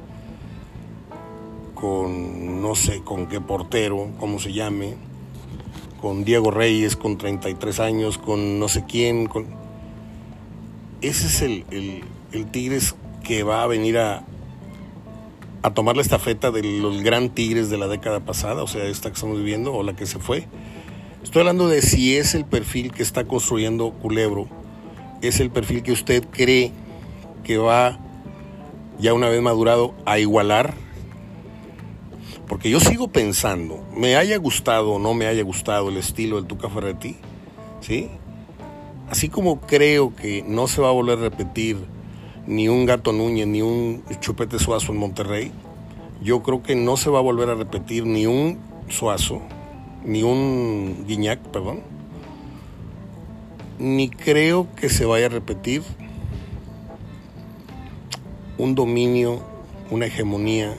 con 1.76 2.64
no 2.64 2.74
sé 2.74 3.04
con 3.04 3.28
qué 3.28 3.40
portero, 3.40 4.10
cómo 4.20 4.40
se 4.40 4.52
llame, 4.52 4.96
con 6.02 6.26
Diego 6.26 6.50
Reyes 6.50 6.96
con 6.96 7.20
33 7.20 7.80
años, 7.82 8.18
con 8.18 8.58
no 8.58 8.68
sé 8.68 8.84
quién. 8.86 9.28
Con... 9.28 9.46
Ese 11.02 11.28
es 11.28 11.42
el, 11.44 12.04
el, 12.32 12.50
Tigres 12.50 12.96
que 13.24 13.44
va 13.44 13.62
a 13.62 13.68
venir 13.68 14.00
a, 14.00 14.26
a 15.66 15.74
tomar 15.74 15.96
la 15.96 16.04
estafeta 16.04 16.52
de 16.52 16.62
los 16.62 17.02
gran 17.02 17.30
Tigres 17.30 17.72
de 17.72 17.80
la 17.80 17.88
década 17.88 18.20
pasada, 18.20 18.62
o 18.62 18.68
sea, 18.68 18.84
esta 18.86 19.10
que 19.10 19.16
estamos 19.16 19.40
viviendo 19.40 19.74
o 19.74 19.82
la 19.82 19.96
que 19.96 20.06
se 20.06 20.20
fue. 20.20 20.48
Estoy 21.24 21.40
hablando 21.40 21.68
de 21.68 21.82
si 21.82 22.18
es 22.18 22.36
el 22.36 22.46
perfil 22.46 22.92
que 22.92 23.02
está 23.02 23.26
construyendo 23.26 23.90
Culebro, 23.90 24.48
es 25.24 25.40
el 25.40 25.50
perfil 25.50 25.82
que 25.82 25.92
usted 25.92 26.24
cree 26.30 26.72
que 27.44 27.58
va 27.58 27.98
ya 29.00 29.16
una 29.16 29.28
vez 29.28 29.42
madurado, 29.42 29.96
a 30.06 30.20
igualar? 30.20 30.76
Porque 32.48 32.70
yo 32.70 32.80
sigo 32.80 33.08
pensando, 33.08 33.84
me 33.92 34.18
haya 34.18 34.38
gustado 34.38 34.92
o 34.92 35.00
no 35.00 35.16
me 35.16 35.26
haya 35.26 35.42
gustado 35.42 35.90
el 35.90 35.98
estilo 35.98 36.36
del 36.36 36.46
Tuca 36.46 36.70
Ferretti, 36.70 37.18
¿sí? 37.82 38.12
Así 39.10 39.30
como 39.30 39.62
creo 39.62 40.16
que 40.16 40.44
no 40.48 40.68
se 40.68 40.80
va 40.80 40.90
a 40.90 40.92
volver 40.92 41.18
a 41.18 41.22
repetir 41.22 41.95
ni 42.48 42.68
un 42.68 42.86
Gato 42.86 43.12
Núñez 43.12 43.48
ni 43.48 43.62
un 43.62 44.04
Chupete 44.20 44.60
Suazo 44.60 44.92
en 44.92 45.00
Monterrey, 45.00 45.52
yo 46.22 46.44
creo 46.44 46.62
que 46.64 46.76
no 46.76 46.98
se 46.98 47.10
va 47.10 47.20
a 47.20 47.22
volver 47.22 47.50
a 47.50 47.56
repetir 47.56 48.06
ni 48.06 48.26
un 48.26 48.60
Suazo, 48.90 49.42
ni 50.04 50.24
un 50.24 51.06
Guiñac, 51.08 51.40
perdón, 51.40 51.82
ni 53.80 54.10
creo 54.10 54.68
que 54.76 54.90
se 54.90 55.06
vaya 55.06 55.26
a 55.26 55.30
repetir 55.30 55.84
un 58.58 58.76
dominio, 58.76 59.42
una 59.92 60.06
hegemonía, 60.06 60.76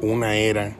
una 0.00 0.36
era. 0.36 0.76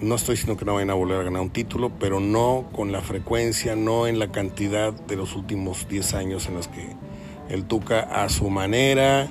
No 0.00 0.14
estoy 0.14 0.36
diciendo 0.36 0.56
que 0.56 0.64
no 0.64 0.74
vayan 0.74 0.90
a 0.90 0.94
volver 0.94 1.20
a 1.20 1.24
ganar 1.24 1.42
un 1.42 1.50
título, 1.50 1.90
pero 1.98 2.20
no 2.20 2.66
con 2.72 2.92
la 2.92 3.00
frecuencia, 3.00 3.74
no 3.76 4.06
en 4.06 4.18
la 4.18 4.30
cantidad 4.30 4.92
de 4.92 5.16
los 5.16 5.34
últimos 5.34 5.88
10 5.88 6.14
años 6.14 6.46
en 6.46 6.54
los 6.54 6.68
que 6.68 6.96
el 7.48 7.64
Tuca 7.64 8.00
a 8.00 8.28
su 8.28 8.50
manera, 8.50 9.28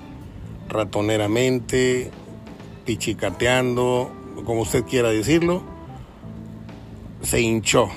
ratoneramente, 0.69 2.11
pichicateando, 2.85 4.11
como 4.45 4.61
usted 4.61 4.83
quiera 4.85 5.09
decirlo, 5.09 5.61
se 7.21 7.41
hinchó 7.41 7.89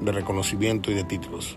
de 0.00 0.12
reconocimiento 0.12 0.90
y 0.90 0.94
de 0.94 1.04
títulos. 1.04 1.54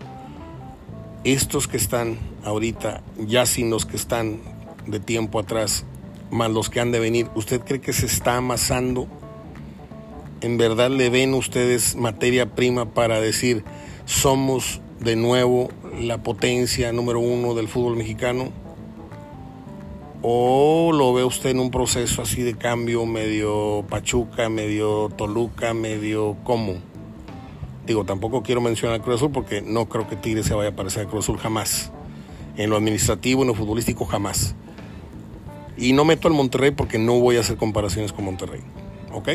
Estos 1.24 1.68
que 1.68 1.76
están 1.76 2.18
ahorita, 2.44 3.02
ya 3.18 3.46
sin 3.46 3.70
los 3.70 3.86
que 3.86 3.96
están 3.96 4.40
de 4.86 5.00
tiempo 5.00 5.38
atrás, 5.38 5.84
más 6.30 6.50
los 6.50 6.70
que 6.70 6.80
han 6.80 6.92
de 6.92 7.00
venir, 7.00 7.28
¿usted 7.34 7.60
cree 7.60 7.80
que 7.80 7.92
se 7.92 8.06
está 8.06 8.36
amasando? 8.36 9.06
¿En 10.40 10.56
verdad 10.56 10.90
le 10.90 11.10
ven 11.10 11.34
ustedes 11.34 11.96
materia 11.96 12.54
prima 12.54 12.86
para 12.86 13.20
decir 13.20 13.62
somos 14.06 14.80
de 15.00 15.16
nuevo 15.16 15.68
la 15.98 16.22
potencia 16.22 16.92
número 16.92 17.20
uno 17.20 17.54
del 17.54 17.68
fútbol 17.68 17.96
mexicano? 17.96 18.50
¿O 20.22 20.92
lo 20.92 21.14
ve 21.14 21.24
usted 21.24 21.50
en 21.50 21.60
un 21.60 21.70
proceso 21.70 22.20
así 22.20 22.42
de 22.42 22.54
cambio 22.54 23.06
medio 23.06 23.84
Pachuca, 23.88 24.50
medio 24.50 25.08
Toluca, 25.16 25.72
medio 25.72 26.36
cómo? 26.44 26.74
Digo, 27.86 28.04
tampoco 28.04 28.42
quiero 28.42 28.60
mencionar 28.60 29.00
a 29.00 29.02
Cruz 29.02 29.16
Azul 29.16 29.32
porque 29.32 29.62
no 29.62 29.88
creo 29.88 30.06
que 30.08 30.16
Tigre 30.16 30.42
se 30.42 30.54
vaya 30.54 30.70
a 30.70 30.76
parecer 30.76 31.06
a 31.06 31.08
Cruz 31.08 31.24
Azul 31.24 31.38
jamás. 31.38 31.90
En 32.56 32.68
lo 32.68 32.76
administrativo, 32.76 33.42
en 33.42 33.48
lo 33.48 33.54
futbolístico, 33.54 34.04
jamás. 34.04 34.54
Y 35.78 35.94
no 35.94 36.04
meto 36.04 36.28
al 36.28 36.34
Monterrey 36.34 36.72
porque 36.72 36.98
no 36.98 37.18
voy 37.18 37.38
a 37.38 37.40
hacer 37.40 37.56
comparaciones 37.56 38.12
con 38.12 38.26
Monterrey. 38.26 38.60
¿Ok? 39.12 39.28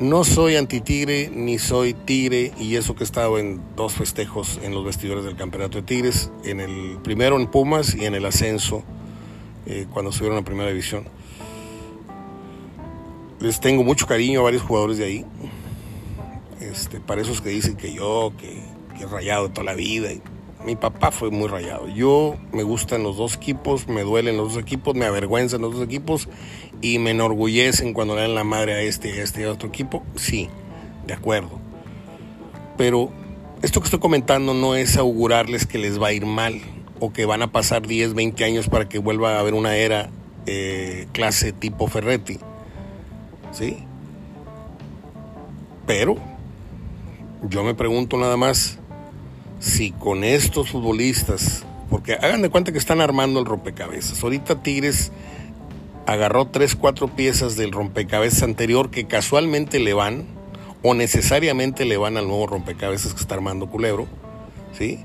No 0.00 0.22
soy 0.22 0.54
anti-tigre 0.54 1.28
ni 1.34 1.58
soy 1.58 1.92
tigre 1.92 2.52
y 2.56 2.76
eso 2.76 2.94
que 2.94 3.02
he 3.02 3.04
estado 3.04 3.36
en 3.36 3.60
dos 3.74 3.94
festejos 3.94 4.60
en 4.62 4.72
los 4.72 4.84
vestidores 4.84 5.24
del 5.24 5.34
campeonato 5.34 5.78
de 5.78 5.82
Tigres, 5.82 6.30
en 6.44 6.60
el 6.60 6.98
primero 7.02 7.36
en 7.36 7.48
Pumas 7.48 7.96
y 7.96 8.04
en 8.04 8.14
el 8.14 8.24
ascenso 8.24 8.84
eh, 9.66 9.88
cuando 9.92 10.12
subieron 10.12 10.38
a 10.38 10.44
primera 10.44 10.68
división. 10.70 11.04
Les 13.40 13.58
tengo 13.58 13.82
mucho 13.82 14.06
cariño 14.06 14.38
a 14.38 14.44
varios 14.44 14.62
jugadores 14.62 14.98
de 14.98 15.04
ahí. 15.04 15.26
Este, 16.60 17.00
para 17.00 17.20
esos 17.20 17.40
que 17.40 17.48
dicen 17.48 17.76
que 17.76 17.92
yo, 17.92 18.32
que, 18.38 18.62
he 19.02 19.06
rayado 19.06 19.50
toda 19.50 19.64
la 19.64 19.74
vida. 19.74 20.10
Mi 20.64 20.76
papá 20.76 21.10
fue 21.10 21.30
muy 21.30 21.48
rayado. 21.48 21.88
Yo 21.88 22.36
me 22.52 22.62
gustan 22.62 23.02
los 23.02 23.16
dos 23.16 23.36
equipos, 23.36 23.88
me 23.88 24.02
duelen 24.02 24.36
los 24.36 24.54
dos 24.54 24.62
equipos, 24.62 24.94
me 24.94 25.06
avergüenzan 25.06 25.60
los 25.60 25.74
dos 25.74 25.84
equipos 25.84 26.28
y 26.80 26.98
me 26.98 27.10
enorgullecen 27.10 27.92
cuando 27.92 28.14
le 28.14 28.22
dan 28.22 28.34
la 28.34 28.44
madre 28.44 28.74
a 28.74 28.80
este 28.82 29.14
y 29.14 29.18
a 29.18 29.22
este 29.22 29.46
otro 29.46 29.68
equipo. 29.68 30.02
Sí, 30.16 30.48
de 31.06 31.14
acuerdo. 31.14 31.58
Pero 32.76 33.10
esto 33.62 33.80
que 33.80 33.86
estoy 33.86 34.00
comentando 34.00 34.54
no 34.54 34.74
es 34.74 34.96
augurarles 34.96 35.66
que 35.66 35.78
les 35.78 36.00
va 36.00 36.08
a 36.08 36.12
ir 36.12 36.26
mal 36.26 36.60
o 37.00 37.12
que 37.12 37.24
van 37.24 37.42
a 37.42 37.52
pasar 37.52 37.86
10, 37.86 38.14
20 38.14 38.44
años 38.44 38.68
para 38.68 38.88
que 38.88 38.98
vuelva 38.98 39.36
a 39.36 39.40
haber 39.40 39.54
una 39.54 39.76
era 39.76 40.10
eh, 40.46 41.06
clase 41.12 41.52
tipo 41.52 41.86
Ferretti. 41.88 42.38
¿Sí? 43.52 43.78
Pero 45.86 46.16
yo 47.48 47.64
me 47.64 47.74
pregunto 47.74 48.16
nada 48.18 48.36
más 48.36 48.78
si 49.58 49.92
con 49.92 50.24
estos 50.24 50.70
futbolistas, 50.70 51.64
porque 51.90 52.14
hagan 52.14 52.42
de 52.42 52.50
cuenta 52.50 52.72
que 52.72 52.78
están 52.78 53.00
armando 53.00 53.40
el 53.40 53.46
rompecabezas. 53.46 54.22
Ahorita 54.22 54.62
Tigres 54.62 55.10
agarró 56.06 56.46
tres, 56.46 56.74
cuatro 56.74 57.08
piezas 57.08 57.56
del 57.56 57.72
rompecabezas 57.72 58.42
anterior 58.42 58.90
que 58.90 59.06
casualmente 59.06 59.78
le 59.78 59.94
van 59.94 60.26
o 60.82 60.94
necesariamente 60.94 61.84
le 61.84 61.96
van 61.96 62.16
al 62.16 62.28
nuevo 62.28 62.46
rompecabezas 62.46 63.14
que 63.14 63.20
está 63.20 63.34
armando 63.34 63.68
Culebro, 63.68 64.06
¿sí? 64.76 65.00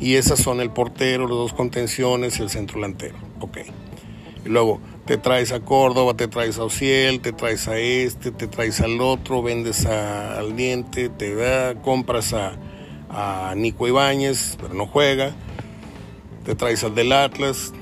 Y 0.00 0.14
esas 0.14 0.40
son 0.40 0.60
el 0.60 0.70
portero, 0.70 1.28
los 1.28 1.38
dos 1.38 1.52
contenciones 1.52 2.38
y 2.38 2.42
el 2.42 2.50
centro 2.50 2.76
delantero, 2.76 3.16
ok. 3.40 3.58
Y 4.44 4.48
luego 4.48 4.80
te 5.06 5.16
traes 5.16 5.52
a 5.52 5.60
Córdoba, 5.60 6.14
te 6.14 6.28
traes 6.28 6.58
a 6.58 6.64
Ociel, 6.64 7.20
te 7.20 7.32
traes 7.32 7.68
a 7.68 7.78
este, 7.78 8.30
te 8.30 8.48
traes 8.48 8.80
al 8.80 9.00
otro, 9.00 9.42
vendes 9.42 9.86
al 9.86 10.56
diente, 10.56 11.08
te 11.08 11.34
da, 11.34 11.74
compras 11.82 12.32
a, 12.32 12.56
a 13.12 13.54
Nico 13.56 13.86
Ibáñez, 13.86 14.56
pero 14.60 14.74
no 14.74 14.86
juega, 14.86 15.32
te 16.44 16.54
traes 16.54 16.82
al 16.84 16.94
del 16.94 17.12
Atlas 17.12 17.72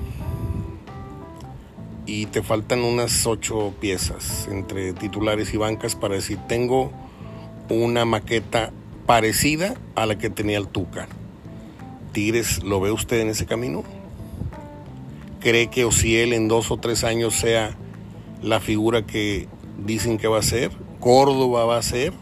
y 2.05 2.25
te 2.27 2.43
faltan 2.43 2.83
unas 2.83 3.25
ocho 3.25 3.73
piezas 3.79 4.47
entre 4.51 4.93
titulares 4.93 5.53
y 5.53 5.57
bancas 5.57 5.95
para 5.95 6.15
decir 6.15 6.37
tengo 6.47 6.91
una 7.69 8.05
maqueta 8.05 8.71
parecida 9.05 9.75
a 9.95 10.05
la 10.05 10.17
que 10.17 10.29
tenía 10.29 10.57
el 10.57 10.67
Tuca. 10.67 11.07
Tigres, 12.11 12.63
¿lo 12.63 12.81
ve 12.81 12.91
usted 12.91 13.21
en 13.21 13.29
ese 13.29 13.45
camino? 13.45 13.83
cree 15.41 15.67
que 15.67 15.83
Ociel 15.83 16.31
en 16.31 16.47
dos 16.47 16.71
o 16.71 16.77
tres 16.77 17.03
años 17.03 17.35
sea 17.35 17.75
la 18.41 18.59
figura 18.59 19.05
que 19.05 19.47
dicen 19.83 20.17
que 20.17 20.27
va 20.27 20.39
a 20.39 20.43
ser, 20.43 20.71
Córdoba 20.99 21.65
va 21.65 21.77
a 21.77 21.81
ser. 21.81 22.13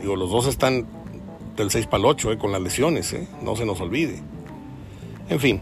Digo, 0.00 0.14
los 0.14 0.30
dos 0.30 0.46
están 0.46 0.86
del 1.56 1.70
6 1.70 1.86
para 1.86 1.98
el 1.98 2.06
8 2.06 2.32
eh, 2.32 2.38
con 2.38 2.52
las 2.52 2.60
lesiones, 2.60 3.12
eh, 3.12 3.28
no 3.42 3.56
se 3.56 3.64
nos 3.64 3.80
olvide. 3.80 4.20
En 5.28 5.40
fin, 5.40 5.60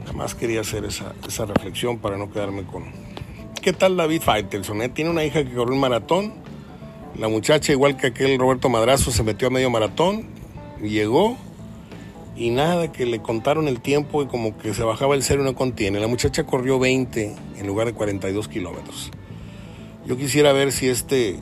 nada 0.00 0.12
más 0.12 0.34
quería 0.34 0.60
hacer 0.60 0.84
esa, 0.84 1.14
esa 1.26 1.46
reflexión 1.46 1.98
para 1.98 2.16
no 2.16 2.30
quedarme 2.30 2.64
con... 2.64 2.84
¿Qué 3.62 3.72
tal 3.72 3.96
David 3.96 4.22
Faitelson? 4.22 4.82
Eh? 4.82 4.88
Tiene 4.88 5.10
una 5.10 5.24
hija 5.24 5.44
que 5.44 5.52
corrió 5.52 5.74
un 5.74 5.80
maratón. 5.80 6.34
La 7.16 7.28
muchacha, 7.28 7.72
igual 7.72 7.96
que 7.96 8.08
aquel 8.08 8.38
Roberto 8.38 8.68
Madrazo, 8.68 9.10
se 9.10 9.22
metió 9.22 9.48
a 9.48 9.50
medio 9.50 9.70
maratón, 9.70 10.26
llegó 10.80 11.36
y 12.36 12.50
nada, 12.50 12.92
que 12.92 13.04
le 13.04 13.20
contaron 13.20 13.66
el 13.66 13.80
tiempo 13.80 14.22
y 14.22 14.26
como 14.26 14.56
que 14.56 14.72
se 14.72 14.84
bajaba 14.84 15.16
el 15.16 15.24
cero 15.24 15.42
y 15.42 15.44
no 15.44 15.56
contiene. 15.56 15.98
La 15.98 16.06
muchacha 16.06 16.44
corrió 16.44 16.78
20 16.78 17.34
en 17.58 17.66
lugar 17.66 17.88
de 17.88 17.94
42 17.94 18.46
kilómetros. 18.46 19.10
Yo 20.06 20.16
quisiera 20.16 20.52
ver 20.52 20.70
si 20.70 20.88
este 20.88 21.40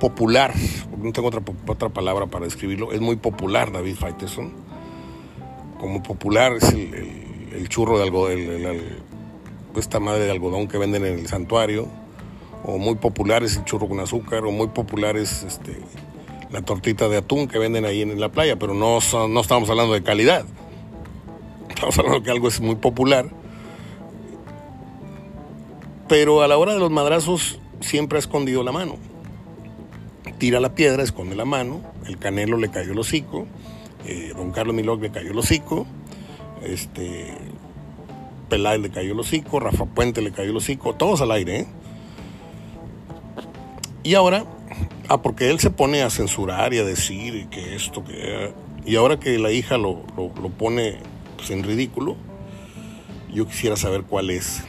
popular, 0.00 0.52
no 0.98 1.12
tengo 1.12 1.28
otra, 1.28 1.42
otra 1.68 1.88
palabra 1.90 2.26
para 2.26 2.46
describirlo, 2.46 2.90
es 2.90 3.00
muy 3.00 3.14
popular 3.14 3.70
David 3.70 3.94
Faiteson. 3.94 4.52
Como 5.78 6.02
popular 6.02 6.54
es 6.54 6.72
el, 6.72 7.68
churro 7.68 7.98
de 7.98 8.04
algodón, 8.04 8.38
esta 9.76 10.00
madre 10.00 10.24
de 10.24 10.32
algodón 10.32 10.66
que 10.66 10.78
venden 10.78 11.06
en 11.06 11.20
el 11.20 11.28
santuario, 11.28 11.86
o 12.64 12.78
muy 12.78 12.96
popular 12.96 13.44
es 13.44 13.56
el 13.56 13.64
churro 13.64 13.88
con 13.88 14.00
azúcar, 14.00 14.44
o 14.44 14.50
muy 14.50 14.68
popular 14.68 15.16
es 15.16 15.44
este, 15.44 15.78
la 16.50 16.62
tortita 16.62 17.08
de 17.08 17.18
atún 17.18 17.46
que 17.46 17.58
venden 17.58 17.84
ahí 17.84 18.02
en 18.02 18.18
la 18.20 18.30
playa, 18.30 18.58
pero 18.58 18.74
no, 18.74 18.98
no 19.28 19.40
estamos 19.40 19.70
hablando 19.70 19.94
de 19.94 20.02
calidad. 20.02 20.44
Estamos 21.68 21.98
hablando 21.98 22.18
de 22.18 22.24
que 22.24 22.30
algo 22.30 22.48
es 22.48 22.60
muy 22.60 22.74
popular. 22.74 23.30
Pero 26.08 26.42
a 26.42 26.48
la 26.48 26.58
hora 26.58 26.74
de 26.74 26.80
los 26.80 26.90
madrazos 26.90 27.60
siempre 27.80 28.18
ha 28.18 28.20
escondido 28.20 28.64
la 28.64 28.72
mano. 28.72 28.96
Tira 30.40 30.58
la 30.58 30.74
piedra, 30.74 31.04
esconde 31.04 31.36
la 31.36 31.44
mano, 31.44 31.80
el 32.06 32.18
Canelo 32.18 32.56
le 32.56 32.68
cayó 32.68 32.90
el 32.90 32.98
hocico, 32.98 33.46
eh, 34.06 34.32
don 34.34 34.50
Carlos 34.50 34.74
Milog 34.74 35.00
le 35.00 35.10
cayó 35.10 35.30
el 35.30 35.38
hocico, 35.38 35.86
este, 36.64 37.32
Peláez 38.48 38.80
le 38.80 38.90
cayó 38.90 39.12
el 39.12 39.20
hocico, 39.20 39.60
Rafa 39.60 39.84
Puente 39.84 40.20
le 40.20 40.32
cayó 40.32 40.50
el 40.50 40.56
hocico, 40.56 40.96
todos 40.96 41.20
al 41.20 41.30
aire. 41.30 41.60
¿eh? 41.60 41.66
Y 44.02 44.14
ahora 44.14 44.44
Ah, 45.10 45.22
porque 45.22 45.50
él 45.50 45.58
se 45.58 45.70
pone 45.70 46.02
a 46.02 46.10
censurar 46.10 46.72
y 46.72 46.78
a 46.78 46.84
decir 46.84 47.48
que 47.48 47.74
esto, 47.74 48.04
que... 48.04 48.52
Y 48.86 48.94
ahora 48.94 49.18
que 49.18 49.40
la 49.40 49.50
hija 49.50 49.76
lo, 49.76 50.04
pone 50.56 50.98
pues, 51.36 51.50
en 51.50 51.64
ridículo, 51.64 52.16
yo 53.32 53.44
quisiera 53.48 53.76
saber 53.76 54.04
cuál 54.04 54.30
es 54.30 54.62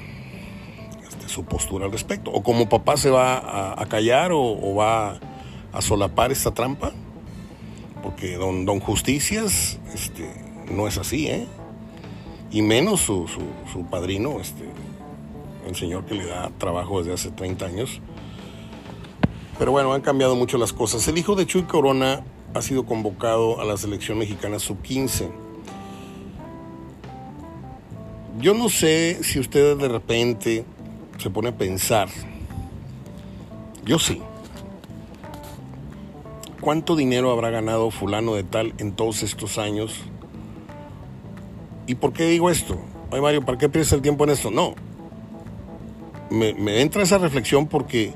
este, 1.07 1.29
su 1.29 1.45
postura 1.45 1.85
al 1.85 1.91
respecto. 1.91 2.31
O 2.31 2.41
como 2.41 2.69
papá 2.69 2.97
se 2.97 3.11
va 3.11 3.79
a, 3.79 3.85
callar 3.85 4.31
o, 4.33 4.73
va 4.73 5.19
a 5.71 5.81
solapar 5.81 6.31
esta 6.31 6.53
trampa. 6.53 6.91
Porque 8.03 8.35
don, 8.35 8.65
don 8.65 8.79
Justicias 8.79 9.79
este, 9.93 10.29
no 10.71 10.87
es 10.87 10.97
así, 10.97 11.27
¿eh? 11.27 11.47
Y 12.49 12.61
menos 12.61 13.01
su, 13.01 13.27
su, 13.71 13.85
padrino, 13.85 14.39
este, 14.39 14.65
el 15.67 15.75
señor 15.75 16.05
que 16.05 16.15
le 16.15 16.25
da 16.25 16.51
trabajo 16.57 16.99
desde 16.99 17.13
hace 17.13 17.31
30 17.31 17.65
años 17.65 18.01
pero 19.61 19.71
bueno, 19.71 19.93
han 19.93 20.01
cambiado 20.01 20.35
mucho 20.35 20.57
las 20.57 20.73
cosas. 20.73 21.07
El 21.07 21.19
hijo 21.19 21.35
de 21.35 21.45
Chuy 21.45 21.61
Corona 21.65 22.23
ha 22.55 22.63
sido 22.63 22.87
convocado 22.87 23.61
a 23.61 23.63
la 23.63 23.77
selección 23.77 24.17
mexicana 24.17 24.57
sub-15. 24.57 25.29
Yo 28.39 28.55
no 28.55 28.69
sé 28.69 29.19
si 29.23 29.37
usted 29.37 29.77
de 29.77 29.87
repente 29.87 30.65
se 31.19 31.29
pone 31.29 31.49
a 31.49 31.55
pensar 31.55 32.09
Yo 33.85 33.99
sí. 33.99 34.19
¿Cuánto 36.61 36.95
dinero 36.95 37.31
habrá 37.31 37.49
ganado 37.49 37.89
fulano 37.89 38.35
de 38.35 38.43
tal 38.43 38.75
en 38.77 38.91
todos 38.91 39.23
estos 39.23 39.57
años? 39.57 39.99
¿Y 41.87 41.95
por 41.95 42.13
qué 42.13 42.25
digo 42.25 42.51
esto? 42.51 42.77
Ay 43.11 43.19
Mario, 43.19 43.43
¿para 43.43 43.57
qué 43.57 43.67
pierdes 43.67 43.91
el 43.93 44.03
tiempo 44.03 44.25
en 44.25 44.29
esto? 44.29 44.51
No. 44.51 44.75
Me, 46.29 46.81
entra 46.81 47.01
esa 47.01 47.17
reflexión 47.17 47.65
porque, 47.65 48.13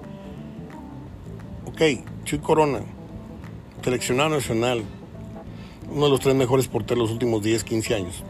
ok, 1.65 1.81
Chuy 2.23 2.37
Corona, 2.37 2.81
seleccionado 3.83 4.29
nacional, 4.29 4.83
uno 5.91 6.05
de 6.05 6.11
los 6.11 6.19
tres 6.19 6.35
mejores 6.35 6.67
porteros 6.67 7.05
los 7.05 7.11
últimos 7.11 7.41
10, 7.41 7.63
15 7.63 7.95
años. 7.95 8.23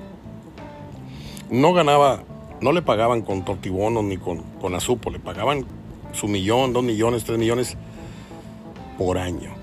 No 1.51 1.73
ganaba, 1.73 2.23
no 2.61 2.71
le 2.71 2.81
pagaban 2.81 3.21
con 3.21 3.43
tortibonos 3.43 4.05
ni 4.05 4.15
con, 4.17 4.43
con 4.61 4.75
azupo, 4.75 5.11
le 5.11 5.19
pagaban 5.19 5.65
su 6.13 6.29
millón, 6.29 6.71
dos 6.71 6.85
millones, 6.85 7.25
tres 7.25 7.37
millones 7.37 7.75
por 8.97 9.17
año. 9.17 9.54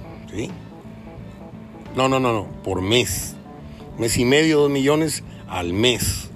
No, 1.96 2.08
no, 2.08 2.20
no, 2.20 2.32
no, 2.32 2.46
por 2.62 2.82
mes. 2.82 3.36
Mes 3.98 4.16
y 4.16 4.24
medio, 4.24 4.60
dos 4.60 4.70
millones 4.70 5.22
al 5.48 5.72
mes. 5.72 6.30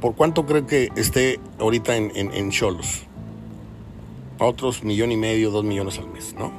¿Por 0.00 0.14
cuánto 0.14 0.46
cree 0.46 0.66
que 0.66 0.90
esté 0.96 1.40
ahorita 1.58 1.96
en 1.96 2.50
Cholos? 2.50 3.04
Otros 4.38 4.82
millón 4.82 5.12
y 5.12 5.16
medio, 5.16 5.50
dos 5.50 5.64
millones 5.64 5.98
al 5.98 6.08
mes, 6.08 6.34
¿no? 6.38 6.52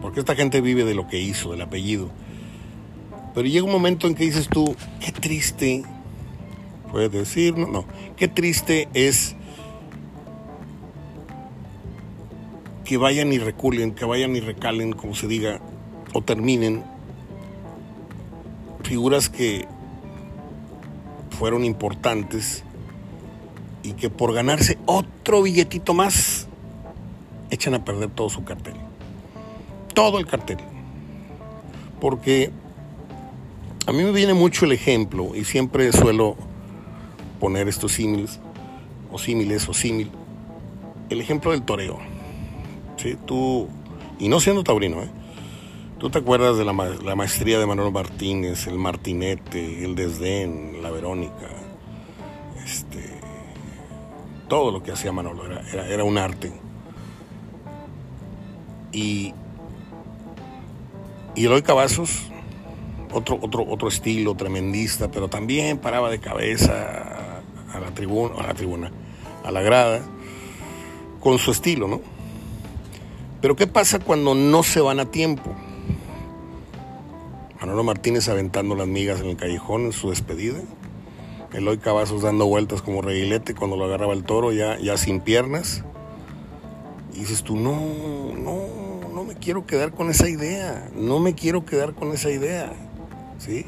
Porque 0.00 0.20
esta 0.20 0.34
gente 0.34 0.60
vive 0.60 0.84
de 0.84 0.94
lo 0.94 1.08
que 1.08 1.18
hizo, 1.18 1.52
del 1.52 1.62
apellido. 1.62 2.10
Pero 3.34 3.46
llega 3.46 3.64
un 3.64 3.72
momento 3.72 4.06
en 4.06 4.14
que 4.14 4.24
dices 4.24 4.48
tú, 4.48 4.74
qué 5.00 5.12
triste, 5.12 5.82
puedes 6.90 7.10
decir, 7.12 7.56
no, 7.56 7.66
no, 7.66 7.84
qué 8.16 8.28
triste 8.28 8.88
es 8.92 9.36
que 12.90 12.96
vayan 12.96 13.32
y 13.32 13.38
reculen, 13.38 13.94
que 13.94 14.04
vayan 14.04 14.34
y 14.34 14.40
recalen, 14.40 14.94
como 14.94 15.14
se 15.14 15.28
diga, 15.28 15.60
o 16.12 16.22
terminen 16.22 16.82
figuras 18.82 19.28
que 19.28 19.68
fueron 21.38 21.64
importantes 21.64 22.64
y 23.84 23.92
que 23.92 24.10
por 24.10 24.34
ganarse 24.34 24.76
otro 24.86 25.42
billetito 25.42 25.94
más 25.94 26.48
echan 27.50 27.74
a 27.74 27.84
perder 27.84 28.10
todo 28.10 28.28
su 28.28 28.42
cartel. 28.42 28.74
Todo 29.94 30.18
el 30.18 30.26
cartel. 30.26 30.58
Porque 32.00 32.50
a 33.86 33.92
mí 33.92 34.02
me 34.02 34.10
viene 34.10 34.34
mucho 34.34 34.64
el 34.64 34.72
ejemplo 34.72 35.36
y 35.36 35.44
siempre 35.44 35.92
suelo 35.92 36.34
poner 37.38 37.68
estos 37.68 37.92
símiles 37.92 38.40
o 39.12 39.18
símiles 39.20 39.68
o 39.68 39.74
símil. 39.74 40.10
El 41.08 41.20
ejemplo 41.20 41.52
del 41.52 41.62
toreo. 41.62 42.19
Tú, 43.26 43.68
y 44.18 44.28
no 44.28 44.40
siendo 44.40 44.62
taurino, 44.62 45.02
¿eh? 45.02 45.08
¿Tú 45.98 46.10
te 46.10 46.18
acuerdas 46.18 46.56
de 46.56 46.64
la, 46.64 46.72
maestría 46.72 47.58
de 47.58 47.66
Manuel 47.66 47.92
Martínez, 47.92 48.66
el 48.66 48.78
Martinete, 48.78 49.84
el 49.84 49.94
Desdén, 49.94 50.82
la 50.82 50.90
Verónica? 50.90 51.48
Este, 52.64 53.04
todo 54.48 54.70
lo 54.70 54.82
que 54.82 54.92
hacía 54.92 55.12
Manolo 55.12 55.44
era, 55.46 55.86
era, 55.86 56.04
un 56.04 56.16
arte. 56.16 56.52
Y, 58.92 59.34
y 61.34 61.44
Eloy 61.44 61.62
Cavazos, 61.62 62.30
otro, 63.12 63.38
otro, 63.40 63.66
otro 63.68 63.88
estilo 63.88 64.34
tremendista, 64.34 65.10
pero 65.10 65.28
también 65.28 65.78
paraba 65.78 66.10
de 66.10 66.18
cabeza 66.18 67.42
a 67.72 67.80
la 67.80 67.92
tribuna, 67.94 68.36
a 68.42 68.46
la 68.46 68.54
tribuna, 68.54 68.90
a 69.44 69.50
la 69.50 69.60
grada, 69.60 70.00
con 71.20 71.38
su 71.38 71.50
estilo, 71.50 71.88
¿no? 71.88 72.19
Pero 73.40 73.56
¿qué 73.56 73.66
pasa 73.66 73.98
cuando 73.98 74.34
no 74.34 74.62
se 74.62 74.80
van 74.80 75.00
a 75.00 75.06
tiempo? 75.06 75.54
Manolo 77.60 77.84
Martínez 77.84 78.28
aventando 78.28 78.74
las 78.74 78.86
migas 78.86 79.20
en 79.20 79.26
el 79.26 79.36
callejón 79.36 79.86
en 79.86 79.92
su 79.92 80.10
despedida. 80.10 80.60
Eloy 81.52 81.78
Cavazos 81.78 82.22
dando 82.22 82.46
vueltas 82.46 82.80
como 82.82 83.02
reguilete 83.02 83.54
cuando 83.54 83.76
lo 83.76 83.86
agarraba 83.86 84.12
el 84.12 84.24
toro 84.24 84.52
ya, 84.52 84.78
ya 84.78 84.96
sin 84.96 85.20
piernas. 85.20 85.84
Y 87.14 87.20
dices 87.20 87.42
tú, 87.42 87.56
no, 87.56 87.74
no, 88.36 89.08
no 89.12 89.24
me 89.24 89.34
quiero 89.34 89.66
quedar 89.66 89.92
con 89.92 90.10
esa 90.10 90.28
idea. 90.28 90.88
No 90.94 91.18
me 91.18 91.34
quiero 91.34 91.64
quedar 91.64 91.94
con 91.94 92.12
esa 92.12 92.30
idea. 92.30 92.72
¿Sí? 93.38 93.64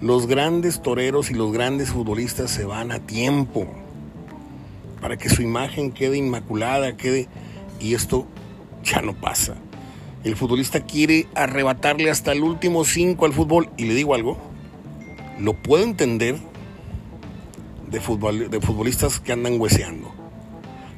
Los 0.00 0.26
grandes 0.26 0.82
toreros 0.82 1.30
y 1.30 1.34
los 1.34 1.52
grandes 1.52 1.90
futbolistas 1.90 2.50
se 2.50 2.64
van 2.64 2.90
a 2.90 2.98
tiempo 2.98 3.66
para 5.00 5.16
que 5.16 5.28
su 5.28 5.42
imagen 5.42 5.92
quede 5.92 6.16
inmaculada, 6.16 6.96
quede... 6.96 7.28
Y 7.80 7.94
esto 7.94 8.26
ya 8.82 9.02
no 9.02 9.14
pasa. 9.14 9.56
El 10.24 10.36
futbolista 10.36 10.84
quiere 10.84 11.26
arrebatarle 11.34 12.10
hasta 12.10 12.32
el 12.32 12.42
último 12.42 12.84
cinco 12.84 13.26
al 13.26 13.32
fútbol. 13.32 13.70
Y 13.76 13.86
le 13.86 13.94
digo 13.94 14.14
algo, 14.14 14.38
lo 15.40 15.54
puedo 15.54 15.82
entender 15.82 16.36
de, 17.90 18.48
de 18.48 18.60
futbolistas 18.60 19.18
que 19.18 19.32
andan 19.32 19.60
hueseando. 19.60 20.12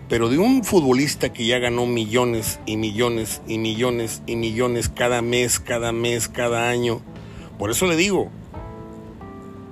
Pero 0.09 0.29
de 0.29 0.39
un 0.39 0.63
futbolista 0.63 1.33
que 1.33 1.47
ya 1.47 1.59
ganó 1.59 1.87
millones 1.87 2.61
y 2.67 2.77
millones 2.77 3.41
y 3.49 3.57
millones 3.57 4.23
y 4.27 4.37
millones 4.37 4.91
cada 4.91 5.23
mes, 5.23 5.59
cada 5.59 5.93
mes, 5.93 6.29
cada 6.29 6.69
año. 6.69 7.01
Por 7.59 7.71
eso 7.71 7.87
le 7.87 7.97
digo, 7.97 8.31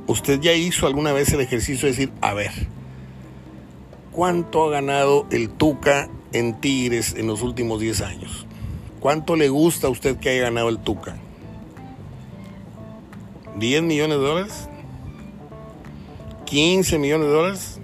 usted 0.07 0.41
ya 0.41 0.55
hizo 0.55 0.87
alguna 0.87 1.13
vez 1.13 1.31
el 1.35 1.41
ejercicio 1.43 1.87
de 1.87 1.93
decir, 1.93 2.13
a 2.23 2.33
ver, 2.33 2.53
¿cuánto 4.11 4.65
ha 4.65 4.71
ganado 4.71 5.27
el 5.31 5.51
Tuca 5.51 6.09
en 6.33 6.61
Tigres 6.61 7.15
en 7.17 7.27
los 7.27 7.43
últimos 7.43 7.81
10 7.81 8.01
años? 8.03 8.47
¿Cuánto 9.01 9.37
le 9.37 9.49
gusta 9.49 9.89
a 9.89 9.91
usted 9.91 10.17
que 10.19 10.31
haya 10.31 10.43
ganado 10.43 10.69
el 10.69 10.79
Tuca? 10.79 11.17
¿10 13.59 13.83
millones 13.83 14.19
de 14.19 14.25
dólares? 14.25 14.69
¿15 16.47 16.99
millones 16.99 17.27
de 17.27 17.33
dólares? 17.33 17.81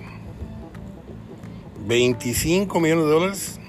¿25 1.87 2.81
millones 2.81 3.05
de 3.05 3.11
dólares? 3.11 3.61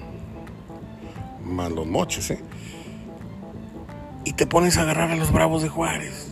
Más 1.44 1.70
los 1.72 1.86
moches, 1.86 2.30
¿eh? 2.30 2.40
Y 4.24 4.34
te 4.34 4.46
pones 4.46 4.76
a 4.76 4.82
agarrar 4.82 5.10
a 5.10 5.16
los 5.16 5.32
Bravos 5.32 5.62
de 5.62 5.68
Juárez. 5.68 6.28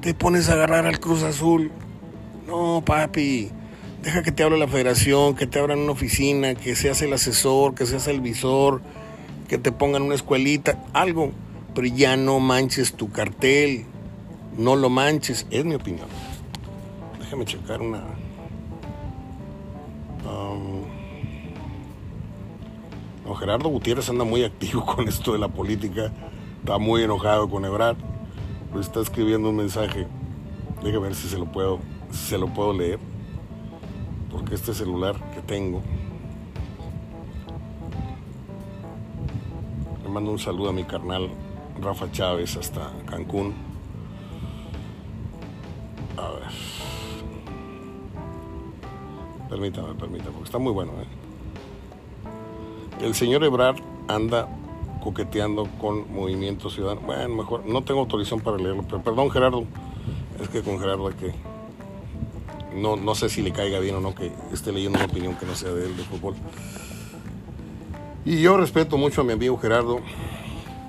Te 0.00 0.14
pones 0.14 0.48
a 0.48 0.54
agarrar 0.54 0.86
al 0.86 1.00
Cruz 1.00 1.22
Azul. 1.22 1.72
No, 2.46 2.82
papi. 2.84 3.50
Deja 4.04 4.22
que 4.22 4.32
te 4.32 4.42
hable 4.42 4.58
la 4.58 4.68
federación, 4.68 5.34
que 5.34 5.46
te 5.46 5.58
abran 5.58 5.78
una 5.78 5.92
oficina, 5.92 6.54
que 6.54 6.76
seas 6.76 7.02
el 7.02 7.12
asesor, 7.12 7.74
que 7.74 7.86
seas 7.86 8.06
el 8.06 8.20
visor 8.20 8.82
que 9.48 9.58
te 9.58 9.72
pongan 9.72 10.02
una 10.02 10.14
escuelita, 10.14 10.82
algo, 10.92 11.32
pero 11.74 11.86
ya 11.86 12.16
no 12.16 12.40
manches 12.40 12.94
tu 12.94 13.10
cartel, 13.10 13.84
no 14.56 14.76
lo 14.76 14.88
manches, 14.88 15.46
es 15.50 15.64
mi 15.64 15.74
opinión. 15.74 16.06
Déjame 17.18 17.44
checar 17.44 17.80
una... 17.80 18.02
Um, 20.24 20.84
no, 23.24 23.34
Gerardo 23.34 23.68
Gutiérrez 23.68 24.08
anda 24.08 24.24
muy 24.24 24.44
activo 24.44 24.84
con 24.96 25.08
esto 25.08 25.32
de 25.32 25.38
la 25.38 25.48
política, 25.48 26.10
está 26.60 26.78
muy 26.78 27.02
enojado 27.02 27.48
con 27.48 27.64
Ebrard, 27.64 27.96
pues 28.72 28.86
está 28.86 29.00
escribiendo 29.00 29.50
un 29.50 29.56
mensaje, 29.56 30.06
déjame 30.82 31.08
ver 31.08 31.14
si 31.14 31.28
se 31.28 31.38
lo 31.38 31.50
puedo, 31.52 31.80
si 32.10 32.30
se 32.30 32.38
lo 32.38 32.48
puedo 32.48 32.72
leer, 32.72 32.98
porque 34.34 34.56
este 34.56 34.74
celular 34.74 35.14
que 35.32 35.40
tengo 35.42 35.80
mando 40.14 40.30
un 40.30 40.38
saludo 40.38 40.70
a 40.70 40.72
mi 40.72 40.84
carnal 40.84 41.28
Rafa 41.80 42.10
Chávez 42.12 42.56
hasta 42.56 42.92
Cancún. 43.04 43.52
A 46.16 46.28
ver. 46.30 46.42
Permítame, 49.48 49.94
permítame, 49.94 50.30
porque 50.30 50.44
está 50.44 50.58
muy 50.58 50.72
bueno. 50.72 50.92
¿eh? 50.92 51.06
El 53.04 53.14
señor 53.16 53.42
Ebrard 53.42 53.76
anda 54.06 54.48
coqueteando 55.02 55.66
con 55.80 56.12
Movimiento 56.14 56.70
Ciudadano. 56.70 57.00
Bueno, 57.00 57.34
mejor, 57.34 57.66
no 57.66 57.82
tengo 57.82 58.00
autorización 58.00 58.40
para 58.40 58.56
leerlo, 58.56 58.84
pero 58.84 59.02
perdón 59.02 59.30
Gerardo, 59.30 59.64
es 60.40 60.48
que 60.48 60.62
con 60.62 60.78
Gerardo 60.78 61.08
hay 61.08 61.14
que... 61.14 61.53
No, 62.74 62.96
no 62.96 63.14
sé 63.14 63.28
si 63.28 63.40
le 63.42 63.52
caiga 63.52 63.78
bien 63.78 63.94
o 63.94 64.00
no 64.00 64.14
que 64.14 64.32
esté 64.52 64.72
leyendo 64.72 64.98
una 64.98 65.06
opinión 65.06 65.36
que 65.36 65.46
no 65.46 65.54
sea 65.54 65.70
de 65.70 65.86
él 65.86 65.96
de 65.96 66.02
fútbol. 66.02 66.34
Y 68.24 68.40
yo 68.40 68.56
respeto 68.56 68.96
mucho 68.96 69.20
a 69.20 69.24
mi 69.24 69.32
amigo 69.32 69.56
Gerardo 69.58 70.00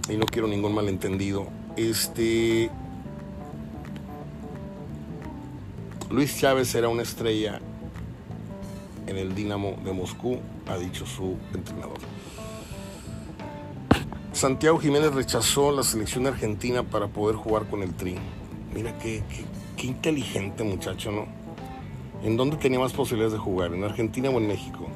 y 0.10 0.18
no 0.18 0.26
quiero 0.26 0.48
ningún 0.48 0.74
malentendido. 0.74 1.48
Este 1.76 2.72
Luis 6.10 6.40
Chávez 6.40 6.74
era 6.76 6.88
una 6.88 7.04
estrella 7.04 7.60
en 9.06 9.18
el 9.18 9.36
Dinamo 9.36 9.76
de 9.84 9.92
Moscú, 9.92 10.40
ha 10.68 10.78
dicho 10.78 11.06
su 11.06 11.36
entrenador. 11.54 11.98
Santiago 14.32 14.80
Jiménez 14.80 15.14
rechazó 15.14 15.72
la 15.72 15.84
selección 15.84 16.26
argentina 16.26 16.84
para 16.84 17.08
poder 17.08 17.36
jugar 17.36 17.68
con 17.70 17.84
el 17.84 17.94
Tri. 17.94 18.16
Mira 18.74 18.98
qué, 18.98 19.24
qué 19.78 19.88
inteligente 19.88 20.64
muchacho, 20.64 21.12
¿no? 21.12 21.45
¿En 22.24 22.38
dónde 22.38 22.58
tenía 22.58 22.80
más 22.80 22.94
posibilidades 22.94 23.34
de 23.34 23.40
jugar? 23.40 23.74
¿En 23.74 23.84
Argentina 23.84 24.30
o 24.30 24.38
en 24.38 24.48
México? 24.48 24.88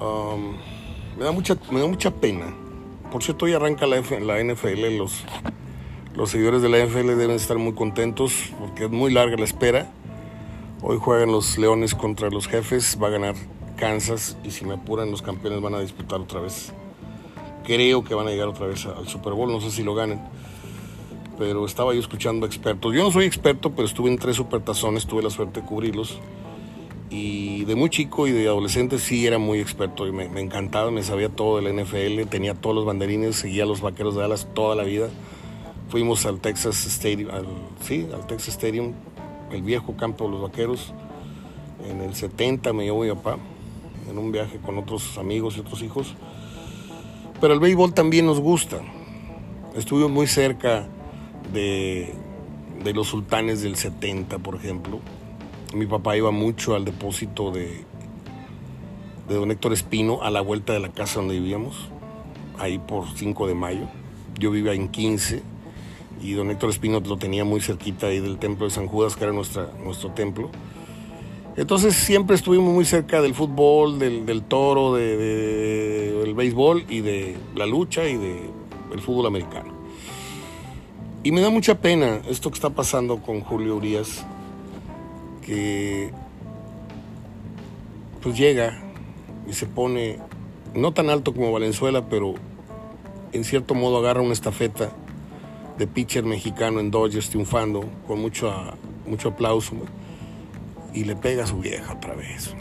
Um, 0.00 0.54
me, 1.18 1.24
da 1.24 1.32
mucha, 1.32 1.56
me 1.70 1.80
da 1.80 1.86
mucha 1.86 2.10
pena. 2.10 2.46
Por 3.10 3.22
cierto, 3.22 3.46
hoy 3.46 3.54
arranca 3.54 3.86
la, 3.86 3.96
la 3.96 4.42
NFL. 4.42 4.96
Los, 4.96 5.24
los 6.14 6.30
seguidores 6.30 6.62
de 6.62 6.68
la 6.68 6.84
NFL 6.84 7.16
deben 7.16 7.32
estar 7.32 7.58
muy 7.58 7.72
contentos 7.72 8.52
porque 8.58 8.84
es 8.84 8.90
muy 8.90 9.12
larga 9.12 9.36
la 9.36 9.44
espera. 9.44 9.90
Hoy 10.82 10.98
juegan 10.98 11.32
los 11.32 11.58
Leones 11.58 11.94
contra 11.94 12.30
los 12.30 12.46
Jefes. 12.46 12.98
Va 13.02 13.08
a 13.08 13.10
ganar 13.10 13.34
Kansas 13.76 14.36
y 14.44 14.50
si 14.50 14.64
me 14.64 14.74
apuran 14.74 15.10
los 15.10 15.22
campeones 15.22 15.60
van 15.60 15.74
a 15.74 15.80
disputar 15.80 16.20
otra 16.20 16.40
vez. 16.40 16.72
Creo 17.64 18.04
que 18.04 18.14
van 18.14 18.28
a 18.28 18.30
llegar 18.30 18.48
otra 18.48 18.66
vez 18.66 18.86
al 18.86 19.08
Super 19.08 19.32
Bowl, 19.32 19.50
no 19.50 19.60
sé 19.60 19.70
si 19.70 19.82
lo 19.82 19.94
ganen. 19.94 20.20
Pero 21.38 21.64
estaba 21.64 21.94
yo 21.94 22.00
escuchando 22.00 22.46
expertos. 22.46 22.92
Yo 22.94 23.04
no 23.04 23.12
soy 23.12 23.24
experto, 23.24 23.70
pero 23.70 23.86
estuve 23.86 24.10
en 24.10 24.18
tres 24.18 24.36
supertazones, 24.36 25.06
tuve 25.06 25.22
la 25.22 25.30
suerte 25.30 25.60
de 25.60 25.66
cubrirlos. 25.66 26.18
Y 27.10 27.64
de 27.64 27.74
muy 27.74 27.88
chico 27.88 28.26
y 28.26 28.32
de 28.32 28.48
adolescente 28.48 28.98
sí 28.98 29.26
era 29.26 29.38
muy 29.38 29.60
experto 29.60 30.06
y 30.06 30.12
me, 30.12 30.24
encantaba, 30.40 30.90
me 30.90 31.02
sabía 31.02 31.30
todo 31.30 31.60
del 31.60 31.74
NFL, 31.74 32.28
tenía 32.28 32.54
todos 32.54 32.76
los 32.76 32.84
banderines, 32.84 33.36
seguía 33.36 33.62
a 33.62 33.66
los 33.66 33.80
vaqueros 33.80 34.14
de 34.14 34.20
Dallas 34.20 34.48
toda 34.52 34.76
la 34.76 34.82
vida. 34.82 35.08
Fuimos 35.88 36.26
al 36.26 36.40
Texas 36.40 36.84
Stadium, 36.84 37.30
sí, 37.80 38.06
al 38.12 38.26
Texas 38.26 38.48
Stadium, 38.48 38.92
el 39.50 39.62
viejo 39.62 39.96
campo 39.96 40.24
de 40.24 40.32
los 40.32 40.42
vaqueros. 40.42 40.92
En 41.88 42.02
el 42.02 42.14
70 42.14 42.74
me 42.74 42.84
llevó 42.84 43.04
mi 43.04 43.08
papá 43.10 43.38
en 44.10 44.18
un 44.18 44.30
viaje 44.30 44.58
con 44.58 44.76
otros 44.76 45.16
amigos 45.16 45.56
y 45.56 45.60
otros 45.60 45.82
hijos. 45.82 46.14
Pero 47.40 47.54
el 47.54 47.60
béisbol 47.60 47.94
también 47.94 48.26
nos 48.26 48.40
gusta. 48.40 48.80
Estuvimos 49.74 50.10
muy 50.10 50.26
cerca 50.26 50.88
de, 51.52 52.14
de 52.82 52.94
los 52.94 53.08
sultanes 53.08 53.62
del 53.62 53.76
70, 53.76 54.38
por 54.38 54.56
ejemplo. 54.56 55.00
Mi 55.74 55.86
papá 55.86 56.16
iba 56.16 56.30
mucho 56.30 56.74
al 56.74 56.84
depósito 56.84 57.50
de, 57.50 57.84
de 59.28 59.34
don 59.34 59.50
Héctor 59.50 59.72
Espino 59.72 60.22
a 60.22 60.30
la 60.30 60.40
vuelta 60.40 60.72
de 60.72 60.80
la 60.80 60.88
casa 60.88 61.20
donde 61.20 61.34
vivíamos, 61.34 61.88
ahí 62.58 62.78
por 62.78 63.04
5 63.14 63.46
de 63.46 63.54
mayo. 63.54 63.86
Yo 64.38 64.50
vivía 64.50 64.72
en 64.72 64.88
15 64.88 65.42
y 66.22 66.32
don 66.32 66.50
Héctor 66.50 66.70
Espino 66.70 67.00
lo 67.00 67.18
tenía 67.18 67.44
muy 67.44 67.60
cerquita 67.60 68.06
ahí 68.06 68.20
del 68.20 68.38
templo 68.38 68.66
de 68.66 68.70
San 68.70 68.86
Judas, 68.86 69.16
que 69.16 69.24
era 69.24 69.32
nuestro 69.32 70.10
templo. 70.14 70.50
Entonces 71.56 71.94
siempre 71.96 72.36
estuvimos 72.36 72.72
muy 72.72 72.84
cerca 72.84 73.20
del 73.20 73.34
fútbol, 73.34 73.98
del, 73.98 74.42
toro, 74.44 74.94
del 74.94 76.32
béisbol 76.34 76.84
y 76.88 77.00
de 77.00 77.36
la 77.56 77.66
lucha 77.66 78.08
y 78.08 78.16
del 78.16 79.00
fútbol 79.00 79.26
americano. 79.26 79.77
Y 81.28 81.30
me 81.30 81.42
da 81.42 81.50
mucha 81.50 81.78
pena 81.78 82.22
esto 82.26 82.48
que 82.48 82.54
está 82.54 82.70
pasando 82.70 83.18
con 83.18 83.42
Julio 83.42 83.76
Urias, 83.76 84.24
que 85.42 86.10
pues 88.22 88.34
llega 88.34 88.80
y 89.46 89.52
se 89.52 89.66
pone 89.66 90.20
no 90.72 90.94
tan 90.94 91.10
alto 91.10 91.34
como 91.34 91.52
Valenzuela, 91.52 92.08
pero 92.08 92.32
en 93.32 93.44
cierto 93.44 93.74
modo 93.74 93.98
agarra 93.98 94.22
una 94.22 94.32
estafeta 94.32 94.90
de 95.76 95.86
pitcher 95.86 96.24
mexicano 96.24 96.80
en 96.80 96.90
Dodgers 96.90 97.28
triunfando 97.28 97.84
con 98.06 98.22
mucho, 98.22 98.50
mucho 99.06 99.28
aplauso 99.28 99.74
y 100.94 101.04
le 101.04 101.14
pega 101.14 101.44
a 101.44 101.46
su 101.46 101.58
vieja 101.58 101.92
otra 101.92 102.14
vez, 102.14 102.54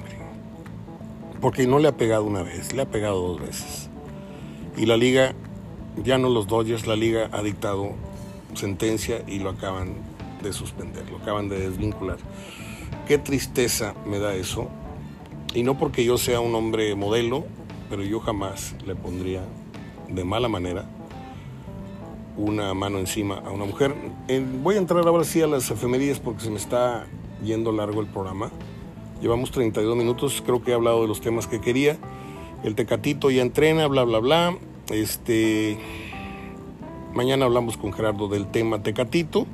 Porque 1.39 1.67
no 1.67 1.79
le 1.79 1.87
ha 1.87 1.95
pegado 1.95 2.25
una 2.25 2.43
vez, 2.43 2.73
le 2.73 2.81
ha 2.81 2.91
pegado 2.91 3.29
dos 3.29 3.39
veces. 3.39 3.89
Y 4.75 4.87
la 4.87 4.97
liga, 4.97 5.35
ya 6.03 6.17
no 6.17 6.27
los 6.27 6.47
Dodgers, 6.47 6.85
la 6.85 6.97
liga 6.97 7.29
ha 7.31 7.41
dictado 7.41 7.95
sentencia 8.57 9.23
y 9.27 9.39
lo 9.39 9.51
acaban 9.51 9.93
de 10.43 10.51
suspender, 10.53 11.09
lo 11.09 11.17
acaban 11.17 11.49
de 11.49 11.59
desvincular. 11.59 12.17
Qué 13.07 13.17
tristeza 13.17 13.95
me 14.05 14.19
da 14.19 14.35
eso. 14.35 14.67
Y 15.53 15.63
no 15.63 15.77
porque 15.77 16.03
yo 16.03 16.17
sea 16.17 16.39
un 16.39 16.53
hombre 16.55 16.93
modelo, 16.95 17.45
pero 17.89 18.03
yo 18.03 18.19
jamás 18.19 18.75
le 18.85 18.95
pondría 18.95 19.41
de 20.09 20.23
mala 20.23 20.47
manera 20.47 20.89
una 22.37 22.73
mano 22.73 22.99
encima 22.99 23.39
a 23.39 23.49
una 23.49 23.65
mujer. 23.65 23.95
voy 24.61 24.75
a 24.75 24.77
entrar 24.77 25.05
ahora 25.07 25.23
sí 25.23 25.41
a 25.41 25.47
las 25.47 25.71
efemerías 25.71 26.19
porque 26.19 26.41
se 26.41 26.51
me 26.51 26.57
está 26.57 27.07
yendo 27.43 27.71
largo 27.71 28.01
el 28.01 28.07
programa. 28.07 28.51
Llevamos 29.21 29.49
32 29.51 29.97
minutos, 29.97 30.43
creo 30.45 30.61
que 30.61 30.71
he 30.71 30.73
hablado 30.75 31.01
de 31.01 31.07
los 31.07 31.21
temas 31.21 31.47
que 31.47 31.59
quería. 31.59 31.97
El 32.63 32.75
Tecatito 32.75 33.31
ya 33.31 33.41
entrena, 33.41 33.87
bla, 33.87 34.03
bla, 34.03 34.19
bla. 34.19 34.57
Este, 34.91 35.77
mañana 37.13 37.45
hablamos 37.45 37.77
con 37.77 37.93
Gerardo 37.93 38.27
del 38.27 38.47
tema 38.47 38.81
Tecatito. 38.81 39.45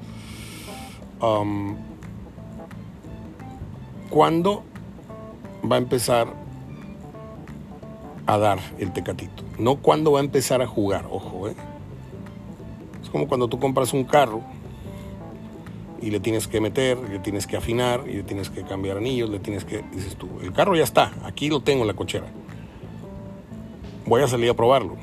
¿Cuándo 4.10 4.64
va 5.70 5.76
a 5.76 5.80
empezar 5.80 6.28
a 8.26 8.38
dar 8.38 8.60
el 8.78 8.92
Tecatito? 8.92 9.44
No 9.58 9.78
cuándo 9.78 10.12
va 10.12 10.20
a 10.20 10.24
empezar 10.24 10.62
a 10.62 10.68
jugar, 10.68 11.08
ojo, 11.10 11.48
¿eh? 11.48 11.56
Es 13.02 13.10
como 13.10 13.28
cuando 13.28 13.48
tú 13.48 13.60
compras 13.60 13.94
un 13.94 14.04
carro 14.04 14.42
y 16.02 16.12
le 16.12 16.20
tienes 16.20 16.48
que 16.48 16.60
meter, 16.60 16.98
le 16.98 17.20
tienes 17.20 17.48
que 17.48 17.56
afinar, 17.56 18.06
le 18.06 18.24
tienes 18.24 18.50
que 18.50 18.64
cambiar 18.64 18.98
anillos, 18.98 19.30
le 19.30 19.40
tienes 19.40 19.64
que, 19.64 19.84
dices 19.94 20.16
tú, 20.18 20.28
el 20.42 20.52
carro 20.52 20.76
ya 20.76 20.84
está, 20.84 21.14
aquí 21.24 21.50
lo 21.50 21.62
tengo 21.62 21.82
en 21.82 21.88
la 21.88 21.94
cochera. 21.94 22.28
Voy 24.06 24.22
a 24.22 24.28
salir 24.28 24.50
a 24.50 24.54
probarlo. 24.54 24.98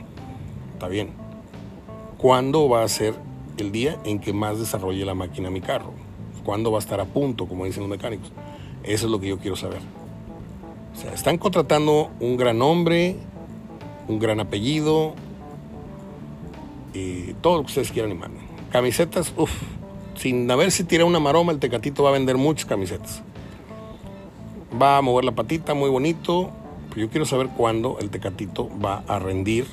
Está 0.75 0.89
bien. 0.89 1.30
¿Cuándo 2.21 2.69
va 2.69 2.83
a 2.83 2.89
ser 2.89 3.15
el 3.57 3.73
día 3.73 3.99
en 4.05 4.19
que 4.19 4.35
más 4.35 4.59
desarrolle 4.59 5.07
la 5.07 5.15
máquina 5.15 5.49
mi 5.49 5.63
carro? 5.63 5.95
¿Cuándo 6.45 6.71
va 6.71 6.77
a 6.77 6.81
estar 6.81 7.01
a 7.01 7.07
punto, 7.07 7.47
como 7.47 7.65
dicen 7.65 7.83
los 7.83 7.91
mecánicos? 7.91 8.31
Eso 8.83 9.07
es 9.07 9.11
lo 9.11 9.21
que 9.21 9.29
yo 9.29 9.39
quiero 9.39 9.57
saber. 9.57 9.81
O 10.95 11.01
sea, 11.01 11.15
están 11.15 11.39
contratando 11.39 12.11
un 12.21 12.37
gran 12.37 12.59
nombre, 12.59 13.17
un 14.07 14.19
gran 14.19 14.39
apellido, 14.39 15.15
y 16.93 17.33
todo 17.41 17.57
lo 17.57 17.61
que 17.63 17.69
ustedes 17.69 17.91
quieran 17.91 18.11
y 18.11 18.17
manden. 18.17 18.43
Camisetas, 18.71 19.33
uff, 19.39 19.53
sin 20.15 20.51
haberse 20.51 20.85
tirado 20.85 21.09
una 21.09 21.21
maroma, 21.21 21.53
el 21.53 21.59
Tecatito 21.59 22.03
va 22.03 22.11
a 22.11 22.13
vender 22.13 22.37
muchas 22.37 22.67
camisetas. 22.67 23.23
Va 24.81 24.99
a 24.99 25.03
mover 25.03 25.25
la 25.25 25.33
patita 25.33 25.73
muy 25.73 25.89
bonito. 25.89 26.51
Pero 26.91 27.03
yo 27.03 27.09
quiero 27.09 27.25
saber 27.25 27.49
cuándo 27.57 27.97
el 27.99 28.11
Tecatito 28.11 28.69
va 28.85 29.05
a 29.07 29.19
rendir 29.19 29.67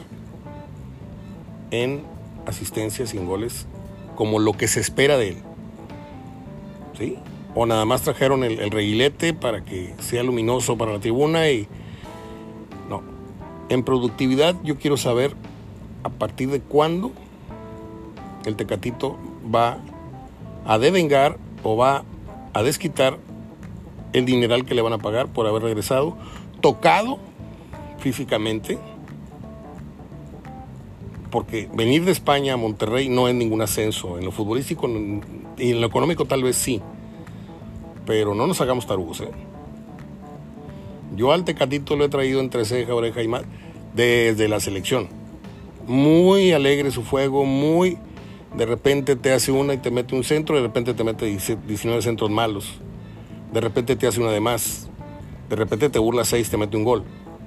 en 1.71 2.03
asistencias 2.47 3.09
sin 3.09 3.25
goles 3.25 3.67
como 4.15 4.39
lo 4.39 4.53
que 4.53 4.67
se 4.67 4.79
espera 4.79 5.17
de 5.17 5.29
él. 5.29 5.37
¿Sí? 6.97 7.17
O 7.53 7.65
nada 7.65 7.85
más 7.85 8.01
trajeron 8.01 8.43
el, 8.43 8.59
el 8.59 8.71
reguilete 8.71 9.33
para 9.33 9.63
que 9.63 9.93
sea 9.99 10.23
luminoso 10.23 10.77
para 10.77 10.93
la 10.93 10.99
tribuna 10.99 11.49
y... 11.49 11.67
No. 12.89 13.03
En 13.69 13.83
productividad 13.83 14.55
yo 14.63 14.77
quiero 14.77 14.97
saber 14.97 15.35
a 16.03 16.09
partir 16.09 16.49
de 16.49 16.61
cuándo 16.61 17.11
el 18.45 18.55
Tecatito 18.55 19.17
va 19.53 19.77
a 20.65 20.77
devengar 20.77 21.37
o 21.63 21.75
va 21.75 22.03
a 22.53 22.63
desquitar 22.63 23.17
el 24.13 24.25
dineral 24.25 24.65
que 24.65 24.73
le 24.73 24.81
van 24.81 24.93
a 24.93 24.97
pagar 24.97 25.27
por 25.27 25.47
haber 25.47 25.63
regresado, 25.63 26.17
tocado 26.61 27.19
físicamente, 27.99 28.77
porque 31.29 31.69
venir 31.73 32.05
de 32.05 32.11
España 32.11 32.53
a 32.53 32.57
Monterrey 32.57 33.09
no 33.09 33.27
es 33.27 33.35
ningún 33.35 33.61
ascenso, 33.61 34.17
en 34.17 34.25
lo 34.25 34.31
futbolístico 34.31 34.87
y 34.87 35.71
en 35.71 35.81
lo 35.81 35.87
económico 35.87 36.25
tal 36.25 36.43
vez 36.43 36.55
sí, 36.55 36.81
pero 38.05 38.33
no 38.35 38.47
nos 38.47 38.61
hagamos 38.61 38.87
tarugos. 38.87 39.21
¿eh? 39.21 39.29
Yo 41.15 41.31
al 41.31 41.43
Tecatito 41.43 41.95
lo 41.95 42.05
he 42.05 42.09
traído 42.09 42.39
entre 42.39 42.65
ceja, 42.65 42.93
oreja 42.93 43.21
y 43.21 43.27
más 43.27 43.43
desde 43.93 44.47
la 44.47 44.59
selección. 44.59 45.07
Muy 45.87 46.51
alegre 46.51 46.91
su 46.91 47.03
fuego, 47.03 47.45
muy 47.45 47.97
de 48.55 48.65
repente 48.65 49.15
te 49.15 49.33
hace 49.33 49.51
una 49.51 49.73
y 49.73 49.77
te 49.77 49.91
mete 49.91 50.15
un 50.15 50.23
centro, 50.23 50.55
de 50.55 50.61
repente 50.61 50.93
te 50.93 51.03
mete 51.03 51.25
19 51.25 52.01
centros 52.01 52.29
malos, 52.29 52.79
de 53.53 53.61
repente 53.61 53.95
te 53.95 54.07
hace 54.07 54.19
una 54.19 54.31
de 54.31 54.39
más, 54.39 54.89
de 55.49 55.55
repente 55.55 55.89
te 55.89 55.99
burla 55.99 56.25
6, 56.25 56.49
te 56.49 56.57
mete 56.57 56.77
un 56.77 56.83
gol. 56.83 57.03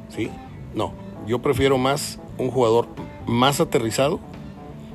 ¿Sí? 0.09 0.31
No, 0.75 0.93
yo 1.27 1.41
prefiero 1.41 1.79
más 1.79 2.19
un 2.39 2.51
jugador 2.51 2.89
más 3.27 3.61
aterrizado, 3.61 4.21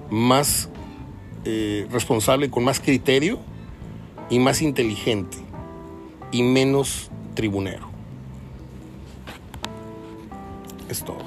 más 0.09 0.69
eh, 1.45 1.88
responsable, 1.91 2.49
con 2.49 2.63
más 2.63 2.80
criterio 2.80 3.39
y 4.30 4.39
más 4.39 4.61
inteligente 4.61 5.38
y 6.32 6.43
menos 6.43 7.09
tribunero. 7.34 7.89
Es 10.89 11.03
todo. 11.03 11.19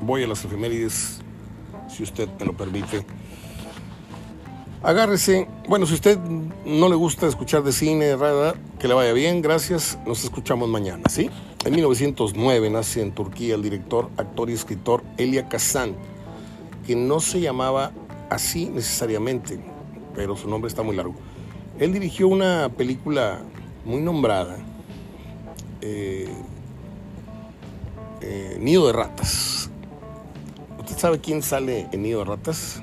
Voy 0.00 0.22
a 0.22 0.26
las 0.26 0.44
efemérides, 0.44 1.20
si 1.88 2.02
usted 2.02 2.28
me 2.38 2.46
lo 2.46 2.56
permite. 2.56 3.04
Agárrese. 4.82 5.48
Bueno, 5.68 5.86
si 5.86 5.94
usted 5.94 6.18
no 6.64 6.88
le 6.88 6.94
gusta 6.94 7.26
escuchar 7.26 7.62
de 7.62 7.72
cine, 7.72 8.16
que 8.78 8.88
le 8.88 8.94
vaya 8.94 9.12
bien, 9.12 9.42
gracias. 9.42 9.98
Nos 10.06 10.22
escuchamos 10.22 10.68
mañana, 10.68 11.02
¿sí? 11.08 11.30
En 11.68 11.74
1909 11.74 12.70
nace 12.70 13.02
en 13.02 13.12
Turquía 13.12 13.54
el 13.54 13.60
director, 13.62 14.08
actor 14.16 14.48
y 14.48 14.54
escritor 14.54 15.04
Elia 15.18 15.50
Kazan, 15.50 15.94
que 16.86 16.96
no 16.96 17.20
se 17.20 17.42
llamaba 17.42 17.92
así 18.30 18.70
necesariamente, 18.70 19.60
pero 20.14 20.34
su 20.34 20.48
nombre 20.48 20.70
está 20.70 20.82
muy 20.82 20.96
largo. 20.96 21.14
Él 21.78 21.92
dirigió 21.92 22.26
una 22.28 22.70
película 22.70 23.42
muy 23.84 24.00
nombrada, 24.00 24.56
eh, 25.82 26.32
Eh, 28.22 28.56
Nido 28.58 28.86
de 28.86 28.94
Ratas. 28.94 29.68
¿Usted 30.78 30.96
sabe 30.96 31.20
quién 31.20 31.42
sale 31.42 31.86
en 31.92 32.00
Nido 32.02 32.20
de 32.20 32.24
Ratas? 32.24 32.82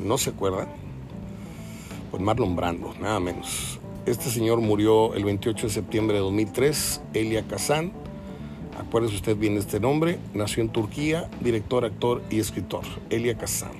¿No 0.00 0.18
se 0.18 0.30
acuerda? 0.30 0.66
Pues 2.10 2.20
Marlon 2.20 2.56
Brando, 2.56 2.92
nada 3.00 3.20
menos. 3.20 3.77
Este 4.08 4.30
señor 4.30 4.60
murió 4.62 5.12
el 5.12 5.26
28 5.26 5.66
de 5.66 5.72
septiembre 5.72 6.16
de 6.16 6.22
2003, 6.22 7.02
Elia 7.12 7.42
Kazan. 7.42 7.92
Acuérdese 8.80 9.16
usted 9.16 9.36
bien 9.36 9.58
este 9.58 9.80
nombre. 9.80 10.18
Nació 10.32 10.62
en 10.62 10.70
Turquía, 10.70 11.28
director, 11.42 11.84
actor 11.84 12.22
y 12.30 12.40
escritor. 12.40 12.84
Elia 13.10 13.36
Kazan. 13.36 13.72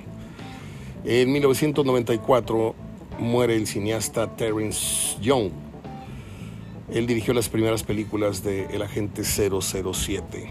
En 1.03 1.31
1994 1.31 2.75
muere 3.17 3.55
el 3.55 3.65
cineasta 3.65 4.35
Terence 4.35 5.17
Young. 5.19 5.49
Él 6.93 7.07
dirigió 7.07 7.33
las 7.33 7.49
primeras 7.49 7.81
películas 7.81 8.43
de 8.43 8.65
El 8.65 8.83
Agente 8.83 9.23
007. 9.23 10.47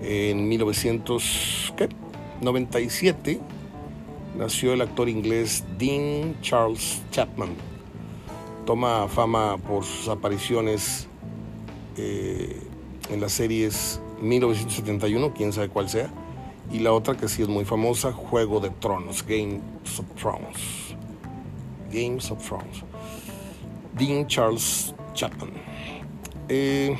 En 0.00 0.48
1997 0.48 3.38
nació 4.38 4.72
el 4.72 4.80
actor 4.80 5.10
inglés 5.10 5.62
Dean 5.78 6.40
Charles 6.40 7.02
Chapman 7.10 7.50
toma 8.70 9.08
fama 9.08 9.56
por 9.56 9.82
sus 9.82 10.06
apariciones 10.06 11.08
eh, 11.96 12.56
en 13.10 13.20
las 13.20 13.32
series 13.32 14.00
1971, 14.22 15.34
quién 15.34 15.52
sabe 15.52 15.68
cuál 15.68 15.88
sea, 15.88 16.08
y 16.70 16.78
la 16.78 16.92
otra 16.92 17.16
que 17.16 17.26
sí 17.26 17.42
es 17.42 17.48
muy 17.48 17.64
famosa, 17.64 18.12
Juego 18.12 18.60
de 18.60 18.70
Tronos, 18.70 19.26
Games 19.26 19.98
of 19.98 20.06
Thrones. 20.14 20.94
Games 21.90 22.30
of 22.30 22.46
Thrones. 22.46 22.84
Dean 23.98 24.24
Charles 24.28 24.94
Chapman. 25.14 25.50
Eh, 26.48 26.96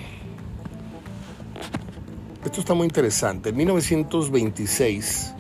esto 2.45 2.59
está 2.59 2.75
muy 2.75 2.87
interesante. 2.87 3.51
En 3.51 3.57
1926 3.59 5.35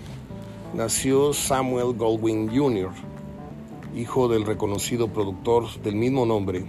nació 0.74 1.32
Samuel 1.32 1.92
Goldwyn 1.96 2.48
Jr., 2.56 3.09
hijo 3.94 4.28
del 4.28 4.44
reconocido 4.44 5.08
productor 5.08 5.68
del 5.82 5.96
mismo 5.96 6.26
nombre 6.26 6.64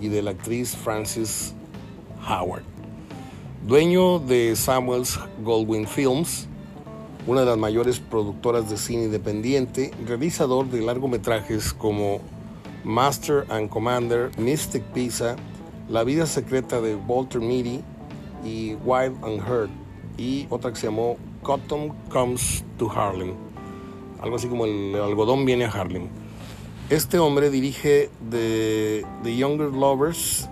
y 0.00 0.08
de 0.08 0.22
la 0.22 0.32
actriz 0.32 0.76
Frances 0.76 1.54
Howard. 2.28 2.62
Dueño 3.66 4.18
de 4.18 4.54
Samuels 4.54 5.18
Goldwyn 5.42 5.86
Films, 5.86 6.46
una 7.26 7.40
de 7.40 7.46
las 7.46 7.58
mayores 7.58 7.98
productoras 7.98 8.70
de 8.70 8.76
cine 8.76 9.04
independiente, 9.04 9.90
realizador 10.06 10.68
de 10.68 10.82
largometrajes 10.82 11.72
como 11.72 12.20
Master 12.84 13.46
and 13.48 13.68
Commander, 13.68 14.30
Mystic 14.38 14.82
Pizza, 14.92 15.36
La 15.88 16.04
vida 16.04 16.26
secreta 16.26 16.80
de 16.80 16.94
Walter 16.94 17.40
Mitty 17.40 17.80
y 18.44 18.74
Wild 18.84 19.24
and 19.24 19.40
Hurt, 19.40 19.70
y 20.18 20.46
otra 20.50 20.70
que 20.72 20.76
se 20.76 20.86
llamó 20.86 21.16
Cotton 21.42 21.92
Comes 22.10 22.64
to 22.78 22.90
Harlem, 22.90 23.34
algo 24.20 24.36
así 24.36 24.48
como 24.48 24.64
el 24.64 24.94
algodón 24.94 25.44
viene 25.44 25.64
a 25.64 25.70
Harlem. 25.70 26.08
Este 26.88 27.18
hombre 27.18 27.50
dirige 27.50 28.10
The, 28.30 29.02
Younger 29.24 29.72
Lovers 29.72 30.48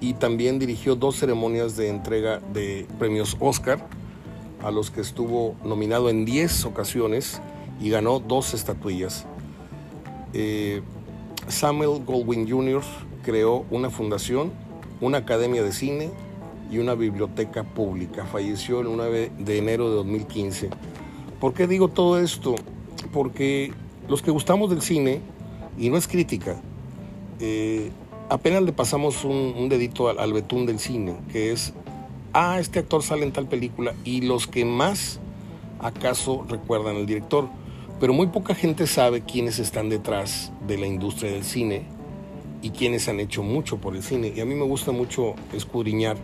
y 0.00 0.14
también 0.14 0.58
dirigió 0.58 0.96
dos 0.96 1.20
ceremonias 1.20 1.76
de 1.76 1.88
entrega 1.88 2.40
de 2.52 2.84
premios 2.98 3.36
Oscar, 3.38 3.86
a 4.60 4.72
los 4.72 4.90
que 4.90 5.00
estuvo 5.00 5.54
nominado 5.62 6.10
en 6.10 6.24
10 6.24 6.64
ocasiones 6.64 7.40
y 7.80 7.90
ganó 7.90 8.18
dos 8.18 8.54
estatuillas. 8.54 9.24
Eh, 10.32 10.82
Samuel 11.46 12.04
Goldwyn 12.04 12.50
Jr. 12.50 12.82
creó 13.22 13.64
una 13.70 13.88
fundación, 13.88 14.50
una 15.00 15.18
academia 15.18 15.62
de 15.62 15.70
cine 15.70 16.10
y 16.72 16.78
una 16.78 16.96
biblioteca 16.96 17.62
pública. 17.62 18.26
Falleció 18.26 18.80
el 18.80 18.96
9 18.96 19.30
de 19.38 19.58
enero 19.58 19.90
de 19.90 19.94
2015. 19.94 20.70
¿Por 21.38 21.54
qué 21.54 21.68
digo 21.68 21.86
todo 21.86 22.18
esto? 22.18 22.56
Porque 23.12 23.72
los 24.08 24.22
que 24.22 24.32
gustamos 24.32 24.68
del 24.68 24.82
cine 24.82 25.20
y 25.78 25.90
no 25.90 25.96
es 25.96 26.08
crítica. 26.08 26.60
Eh, 27.40 27.90
apenas 28.28 28.62
le 28.62 28.72
pasamos 28.72 29.24
un, 29.24 29.68
dedito 29.68 30.08
al, 30.08 30.32
betún 30.32 30.66
del 30.66 30.78
cine, 30.78 31.16
que 31.30 31.52
es, 31.52 31.72
ah, 32.32 32.58
este 32.60 32.78
actor 32.78 33.02
sale 33.02 33.24
en 33.24 33.32
tal 33.32 33.46
película, 33.46 33.94
y 34.04 34.22
los 34.22 34.46
que 34.46 34.64
más 34.64 35.20
acaso 35.80 36.44
recuerdan 36.48 36.96
al 36.96 37.06
director. 37.06 37.48
Pero 38.00 38.12
muy 38.12 38.28
poca 38.28 38.54
gente 38.54 38.86
sabe 38.86 39.22
quiénes 39.22 39.58
están 39.58 39.88
detrás 39.88 40.52
de 40.66 40.76
la 40.76 40.86
industria 40.86 41.30
del 41.30 41.44
cine 41.44 41.84
y 42.60 42.70
quiénes 42.70 43.08
han 43.08 43.20
hecho 43.20 43.42
mucho 43.42 43.78
por 43.78 43.94
el 43.94 44.02
cine. 44.02 44.32
Y 44.34 44.40
a 44.40 44.44
mí 44.44 44.54
me 44.54 44.64
gusta 44.64 44.90
mucho 44.90 45.34
escudriñar 45.52 46.16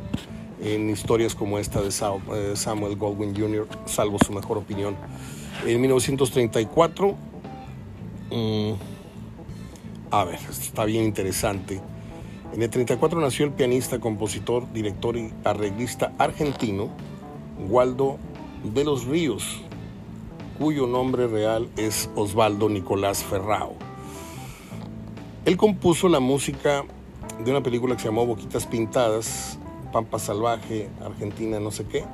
en 0.61 0.91
historias 0.91 1.35
como 1.35 1.59
esta 1.59 1.81
de 1.81 1.89
eh, 1.89 2.57
Samuel 2.57 2.97
Goldwyn 2.97 3.37
Jr., 3.37 3.69
salvo 3.87 4.19
su 4.25 4.33
mejor 4.33 4.59
opinión. 4.59 4.97
En 5.67 5.81
1934, 5.81 7.17
a 10.11 10.25
ver, 10.25 10.39
está 10.51 10.85
bien 10.85 11.05
interesante. 11.05 11.81
En 12.53 12.63
el 12.63 12.71
34 12.71 13.21
nació 13.21 13.45
el 13.45 13.53
pianista, 13.53 14.01
compositor, 14.01 14.73
director 14.73 15.17
y 15.17 15.33
arreglista 15.45 16.13
argentino 16.19 16.89
Waldo 17.69 18.19
de 18.65 18.85
los 18.85 19.05
Ríos, 19.05 19.61
cuyo 20.59 20.87
nombre 20.87 21.27
real 21.27 21.69
es 21.77 22.09
Osvaldo 22.15 22.69
Nicolás 22.69 23.23
Ferrao. 23.23 23.75
Él 25.45 25.57
compuso 25.57 26.09
la 26.09 26.21
música 26.21 26.85
de 27.45 27.51
una 27.51 27.63
película 27.63 27.95
que 27.95 28.03
se 28.03 28.09
llamó 28.09 28.27
Boquitas 28.27 28.67
Pintadas, 28.67 29.59
Pampa 29.93 30.19
Salvaje, 30.19 30.89
Argentina, 31.05 31.61
no 31.61 31.71
sé 31.71 31.85
qué. 31.85 32.05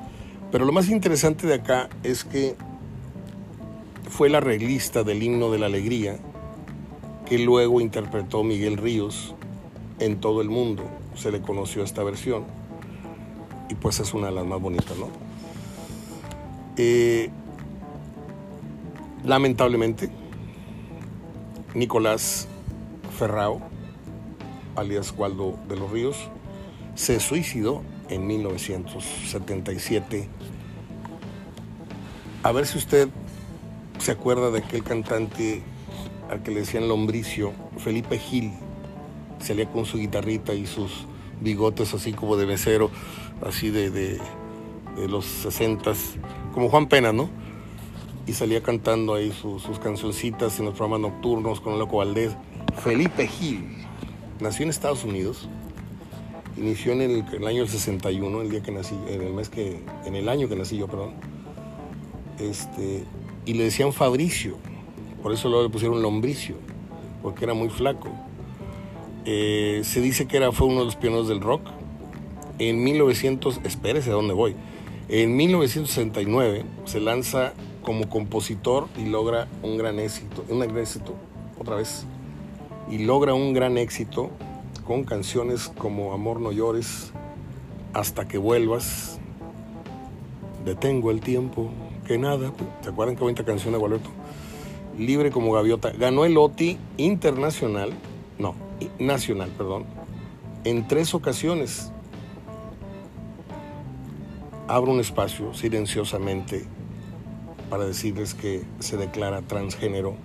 Pero 0.51 0.65
lo 0.65 0.71
más 0.71 0.89
interesante 0.89 1.47
de 1.47 1.55
acá 1.55 1.89
es 2.03 2.23
que 2.23 2.55
fue 4.09 4.27
el 4.27 4.35
arreglista 4.35 5.03
del 5.03 5.23
himno 5.23 5.49
de 5.51 5.59
la 5.59 5.65
alegría 5.65 6.19
que 7.25 7.39
luego 7.39 7.81
interpretó 7.81 8.43
Miguel 8.43 8.77
Ríos 8.77 9.33
en 9.99 10.19
todo 10.19 10.41
el 10.41 10.49
mundo. 10.49 10.83
Se 11.15 11.31
le 11.31 11.41
conoció 11.41 11.83
esta 11.83 12.03
versión 12.03 12.45
y 13.69 13.75
pues 13.75 13.99
es 13.99 14.13
una 14.13 14.27
de 14.27 14.33
las 14.33 14.45
más 14.45 14.61
bonitas, 14.61 14.95
¿no? 14.97 15.07
Eh, 16.77 17.29
lamentablemente, 19.23 20.09
Nicolás 21.73 22.47
Ferrao, 23.17 23.61
alias 24.75 25.13
Waldo 25.17 25.57
de 25.67 25.77
los 25.77 25.89
Ríos, 25.91 26.29
se 26.95 27.19
suicidó 27.19 27.81
en 28.09 28.27
1977. 28.27 30.29
A 32.43 32.51
ver 32.51 32.67
si 32.67 32.77
usted 32.77 33.09
se 33.97 34.11
acuerda 34.11 34.51
de 34.51 34.59
aquel 34.59 34.83
cantante 34.83 35.63
al 36.29 36.43
que 36.43 36.51
le 36.51 36.61
decían 36.61 36.87
Lombricio, 36.87 37.53
Felipe 37.77 38.17
Gil, 38.17 38.51
salía 39.39 39.69
con 39.69 39.85
su 39.85 39.97
guitarrita 39.97 40.53
y 40.53 40.65
sus 40.65 41.05
bigotes 41.41 41.93
así 41.93 42.13
como 42.13 42.37
de 42.37 42.45
becero, 42.45 42.89
así 43.45 43.69
de, 43.69 43.89
de, 43.89 44.19
los 45.09 45.25
sesentas, 45.25 46.15
como 46.53 46.69
Juan 46.69 46.87
Pena, 46.87 47.11
¿no? 47.11 47.29
Y 48.25 48.33
salía 48.33 48.63
cantando 48.63 49.13
ahí 49.13 49.31
sus 49.31 49.79
cancioncitas 49.79 50.57
en 50.59 50.65
los 50.65 50.75
programas 50.75 51.11
nocturnos 51.11 51.61
con 51.61 51.77
Loco 51.77 51.97
Valdés. 51.97 52.35
Felipe 52.77 53.27
Gil 53.27 53.65
nació 54.39 54.63
en 54.63 54.69
Estados 54.69 55.03
Unidos, 55.03 55.47
inició 56.57 56.93
en 56.93 57.01
el, 57.01 57.25
el, 57.33 57.45
año 57.45 57.67
61, 57.67 58.41
el 58.41 58.49
día 58.49 58.63
que 58.63 58.71
nací, 58.71 58.95
en 59.07 59.21
el 59.21 59.33
mes 59.33 59.49
que, 59.49 59.81
en 60.05 60.15
el 60.15 60.27
año 60.29 60.47
que 60.47 60.55
nací 60.55 60.77
yo, 60.77 60.87
perdón. 60.87 61.13
Este, 62.39 63.03
y 63.45 63.53
le 63.53 63.65
decían 63.65 63.93
Fabricio 63.93 64.57
por 65.25 65.33
eso 65.33 65.49
luego 65.49 65.63
le 65.63 65.69
pusieron 65.71 66.03
lombricio, 66.03 66.53
porque 67.23 67.45
era 67.45 67.55
muy 67.55 67.69
flaco. 67.69 68.09
Eh, 69.25 69.81
se 69.83 69.99
dice 69.99 70.27
que 70.27 70.37
era, 70.37 70.51
fue 70.51 70.67
uno 70.67 70.81
de 70.81 70.85
los 70.85 70.95
pioneros 70.95 71.27
del 71.27 71.41
rock. 71.41 71.63
En 72.59 72.83
1900, 72.83 73.61
espérese 73.63 74.11
a 74.11 74.13
dónde 74.13 74.35
voy. 74.35 74.55
En 75.09 75.35
1969 75.35 76.65
se 76.83 76.99
lanza 76.99 77.53
como 77.81 78.07
compositor 78.07 78.87
y 78.99 79.05
logra 79.05 79.47
un 79.63 79.79
gran 79.79 79.97
éxito, 79.99 80.45
un 80.47 80.59
gran 80.59 80.77
éxito, 80.77 81.15
otra 81.57 81.77
vez, 81.77 82.05
y 82.91 82.99
logra 82.99 83.33
un 83.33 83.53
gran 83.53 83.79
éxito 83.79 84.29
con 84.85 85.05
canciones 85.05 85.71
como 85.75 86.13
Amor 86.13 86.39
no 86.39 86.51
llores, 86.51 87.11
Hasta 87.93 88.27
que 88.27 88.37
vuelvas, 88.37 89.19
Detengo 90.63 91.09
el 91.09 91.21
tiempo, 91.21 91.71
que 92.05 92.19
nada. 92.19 92.53
¿Te 92.83 92.89
acuerdan 92.89 93.15
qué 93.15 93.23
bonita 93.23 93.43
canción 93.43 93.73
de 93.73 93.79
Gualberto? 93.79 94.11
Libre 94.97 95.31
como 95.31 95.51
gaviota. 95.51 95.91
Ganó 95.91 96.25
el 96.25 96.37
OTI 96.37 96.77
internacional, 96.97 97.91
no, 98.39 98.55
nacional, 98.99 99.51
perdón, 99.57 99.85
en 100.63 100.87
tres 100.87 101.13
ocasiones. 101.13 101.91
Abro 104.67 104.91
un 104.91 104.99
espacio 104.99 105.53
silenciosamente 105.53 106.65
para 107.69 107.85
decirles 107.85 108.33
que 108.33 108.63
se 108.79 108.97
declara 108.97 109.41
transgénero 109.41 110.15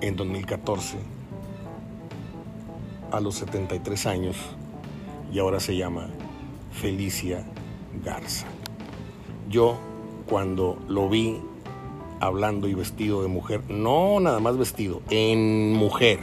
en 0.00 0.16
2014 0.16 0.98
a 3.10 3.20
los 3.20 3.36
73 3.36 4.06
años 4.06 4.36
y 5.32 5.38
ahora 5.38 5.60
se 5.60 5.76
llama 5.76 6.08
Felicia 6.72 7.44
Garza. 8.04 8.46
Yo 9.48 9.78
cuando 10.26 10.78
lo 10.88 11.08
vi 11.08 11.40
hablando 12.22 12.68
y 12.68 12.74
vestido 12.74 13.22
de 13.22 13.28
mujer, 13.28 13.62
no 13.68 14.20
nada 14.20 14.38
más 14.38 14.56
vestido, 14.56 15.02
en 15.10 15.72
mujer, 15.72 16.20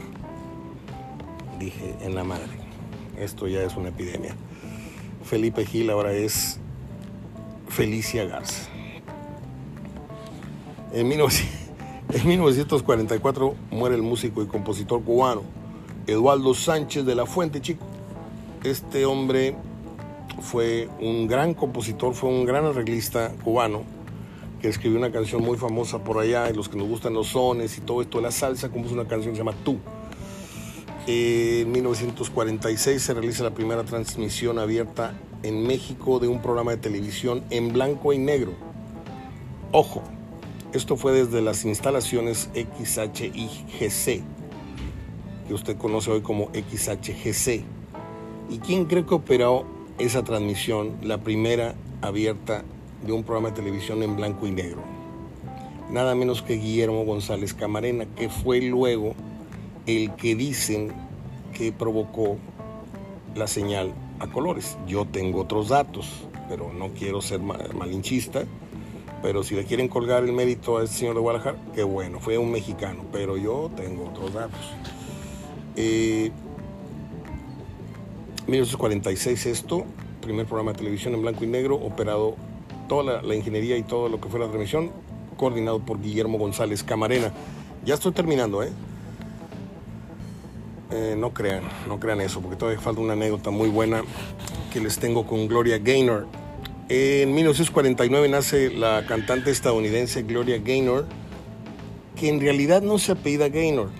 dije, 1.59 1.93
en 1.99 2.15
la 2.15 2.23
madre, 2.23 2.47
esto 3.17 3.49
ya 3.49 3.63
es 3.63 3.75
una 3.75 3.89
epidemia. 3.89 4.33
Felipe 5.25 5.65
Gil 5.65 5.89
ahora 5.89 6.13
es 6.13 6.57
Felicia 7.67 8.23
Garza. 8.23 8.69
En, 10.93 11.09
1944 11.09 13.55
muere 13.71 13.95
el 13.95 14.01
músico 14.01 14.41
y 14.41 14.47
compositor 14.47 15.03
cubano 15.03 15.41
Eduardo 16.07 16.53
Sánchez 16.53 17.05
de 17.05 17.13
la 17.13 17.25
Fuente, 17.25 17.59
chico. 17.59 17.85
Este 18.63 19.05
hombre 19.05 19.53
fue 20.41 20.87
un 21.01 21.27
gran 21.27 21.53
compositor, 21.53 22.13
fue 22.13 22.29
un 22.29 22.45
gran 22.45 22.63
arreglista 22.63 23.33
cubano 23.43 23.98
que 24.61 24.67
escribió 24.67 24.97
una 24.97 25.11
canción 25.11 25.41
muy 25.41 25.57
famosa 25.57 26.03
por 26.03 26.19
allá, 26.19 26.49
y 26.49 26.53
los 26.53 26.69
que 26.69 26.77
nos 26.77 26.87
gustan 26.87 27.13
los 27.13 27.27
sones 27.27 27.77
y 27.77 27.81
todo 27.81 28.01
esto 28.01 28.17
de 28.17 28.23
la 28.23 28.31
salsa, 28.31 28.69
compuso 28.69 28.93
una 28.93 29.07
canción 29.07 29.33
que 29.33 29.37
se 29.37 29.43
llama 29.45 29.57
Tú. 29.63 29.77
En 31.07 31.71
1946 31.71 33.01
se 33.01 33.13
realiza 33.13 33.43
la 33.43 33.53
primera 33.53 33.83
transmisión 33.83 34.59
abierta 34.59 35.19
en 35.43 35.65
México 35.65 36.19
de 36.19 36.27
un 36.27 36.41
programa 36.41 36.71
de 36.71 36.77
televisión 36.77 37.43
en 37.49 37.73
blanco 37.73 38.13
y 38.13 38.17
negro. 38.19 38.53
Ojo, 39.71 40.03
esto 40.73 40.97
fue 40.97 41.13
desde 41.13 41.41
las 41.41 41.65
instalaciones 41.65 42.49
XHIGC, 42.53 44.23
que 45.47 45.53
usted 45.53 45.77
conoce 45.77 46.11
hoy 46.11 46.21
como 46.21 46.51
XHGC. 46.53 47.63
¿Y 48.49 48.59
quién 48.59 48.85
cree 48.85 49.05
que 49.05 49.15
operó 49.15 49.65
esa 49.99 50.23
transmisión, 50.23 50.97
la 51.01 51.19
primera 51.19 51.75
abierta 52.01 52.63
de 53.05 53.11
un 53.11 53.23
programa 53.23 53.49
de 53.49 53.55
televisión 53.55 54.03
en 54.03 54.15
blanco 54.15 54.47
y 54.47 54.51
negro. 54.51 54.81
Nada 55.91 56.13
menos 56.15 56.41
que 56.41 56.55
Guillermo 56.55 57.03
González 57.03 57.53
Camarena, 57.53 58.05
que 58.15 58.29
fue 58.29 58.61
luego 58.61 59.15
el 59.87 60.13
que 60.15 60.35
dicen 60.35 60.91
que 61.53 61.71
provocó 61.71 62.37
la 63.35 63.47
señal 63.47 63.93
a 64.19 64.27
colores. 64.27 64.77
Yo 64.87 65.05
tengo 65.05 65.41
otros 65.41 65.69
datos, 65.69 66.27
pero 66.47 66.71
no 66.73 66.89
quiero 66.89 67.21
ser 67.21 67.39
malinchista. 67.39 68.43
Pero 69.21 69.43
si 69.43 69.55
le 69.55 69.65
quieren 69.65 69.89
colgar 69.89 70.23
el 70.23 70.31
mérito 70.31 70.77
a 70.77 70.83
este 70.83 70.97
señor 70.97 71.15
de 71.15 71.21
Guadalajara, 71.21 71.57
qué 71.75 71.83
bueno, 71.83 72.19
fue 72.19 72.37
un 72.37 72.51
mexicano, 72.51 73.03
pero 73.11 73.35
yo 73.35 73.69
tengo 73.75 74.05
otros 74.05 74.33
datos. 74.33 74.59
Eh, 75.75 76.31
1946 78.47 79.45
esto, 79.45 79.85
primer 80.21 80.45
programa 80.45 80.71
de 80.71 80.77
televisión 80.77 81.13
en 81.15 81.21
blanco 81.21 81.43
y 81.43 81.47
negro, 81.47 81.75
operado 81.75 82.35
toda 82.89 83.21
la, 83.21 83.35
ingeniería 83.35 83.77
y 83.77 83.83
todo 83.83 84.09
lo 84.09 84.19
que 84.19 84.27
fue 84.27 84.41
la 84.41 84.47
transmisión, 84.47 84.91
coordinado 85.37 85.79
por 85.79 86.01
Guillermo 86.01 86.37
González 86.37 86.83
Camarena. 86.83 87.31
Ya 87.85 87.93
estoy 87.93 88.11
terminando, 88.11 88.61
¿eh? 88.61 88.71
¿eh? 90.91 91.15
no 91.17 91.33
crean, 91.33 91.63
no 91.87 92.01
crean 92.01 92.19
eso, 92.19 92.41
porque 92.41 92.57
todavía 92.57 92.81
falta 92.81 92.99
una 92.99 93.13
anécdota 93.13 93.51
muy 93.51 93.69
buena 93.69 94.03
que 94.73 94.81
les 94.81 94.99
tengo 94.99 95.25
con 95.25 95.47
Gloria 95.47 95.77
Gaynor. 95.77 96.27
En 96.89 97.33
1949 97.33 98.27
nace 98.27 98.69
la 98.71 99.05
cantante 99.07 99.51
estadounidense 99.51 100.23
Gloria 100.23 100.57
Gaynor, 100.57 101.05
que 102.17 102.27
en 102.27 102.41
realidad 102.41 102.81
no 102.81 102.97
se 102.97 103.13
apellida 103.13 103.47
Gaynor, 103.47 103.91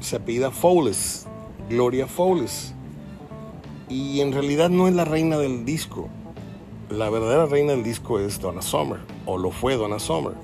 se 0.00 0.16
apellida 0.16 0.50
Fowles, 0.50 1.26
Gloria 1.68 2.08
Fowles 2.08 2.74
y 3.88 4.20
en 4.20 4.32
realidad 4.32 4.70
no 4.70 4.88
es 4.88 4.94
la 4.94 5.04
reina 5.04 5.38
del 5.38 5.64
disco. 5.64 6.08
La 6.92 7.08
verdadera 7.08 7.46
reina 7.46 7.72
del 7.72 7.82
disco 7.82 8.18
es 8.18 8.38
Donna 8.38 8.60
Summer, 8.60 9.00
o 9.24 9.38
lo 9.38 9.50
fue 9.50 9.76
Donna 9.76 9.98
Summer. 9.98 10.34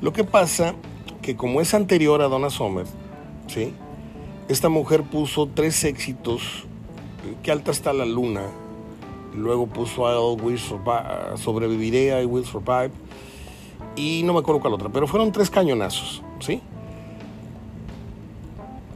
Lo 0.00 0.12
que 0.12 0.24
pasa 0.24 0.74
que 1.22 1.36
como 1.36 1.60
es 1.60 1.72
anterior 1.72 2.20
a 2.20 2.26
Donna 2.26 2.50
Summer, 2.50 2.84
¿sí? 3.46 3.72
esta 4.48 4.68
mujer 4.68 5.04
puso 5.04 5.46
tres 5.46 5.84
éxitos, 5.84 6.66
que 7.44 7.52
alta 7.52 7.70
está 7.70 7.92
la 7.92 8.06
luna, 8.06 8.42
luego 9.36 9.68
puso 9.68 10.10
I 10.10 10.42
Will 10.42 10.58
Survive, 10.58 11.36
Sobreviviré, 11.36 12.20
I 12.20 12.24
Will 12.24 12.44
Survive, 12.44 12.90
y 13.94 14.22
no 14.24 14.32
me 14.32 14.40
acuerdo 14.40 14.60
cuál 14.60 14.74
otra, 14.74 14.88
pero 14.88 15.06
fueron 15.06 15.30
tres 15.30 15.48
cañonazos, 15.48 16.24
¿sí? 16.40 16.60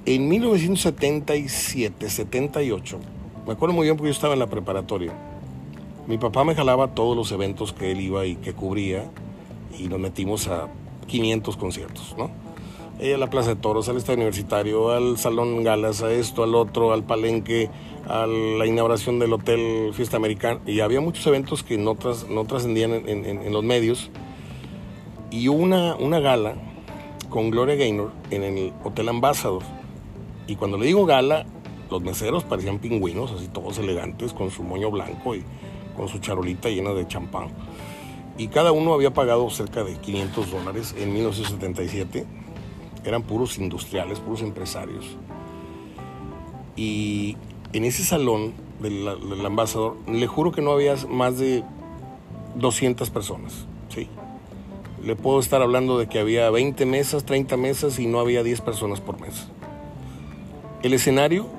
En 0.05 0.29
1977, 0.29 2.11
78, 2.11 2.99
me 3.47 3.53
acuerdo 3.53 3.73
muy 3.73 3.85
bien 3.85 3.97
porque 3.97 4.09
yo 4.09 4.15
estaba 4.15 4.33
en 4.33 4.41
la 4.41 4.49
preparatoria. 4.49 5.28
Mi 6.09 6.17
papá 6.17 6.43
me 6.43 6.55
jalaba 6.55 6.95
todos 6.95 7.15
los 7.15 7.31
eventos 7.33 7.75
que 7.75 7.93
él 7.93 8.01
iba 8.01 8.25
y 8.25 8.37
que 8.37 8.55
cubría 8.55 9.11
y 9.79 9.89
nos 9.89 10.01
metimos 10.01 10.49
a 10.49 10.69
500 11.07 11.59
conciertos, 11.59 12.15
¿no? 12.17 12.31
a 12.99 13.19
la 13.19 13.29
Plaza 13.29 13.51
de 13.51 13.57
Toros, 13.57 13.91
al 13.91 13.99
Estadio 13.99 14.17
Universitario, 14.17 14.91
al 14.91 15.19
Salón 15.19 15.63
Galas, 15.63 16.03
a 16.03 16.11
esto, 16.11 16.45
al 16.45 16.55
otro, 16.55 16.95
al 16.95 17.05
Palenque, 17.05 17.69
a 18.09 18.27
la 18.27 18.65
inauguración 18.65 19.19
del 19.19 19.35
Hotel 19.35 19.93
Fiesta 19.93 20.17
Americana. 20.17 20.61
Y 20.67 20.81
había 20.81 21.03
muchos 21.03 21.27
eventos 21.27 21.63
que 21.63 21.77
no, 21.77 21.99
no 22.31 22.45
trascendían 22.47 23.07
en, 23.07 23.53
los 23.53 23.63
medios. 23.63 24.11
Y 25.31 25.49
una, 25.49 25.95
una 25.95 26.21
gala 26.21 26.55
con 27.29 27.51
Gloria 27.51 27.77
Gaynor 27.77 28.13
en 28.31 28.45
el 28.45 28.73
Hotel 28.83 29.11
Ambassador. 29.11 29.63
Y 30.47 30.57
cuando 30.57 30.79
le 30.79 30.87
digo 30.87 31.05
gala, 31.05 31.45
los 31.91 32.01
meseros 32.01 32.45
parecían 32.45 32.79
pingüinos, 32.79 33.31
así 33.31 33.49
todos 33.49 33.77
elegantes, 33.77 34.33
con 34.33 34.51
su 34.51 34.63
moño 34.63 34.91
blanco 34.91 35.35
y 35.35 35.45
con 35.99 36.09
su 36.09 36.19
charolita 36.21 36.71
llena 36.71 36.95
de 36.95 37.07
champán. 37.07 37.49
Y 38.39 38.49
cada 38.49 38.71
uno 38.71 38.95
había 38.95 39.13
pagado 39.13 39.51
cerca 39.51 39.83
de 39.83 39.97
500 39.97 40.51
dólares 40.51 40.95
en 40.97 41.13
1977. 41.13 42.25
Eran 43.05 43.25
puros 43.25 43.59
industriales, 43.59 44.21
puros 44.21 44.43
empresarios. 44.43 45.17
Y 46.77 47.37
en 47.73 47.85
ese 47.85 48.05
salón 48.05 48.55
del, 48.81 49.05
del 49.29 49.45
ambasador, 49.45 49.97
le 50.07 50.27
juro 50.29 50.53
que 50.53 50.63
no 50.63 50.71
había 50.71 50.95
más 51.09 51.37
de 51.39 51.65
200 52.55 53.11
personas. 53.11 53.67
¿sí? 53.89 54.09
Le 55.03 55.17
puedo 55.17 55.41
estar 55.41 55.61
hablando 55.63 55.99
de 55.99 56.09
que 56.09 56.21
había 56.21 56.49
20 56.51 56.87
mesas, 56.87 57.25
30 57.25 57.57
mesas 57.57 57.99
y 57.99 58.07
no 58.07 58.21
había 58.21 58.45
10 58.45 58.61
personas 58.61 59.01
por 59.01 59.21
mesa. 59.21 59.49
El 60.85 60.95
escenario 60.95 61.58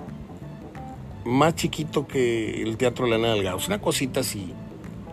más 1.30 1.56
chiquito 1.56 2.08
que 2.08 2.62
el 2.62 2.78
Teatro 2.78 3.06
de 3.08 3.18
la 3.18 3.34
Delgado. 3.34 3.60
Una 3.68 3.80
cosita 3.80 4.22
así. 4.22 4.52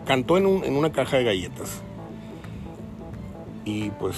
Cantó 0.06 0.36
en, 0.36 0.64
en 0.64 0.76
una 0.76 0.92
caja 0.92 1.18
de 1.18 1.24
galletas. 1.24 1.82
Y 3.64 3.90
pues 3.90 4.16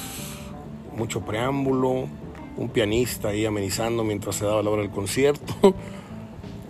mucho 0.96 1.20
preámbulo, 1.22 2.08
un 2.56 2.68
pianista 2.68 3.28
ahí 3.28 3.46
amenizando 3.46 4.04
mientras 4.04 4.36
se 4.36 4.44
daba 4.44 4.62
la 4.62 4.70
hora 4.70 4.82
del 4.82 4.90
concierto. 4.90 5.54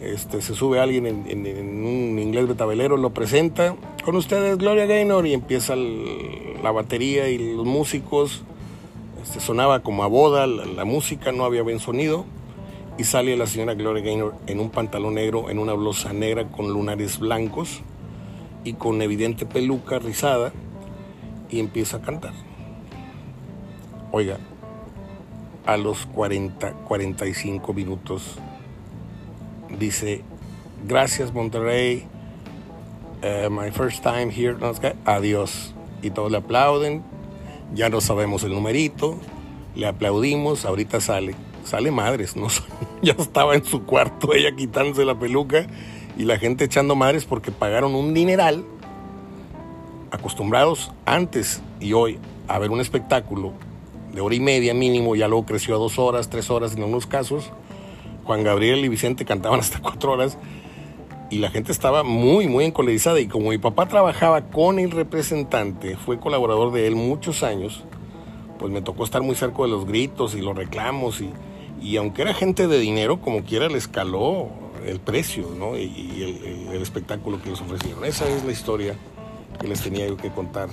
Este, 0.00 0.40
se 0.42 0.54
sube 0.54 0.78
alguien 0.78 1.06
en, 1.06 1.84
un 1.84 2.20
inglés 2.20 2.46
betabelero, 2.46 2.96
lo 2.96 3.10
presenta. 3.10 3.74
Con 4.04 4.14
ustedes 4.14 4.56
Gloria 4.56 4.86
Gaynor 4.86 5.26
y 5.26 5.34
empieza 5.34 5.74
la 5.74 6.70
batería 6.70 7.28
y 7.28 7.56
los 7.56 7.66
músicos. 7.66 8.44
Este, 9.20 9.40
sonaba 9.40 9.80
como 9.80 10.04
a 10.04 10.06
boda 10.06 10.46
la, 10.46 10.66
la 10.66 10.84
música, 10.84 11.32
no 11.32 11.44
había 11.44 11.64
buen 11.64 11.80
sonido 11.80 12.26
y 12.98 13.04
sale 13.04 13.36
la 13.36 13.46
señora 13.46 13.74
Gloria 13.74 14.02
Gaynor 14.02 14.34
en 14.48 14.58
un 14.58 14.70
pantalón 14.70 15.14
negro, 15.14 15.50
en 15.50 15.60
una 15.60 15.72
blusa 15.72 16.12
negra 16.12 16.48
con 16.48 16.68
lunares 16.68 17.20
blancos 17.20 17.80
y 18.64 18.72
con 18.72 19.00
evidente 19.00 19.46
peluca 19.46 20.00
rizada 20.00 20.52
y 21.48 21.60
empieza 21.60 21.98
a 21.98 22.02
cantar. 22.02 22.32
Oiga, 24.10 24.38
a 25.64 25.76
los 25.76 26.06
40, 26.06 26.72
45 26.72 27.72
minutos 27.72 28.36
dice, 29.78 30.22
gracias 30.86 31.32
Monterrey, 31.32 32.04
eh, 33.22 33.48
my 33.48 33.70
first 33.70 34.02
time 34.02 34.32
here, 34.32 34.56
adiós. 35.04 35.72
Y 36.02 36.10
todos 36.10 36.32
le 36.32 36.38
aplauden, 36.38 37.04
ya 37.74 37.90
no 37.90 38.00
sabemos 38.00 38.42
el 38.42 38.52
numerito, 38.54 39.18
le 39.76 39.86
aplaudimos, 39.86 40.64
ahorita 40.64 41.00
sale 41.00 41.34
sale 41.68 41.90
madres, 41.90 42.36
¿no? 42.36 42.48
ya 43.02 43.12
estaba 43.12 43.54
en 43.54 43.64
su 43.64 43.84
cuarto 43.84 44.32
ella 44.34 44.54
quitándose 44.56 45.04
la 45.04 45.18
peluca 45.18 45.66
y 46.16 46.24
la 46.24 46.38
gente 46.38 46.64
echando 46.64 46.96
madres 46.96 47.24
porque 47.24 47.52
pagaron 47.52 47.94
un 47.94 48.14
dineral, 48.14 48.64
acostumbrados 50.10 50.90
antes 51.04 51.60
y 51.80 51.92
hoy 51.92 52.18
a 52.48 52.58
ver 52.58 52.70
un 52.70 52.80
espectáculo 52.80 53.52
de 54.12 54.20
hora 54.20 54.34
y 54.34 54.40
media 54.40 54.74
mínimo, 54.74 55.14
ya 55.14 55.28
luego 55.28 55.44
creció 55.44 55.76
a 55.76 55.78
dos 55.78 55.98
horas, 55.98 56.30
tres 56.30 56.50
horas 56.50 56.72
en 56.72 56.78
algunos 56.78 57.06
casos. 57.06 57.50
Juan 58.24 58.42
Gabriel 58.42 58.84
y 58.84 58.88
Vicente 58.88 59.24
cantaban 59.24 59.60
hasta 59.60 59.80
cuatro 59.80 60.12
horas 60.12 60.38
y 61.30 61.38
la 61.38 61.50
gente 61.50 61.72
estaba 61.72 62.02
muy, 62.02 62.48
muy 62.48 62.64
encolerizada. 62.64 63.20
Y 63.20 63.28
como 63.28 63.50
mi 63.50 63.58
papá 63.58 63.86
trabajaba 63.86 64.46
con 64.46 64.78
el 64.78 64.90
representante, 64.90 65.96
fue 65.96 66.18
colaborador 66.18 66.72
de 66.72 66.86
él 66.86 66.96
muchos 66.96 67.42
años, 67.42 67.84
pues 68.58 68.72
me 68.72 68.82
tocó 68.82 69.04
estar 69.04 69.22
muy 69.22 69.36
cerca 69.36 69.62
de 69.62 69.68
los 69.68 69.86
gritos 69.86 70.34
y 70.34 70.40
los 70.40 70.56
reclamos 70.56 71.20
y 71.20 71.30
y 71.80 71.96
aunque 71.96 72.22
era 72.22 72.34
gente 72.34 72.66
de 72.66 72.78
dinero, 72.78 73.20
como 73.20 73.44
quiera 73.44 73.68
le 73.68 73.78
escaló 73.78 74.48
el 74.86 75.00
precio 75.00 75.48
¿no? 75.56 75.76
y, 75.76 76.68
el, 76.72 76.82
espectáculo 76.82 77.42
que 77.42 77.50
les 77.50 77.60
ofrecieron. 77.60 78.04
Esa 78.04 78.28
es 78.28 78.44
la 78.44 78.52
historia 78.52 78.94
que 79.60 79.66
les 79.66 79.82
tenía 79.82 80.06
yo 80.06 80.16
que 80.16 80.30
contar. 80.30 80.68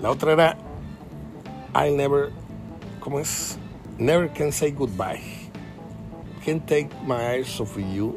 La 0.00 0.10
otra 0.10 0.32
era 0.32 0.58
I 1.74 1.90
never, 1.90 2.30
¿cómo 3.00 3.20
es? 3.20 3.58
Never 3.98 4.30
can 4.32 4.52
say 4.52 4.70
goodbye. 4.70 5.22
Can't 6.44 6.66
take 6.66 6.88
my 7.06 7.14
eyes 7.14 7.60
off 7.60 7.76
you. 7.76 8.16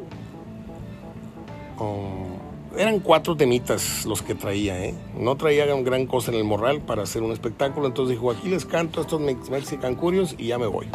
Um, 1.78 2.36
eran 2.76 3.00
cuatro 3.00 3.36
temitas 3.36 4.04
los 4.04 4.22
que 4.22 4.34
traía, 4.34 4.78
¿eh? 4.84 4.94
No 5.18 5.36
traía 5.36 5.66
gran 5.66 6.06
cosa 6.06 6.30
en 6.30 6.38
el 6.38 6.44
morral 6.44 6.80
para 6.80 7.02
hacer 7.04 7.22
un 7.22 7.32
espectáculo, 7.32 7.86
entonces 7.86 8.16
dijo, 8.16 8.30
aquí 8.30 8.48
les 8.48 8.66
canto 8.66 9.00
estos 9.00 9.20
Mexican 9.20 9.94
Curios 9.94 10.34
y 10.36 10.48
ya 10.48 10.58
me 10.58 10.66
voy. 10.66 10.88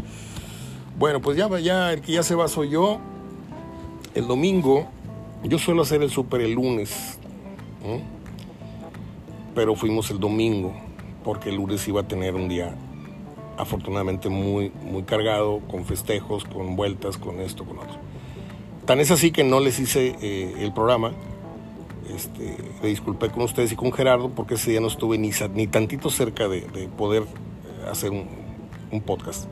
Bueno, 1.01 1.19
pues 1.19 1.35
ya, 1.35 1.49
ya 1.59 1.93
el 1.93 2.01
que 2.01 2.11
ya 2.11 2.21
se 2.21 2.35
va 2.35 2.47
soy 2.47 2.69
yo. 2.69 2.99
El 4.13 4.27
domingo, 4.27 4.85
yo 5.43 5.57
suelo 5.57 5.81
hacer 5.81 6.03
el 6.03 6.11
súper 6.11 6.41
el 6.41 6.51
lunes, 6.51 7.17
pero 9.55 9.73
fuimos 9.73 10.11
el 10.11 10.19
domingo, 10.19 10.75
porque 11.23 11.49
el 11.49 11.55
lunes 11.55 11.87
iba 11.87 12.01
a 12.01 12.07
tener 12.07 12.35
un 12.35 12.47
día 12.47 12.75
afortunadamente 13.57 14.29
muy, 14.29 14.71
muy 14.83 15.01
cargado, 15.01 15.61
con 15.71 15.85
festejos, 15.85 16.43
con 16.43 16.75
vueltas, 16.75 17.17
con 17.17 17.39
esto, 17.39 17.65
con 17.65 17.79
otro. 17.79 17.97
Tan 18.85 18.99
es 18.99 19.09
así 19.09 19.31
que 19.31 19.43
no 19.43 19.59
les 19.59 19.79
hice 19.79 20.15
eh, 20.21 20.53
el 20.59 20.71
programa. 20.71 21.13
Este, 22.15 22.57
me 22.83 22.89
disculpé 22.89 23.29
con 23.29 23.41
ustedes 23.41 23.71
y 23.71 23.75
con 23.75 23.91
Gerardo 23.91 24.29
porque 24.29 24.53
ese 24.53 24.69
día 24.69 24.81
no 24.81 24.87
estuve 24.87 25.17
ni, 25.17 25.31
ni 25.55 25.65
tantito 25.65 26.11
cerca 26.11 26.47
de, 26.47 26.61
poder 26.95 27.23
eh, 27.23 27.89
hacer 27.89 28.11
un, 28.11 29.01
podcast. 29.01 29.47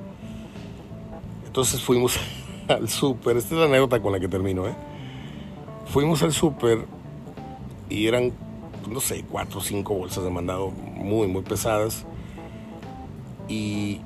Entonces 1.59 1.81
fuimos 1.81 2.17
al 2.69 2.87
súper, 2.87 3.35
esta 3.35 3.53
es 3.53 3.59
la 3.59 3.65
anécdota 3.65 4.01
con 4.01 4.13
la 4.13 4.19
que 4.21 4.29
termino, 4.29 4.65
¿eh? 4.65 4.73
Fuimos 5.87 6.23
al 6.23 6.31
súper 6.31 6.85
y 7.89 8.07
eran, 8.07 8.31
no 8.89 9.01
sé, 9.01 9.25
cuatro 9.29 9.59
o 9.59 9.61
cinco 9.61 9.93
bolsas 9.93 10.23
de 10.23 10.29
mandado 10.29 10.71
muy, 10.71 11.27
muy 11.27 11.41
pesadas 11.41 12.05
y 13.49 13.99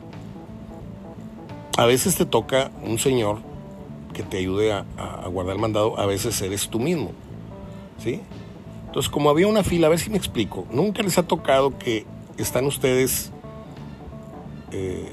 a 1.77 1.85
veces 1.85 2.15
te 2.15 2.25
toca 2.25 2.71
un 2.83 2.97
señor 2.97 3.37
que 4.15 4.23
te 4.23 4.39
ayude 4.39 4.73
a, 4.73 4.83
guardar 5.31 5.57
el 5.57 5.61
mandado, 5.61 5.99
a 5.99 6.07
veces 6.07 6.41
eres 6.41 6.69
tú 6.69 6.79
mismo. 6.79 7.11
¿Sí? 7.99 8.19
Entonces, 8.87 9.11
como 9.11 9.29
había 9.29 9.45
una 9.45 9.61
fila, 9.61 9.85
a 9.85 9.89
ver 9.91 9.99
si 9.99 10.09
me 10.09 10.17
explico, 10.17 10.65
nunca 10.71 11.03
les 11.03 11.19
ha 11.19 11.27
tocado 11.27 11.77
que 11.77 12.07
están 12.35 12.65
ustedes, 12.65 13.31
eh, 14.71 15.11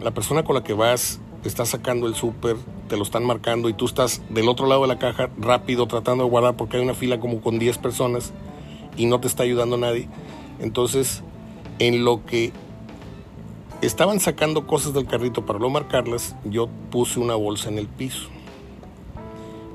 la 0.00 0.10
persona 0.10 0.42
con 0.42 0.56
la 0.56 0.64
que 0.64 0.72
vas 0.72 1.20
está 1.44 1.64
sacando 1.64 2.06
el 2.06 2.14
súper, 2.14 2.56
te 2.88 2.96
lo 2.96 3.02
están 3.02 3.24
marcando 3.24 3.68
y 3.68 3.72
tú 3.72 3.84
estás 3.84 4.22
del 4.28 4.48
otro 4.48 4.66
lado 4.66 4.82
de 4.82 4.88
la 4.88 4.98
caja 4.98 5.30
rápido 5.38 5.86
tratando 5.86 6.24
de 6.24 6.30
guardar 6.30 6.56
porque 6.56 6.78
hay 6.78 6.82
una 6.82 6.94
fila 6.94 7.20
como 7.20 7.40
con 7.40 7.58
10 7.58 7.78
personas 7.78 8.32
y 8.96 9.06
no 9.06 9.20
te 9.20 9.28
está 9.28 9.44
ayudando 9.44 9.76
nadie. 9.76 10.08
Entonces, 10.58 11.22
en 11.78 12.04
lo 12.04 12.24
que 12.26 12.52
estaban 13.80 14.20
sacando 14.20 14.66
cosas 14.66 14.92
del 14.92 15.06
carrito 15.06 15.46
para 15.46 15.58
no 15.58 15.70
marcarlas, 15.70 16.34
yo 16.44 16.68
puse 16.90 17.20
una 17.20 17.34
bolsa 17.36 17.68
en 17.68 17.78
el 17.78 17.86
piso. 17.86 18.28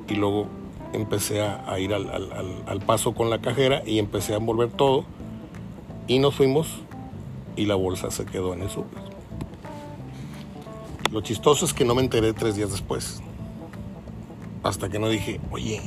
Y 0.10 0.16
luego 0.16 0.48
empecé 0.92 1.42
a, 1.42 1.80
ir 1.80 1.94
al, 1.94 2.82
paso 2.86 3.14
con 3.14 3.30
la 3.30 3.40
cajera 3.40 3.82
y 3.86 4.00
empecé 4.00 4.34
a 4.34 4.38
envolver 4.38 4.70
todo. 4.72 5.06
Y 6.08 6.20
nos 6.20 6.36
fuimos 6.36 6.68
y 7.56 7.66
la 7.66 7.76
bolsa 7.76 8.12
se 8.12 8.26
quedó 8.26 8.54
en 8.54 8.64
el 8.64 8.70
súper. 8.70 9.03
Lo 11.14 11.22
chistoso 11.22 11.66
es 11.66 11.76
que 11.76 11.86
no 11.86 11.94
me 11.94 12.02
enteré 12.02 12.34
tres 12.34 12.56
días 12.56 12.72
después. 12.72 13.22
Hasta 14.64 14.90
que 14.90 14.98
no 14.98 15.10
dije, 15.10 15.40
oye, 15.52 15.80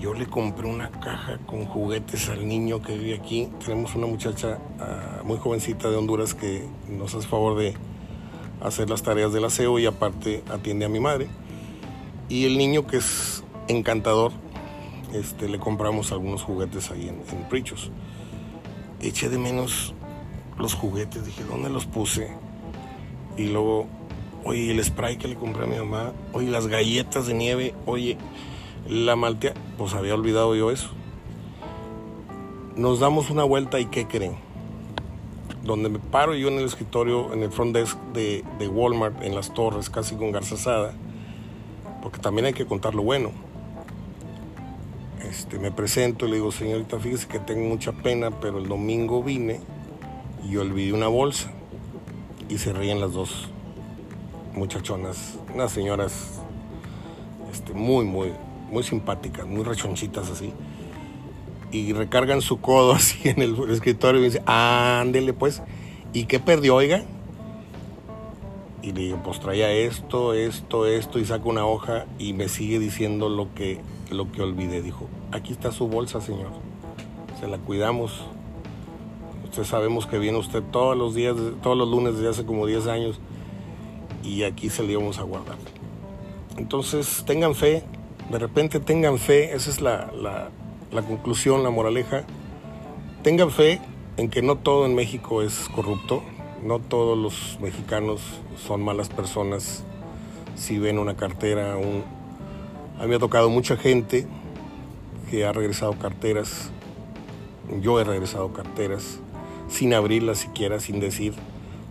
yo 0.00 0.14
le 0.14 0.24
compré 0.24 0.66
una 0.66 0.90
caja 0.90 1.36
con 1.44 1.66
juguetes 1.66 2.30
al 2.30 2.48
niño 2.48 2.80
que 2.80 2.96
vive 2.96 3.16
aquí. 3.16 3.50
Tenemos 3.62 3.94
una 3.94 4.06
muchacha 4.06 4.60
ah, 4.80 5.20
muy 5.24 5.36
jovencita 5.36 5.90
de 5.90 5.96
Honduras 5.96 6.32
que 6.32 6.66
nos 6.88 7.14
hace 7.14 7.28
favor 7.28 7.58
de 7.58 7.74
hacer 8.62 8.88
las 8.88 9.02
tareas 9.02 9.34
del 9.34 9.44
aseo 9.44 9.78
y 9.78 9.84
aparte 9.84 10.42
atiende 10.50 10.86
a 10.86 10.88
mi 10.88 11.00
madre. 11.00 11.28
Y 12.30 12.46
el 12.46 12.56
niño 12.56 12.86
que 12.86 12.96
es 12.96 13.44
encantador, 13.68 14.32
este, 15.12 15.50
le 15.50 15.58
compramos 15.58 16.12
algunos 16.12 16.42
juguetes 16.42 16.90
ahí 16.90 17.10
en, 17.10 17.16
en 17.16 17.46
Prichos. 17.50 17.90
Eché 19.02 19.28
de 19.28 19.36
menos 19.36 19.94
los 20.58 20.72
juguetes, 20.72 21.26
dije, 21.26 21.44
¿dónde 21.44 21.68
los 21.68 21.84
puse? 21.84 22.34
Y 23.36 23.48
luego, 23.48 23.86
oye, 24.44 24.70
el 24.70 24.84
spray 24.84 25.16
que 25.16 25.28
le 25.28 25.36
compré 25.36 25.64
a 25.64 25.66
mi 25.66 25.76
mamá, 25.76 26.12
oye, 26.32 26.50
las 26.50 26.66
galletas 26.66 27.26
de 27.26 27.34
nieve, 27.34 27.74
oye, 27.86 28.18
la 28.88 29.16
maltea, 29.16 29.54
pues 29.78 29.94
había 29.94 30.14
olvidado 30.14 30.54
yo 30.54 30.70
eso. 30.70 30.90
Nos 32.76 33.00
damos 33.00 33.30
una 33.30 33.44
vuelta 33.44 33.80
y 33.80 33.86
¿qué 33.86 34.06
creen? 34.06 34.36
Donde 35.62 35.88
me 35.88 35.98
paro 35.98 36.34
yo 36.34 36.48
en 36.48 36.58
el 36.58 36.66
escritorio, 36.66 37.32
en 37.32 37.42
el 37.42 37.50
front 37.50 37.74
desk 37.74 37.98
de, 38.12 38.44
Walmart, 38.68 39.22
en 39.22 39.34
las 39.34 39.54
torres, 39.54 39.88
casi 39.88 40.14
con 40.16 40.32
garzasada, 40.32 40.92
porque 42.02 42.18
también 42.18 42.46
hay 42.46 42.52
que 42.52 42.66
contar 42.66 42.94
lo 42.94 43.02
bueno. 43.02 43.30
Este, 45.22 45.58
me 45.58 45.70
presento 45.70 46.26
y 46.26 46.30
le 46.30 46.36
digo, 46.36 46.52
señorita, 46.52 46.98
fíjese 46.98 47.26
que 47.28 47.38
tengo 47.38 47.66
mucha 47.66 47.92
pena, 47.92 48.30
pero 48.30 48.58
el 48.58 48.68
domingo 48.68 49.22
vine 49.22 49.60
y 50.46 50.56
olvidé 50.58 50.92
una 50.92 51.08
bolsa. 51.08 51.50
Y 52.50 52.58
se 52.58 52.74
ríen 52.74 53.00
las 53.00 53.14
dos 53.14 53.48
muchachonas, 54.54 55.38
unas 55.52 55.72
señoras 55.72 56.40
este, 57.52 57.72
muy, 57.72 58.04
muy, 58.04 58.32
muy 58.70 58.82
simpáticas, 58.82 59.46
muy 59.46 59.64
rechonchitas 59.64 60.30
así. 60.30 60.52
Y 61.70 61.92
recargan 61.92 62.40
su 62.40 62.60
codo 62.60 62.92
así 62.94 63.28
en 63.28 63.42
el 63.42 63.70
escritorio 63.70 64.20
y 64.20 64.24
dice, 64.24 64.42
ándele 64.46 65.32
pues. 65.32 65.62
¿Y 66.12 66.24
qué 66.24 66.38
perdió, 66.38 66.76
oiga? 66.76 67.02
Y 68.82 68.92
le 68.92 69.00
digo, 69.00 69.20
pues 69.24 69.40
traía 69.40 69.72
esto, 69.72 70.34
esto, 70.34 70.86
esto, 70.86 71.18
y 71.18 71.24
saca 71.24 71.48
una 71.48 71.64
hoja 71.64 72.04
y 72.18 72.34
me 72.34 72.48
sigue 72.48 72.78
diciendo 72.78 73.28
lo 73.28 73.54
que, 73.54 73.80
lo 74.10 74.30
que 74.30 74.42
olvidé. 74.42 74.82
Dijo, 74.82 75.08
aquí 75.32 75.52
está 75.52 75.72
su 75.72 75.88
bolsa, 75.88 76.20
señor. 76.20 76.50
Se 77.40 77.48
la 77.48 77.58
cuidamos. 77.58 78.26
Usted 79.44 79.64
sabemos 79.64 80.06
que 80.06 80.18
viene 80.18 80.38
usted 80.38 80.62
todos 80.70 80.96
los 80.96 81.14
días, 81.14 81.34
todos 81.62 81.78
los 81.78 81.88
lunes 81.88 82.16
desde 82.16 82.28
hace 82.28 82.44
como 82.44 82.66
10 82.66 82.86
años, 82.88 83.20
y 84.24 84.42
aquí 84.42 84.70
se 84.70 84.82
le 84.82 84.92
íbamos 84.92 85.18
a 85.18 85.22
guardar. 85.22 85.58
Entonces, 86.56 87.24
tengan 87.26 87.54
fe, 87.54 87.84
de 88.30 88.38
repente 88.38 88.80
tengan 88.80 89.18
fe, 89.18 89.54
esa 89.54 89.70
es 89.70 89.80
la, 89.80 90.50
conclusión, 91.06 91.62
la 91.62 91.70
moraleja. 91.70 92.24
Tengan 93.22 93.50
fe 93.50 93.80
en 94.16 94.30
que 94.30 94.42
no 94.42 94.56
todo 94.56 94.86
en 94.86 94.94
México 94.94 95.42
es 95.42 95.68
corrupto, 95.74 96.22
no 96.62 96.78
todos 96.78 97.18
los 97.18 97.58
mexicanos 97.60 98.20
son 98.66 98.82
malas 98.82 99.08
personas. 99.08 99.84
Si 100.56 100.78
ven 100.78 100.98
una 100.98 101.16
cartera, 101.16 101.76
un... 101.76 102.04
a 102.98 103.02
mí 103.02 103.08
me 103.08 103.16
ha 103.16 103.18
tocado 103.18 103.50
mucha 103.50 103.76
gente 103.76 104.26
que 105.30 105.44
ha 105.44 105.52
regresado 105.52 105.98
carteras, 105.98 106.70
yo 107.80 108.00
he 108.00 108.04
regresado 108.04 108.52
carteras, 108.52 109.18
sin 109.68 109.92
abrirlas 109.92 110.38
siquiera, 110.38 110.80
sin 110.80 111.00
decir, 111.00 111.34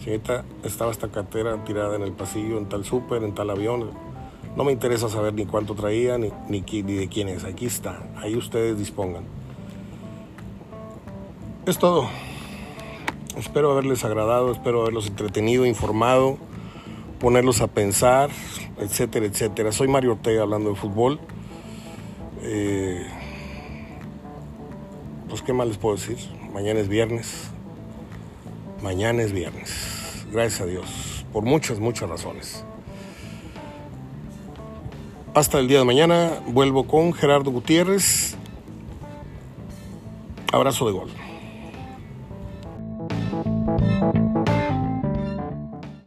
señorita, 0.03 0.43
estaba 0.63 0.91
esta 0.91 1.07
cartera 1.07 1.63
tirada 1.63 1.95
en 1.95 2.01
el 2.01 2.11
pasillo, 2.11 2.57
en 2.57 2.67
tal 2.67 2.83
súper, 2.83 3.23
en 3.23 3.33
tal 3.33 3.49
avión, 3.49 3.91
no 4.55 4.63
me 4.63 4.71
interesa 4.71 5.09
saber 5.09 5.33
ni 5.33 5.45
cuánto 5.45 5.73
traía 5.73 6.17
ni, 6.17 6.31
ni, 6.47 6.61
de 6.61 7.07
quién 7.07 7.27
es. 7.29 7.43
Aquí 7.43 7.65
está. 7.65 8.03
Ahí 8.17 8.35
ustedes 8.35 8.77
dispongan. 8.77 9.23
Es 11.65 11.79
todo. 11.79 12.07
Espero 13.35 13.71
haberles 13.71 14.03
agradado, 14.05 14.51
espero 14.51 14.81
haberlos 14.81 15.07
entretenido, 15.07 15.65
informado, 15.65 16.37
ponerlos 17.19 17.61
a 17.61 17.67
pensar, 17.67 18.29
etcétera, 18.77 19.25
etcétera. 19.25 19.71
Soy 19.71 19.87
Mario 19.87 20.11
Ortega 20.11 20.43
hablando 20.43 20.69
de 20.69 20.75
fútbol. 20.75 21.19
Eh, 22.43 23.07
pues 25.29 25.41
qué 25.41 25.51
más 25.51 25.67
les 25.67 25.77
puedo 25.77 25.95
decir. 25.95 26.17
Mañana 26.53 26.79
es 26.79 26.89
viernes. 26.89 27.52
Mañana 28.83 29.23
es 29.23 29.31
viernes. 29.31 30.25
Gracias 30.29 30.59
a 30.59 30.65
Dios. 30.65 31.25
Por 31.31 31.45
muchas, 31.45 31.79
muchas 31.79 32.09
razones. 32.09 32.65
Hasta 35.33 35.57
el 35.59 35.69
día 35.69 35.79
de 35.79 35.85
mañana 35.85 36.41
vuelvo 36.47 36.85
con 36.85 37.13
Gerardo 37.13 37.49
Gutiérrez. 37.49 38.35
Abrazo 40.51 40.85
de 40.85 40.91
gol. 40.91 41.22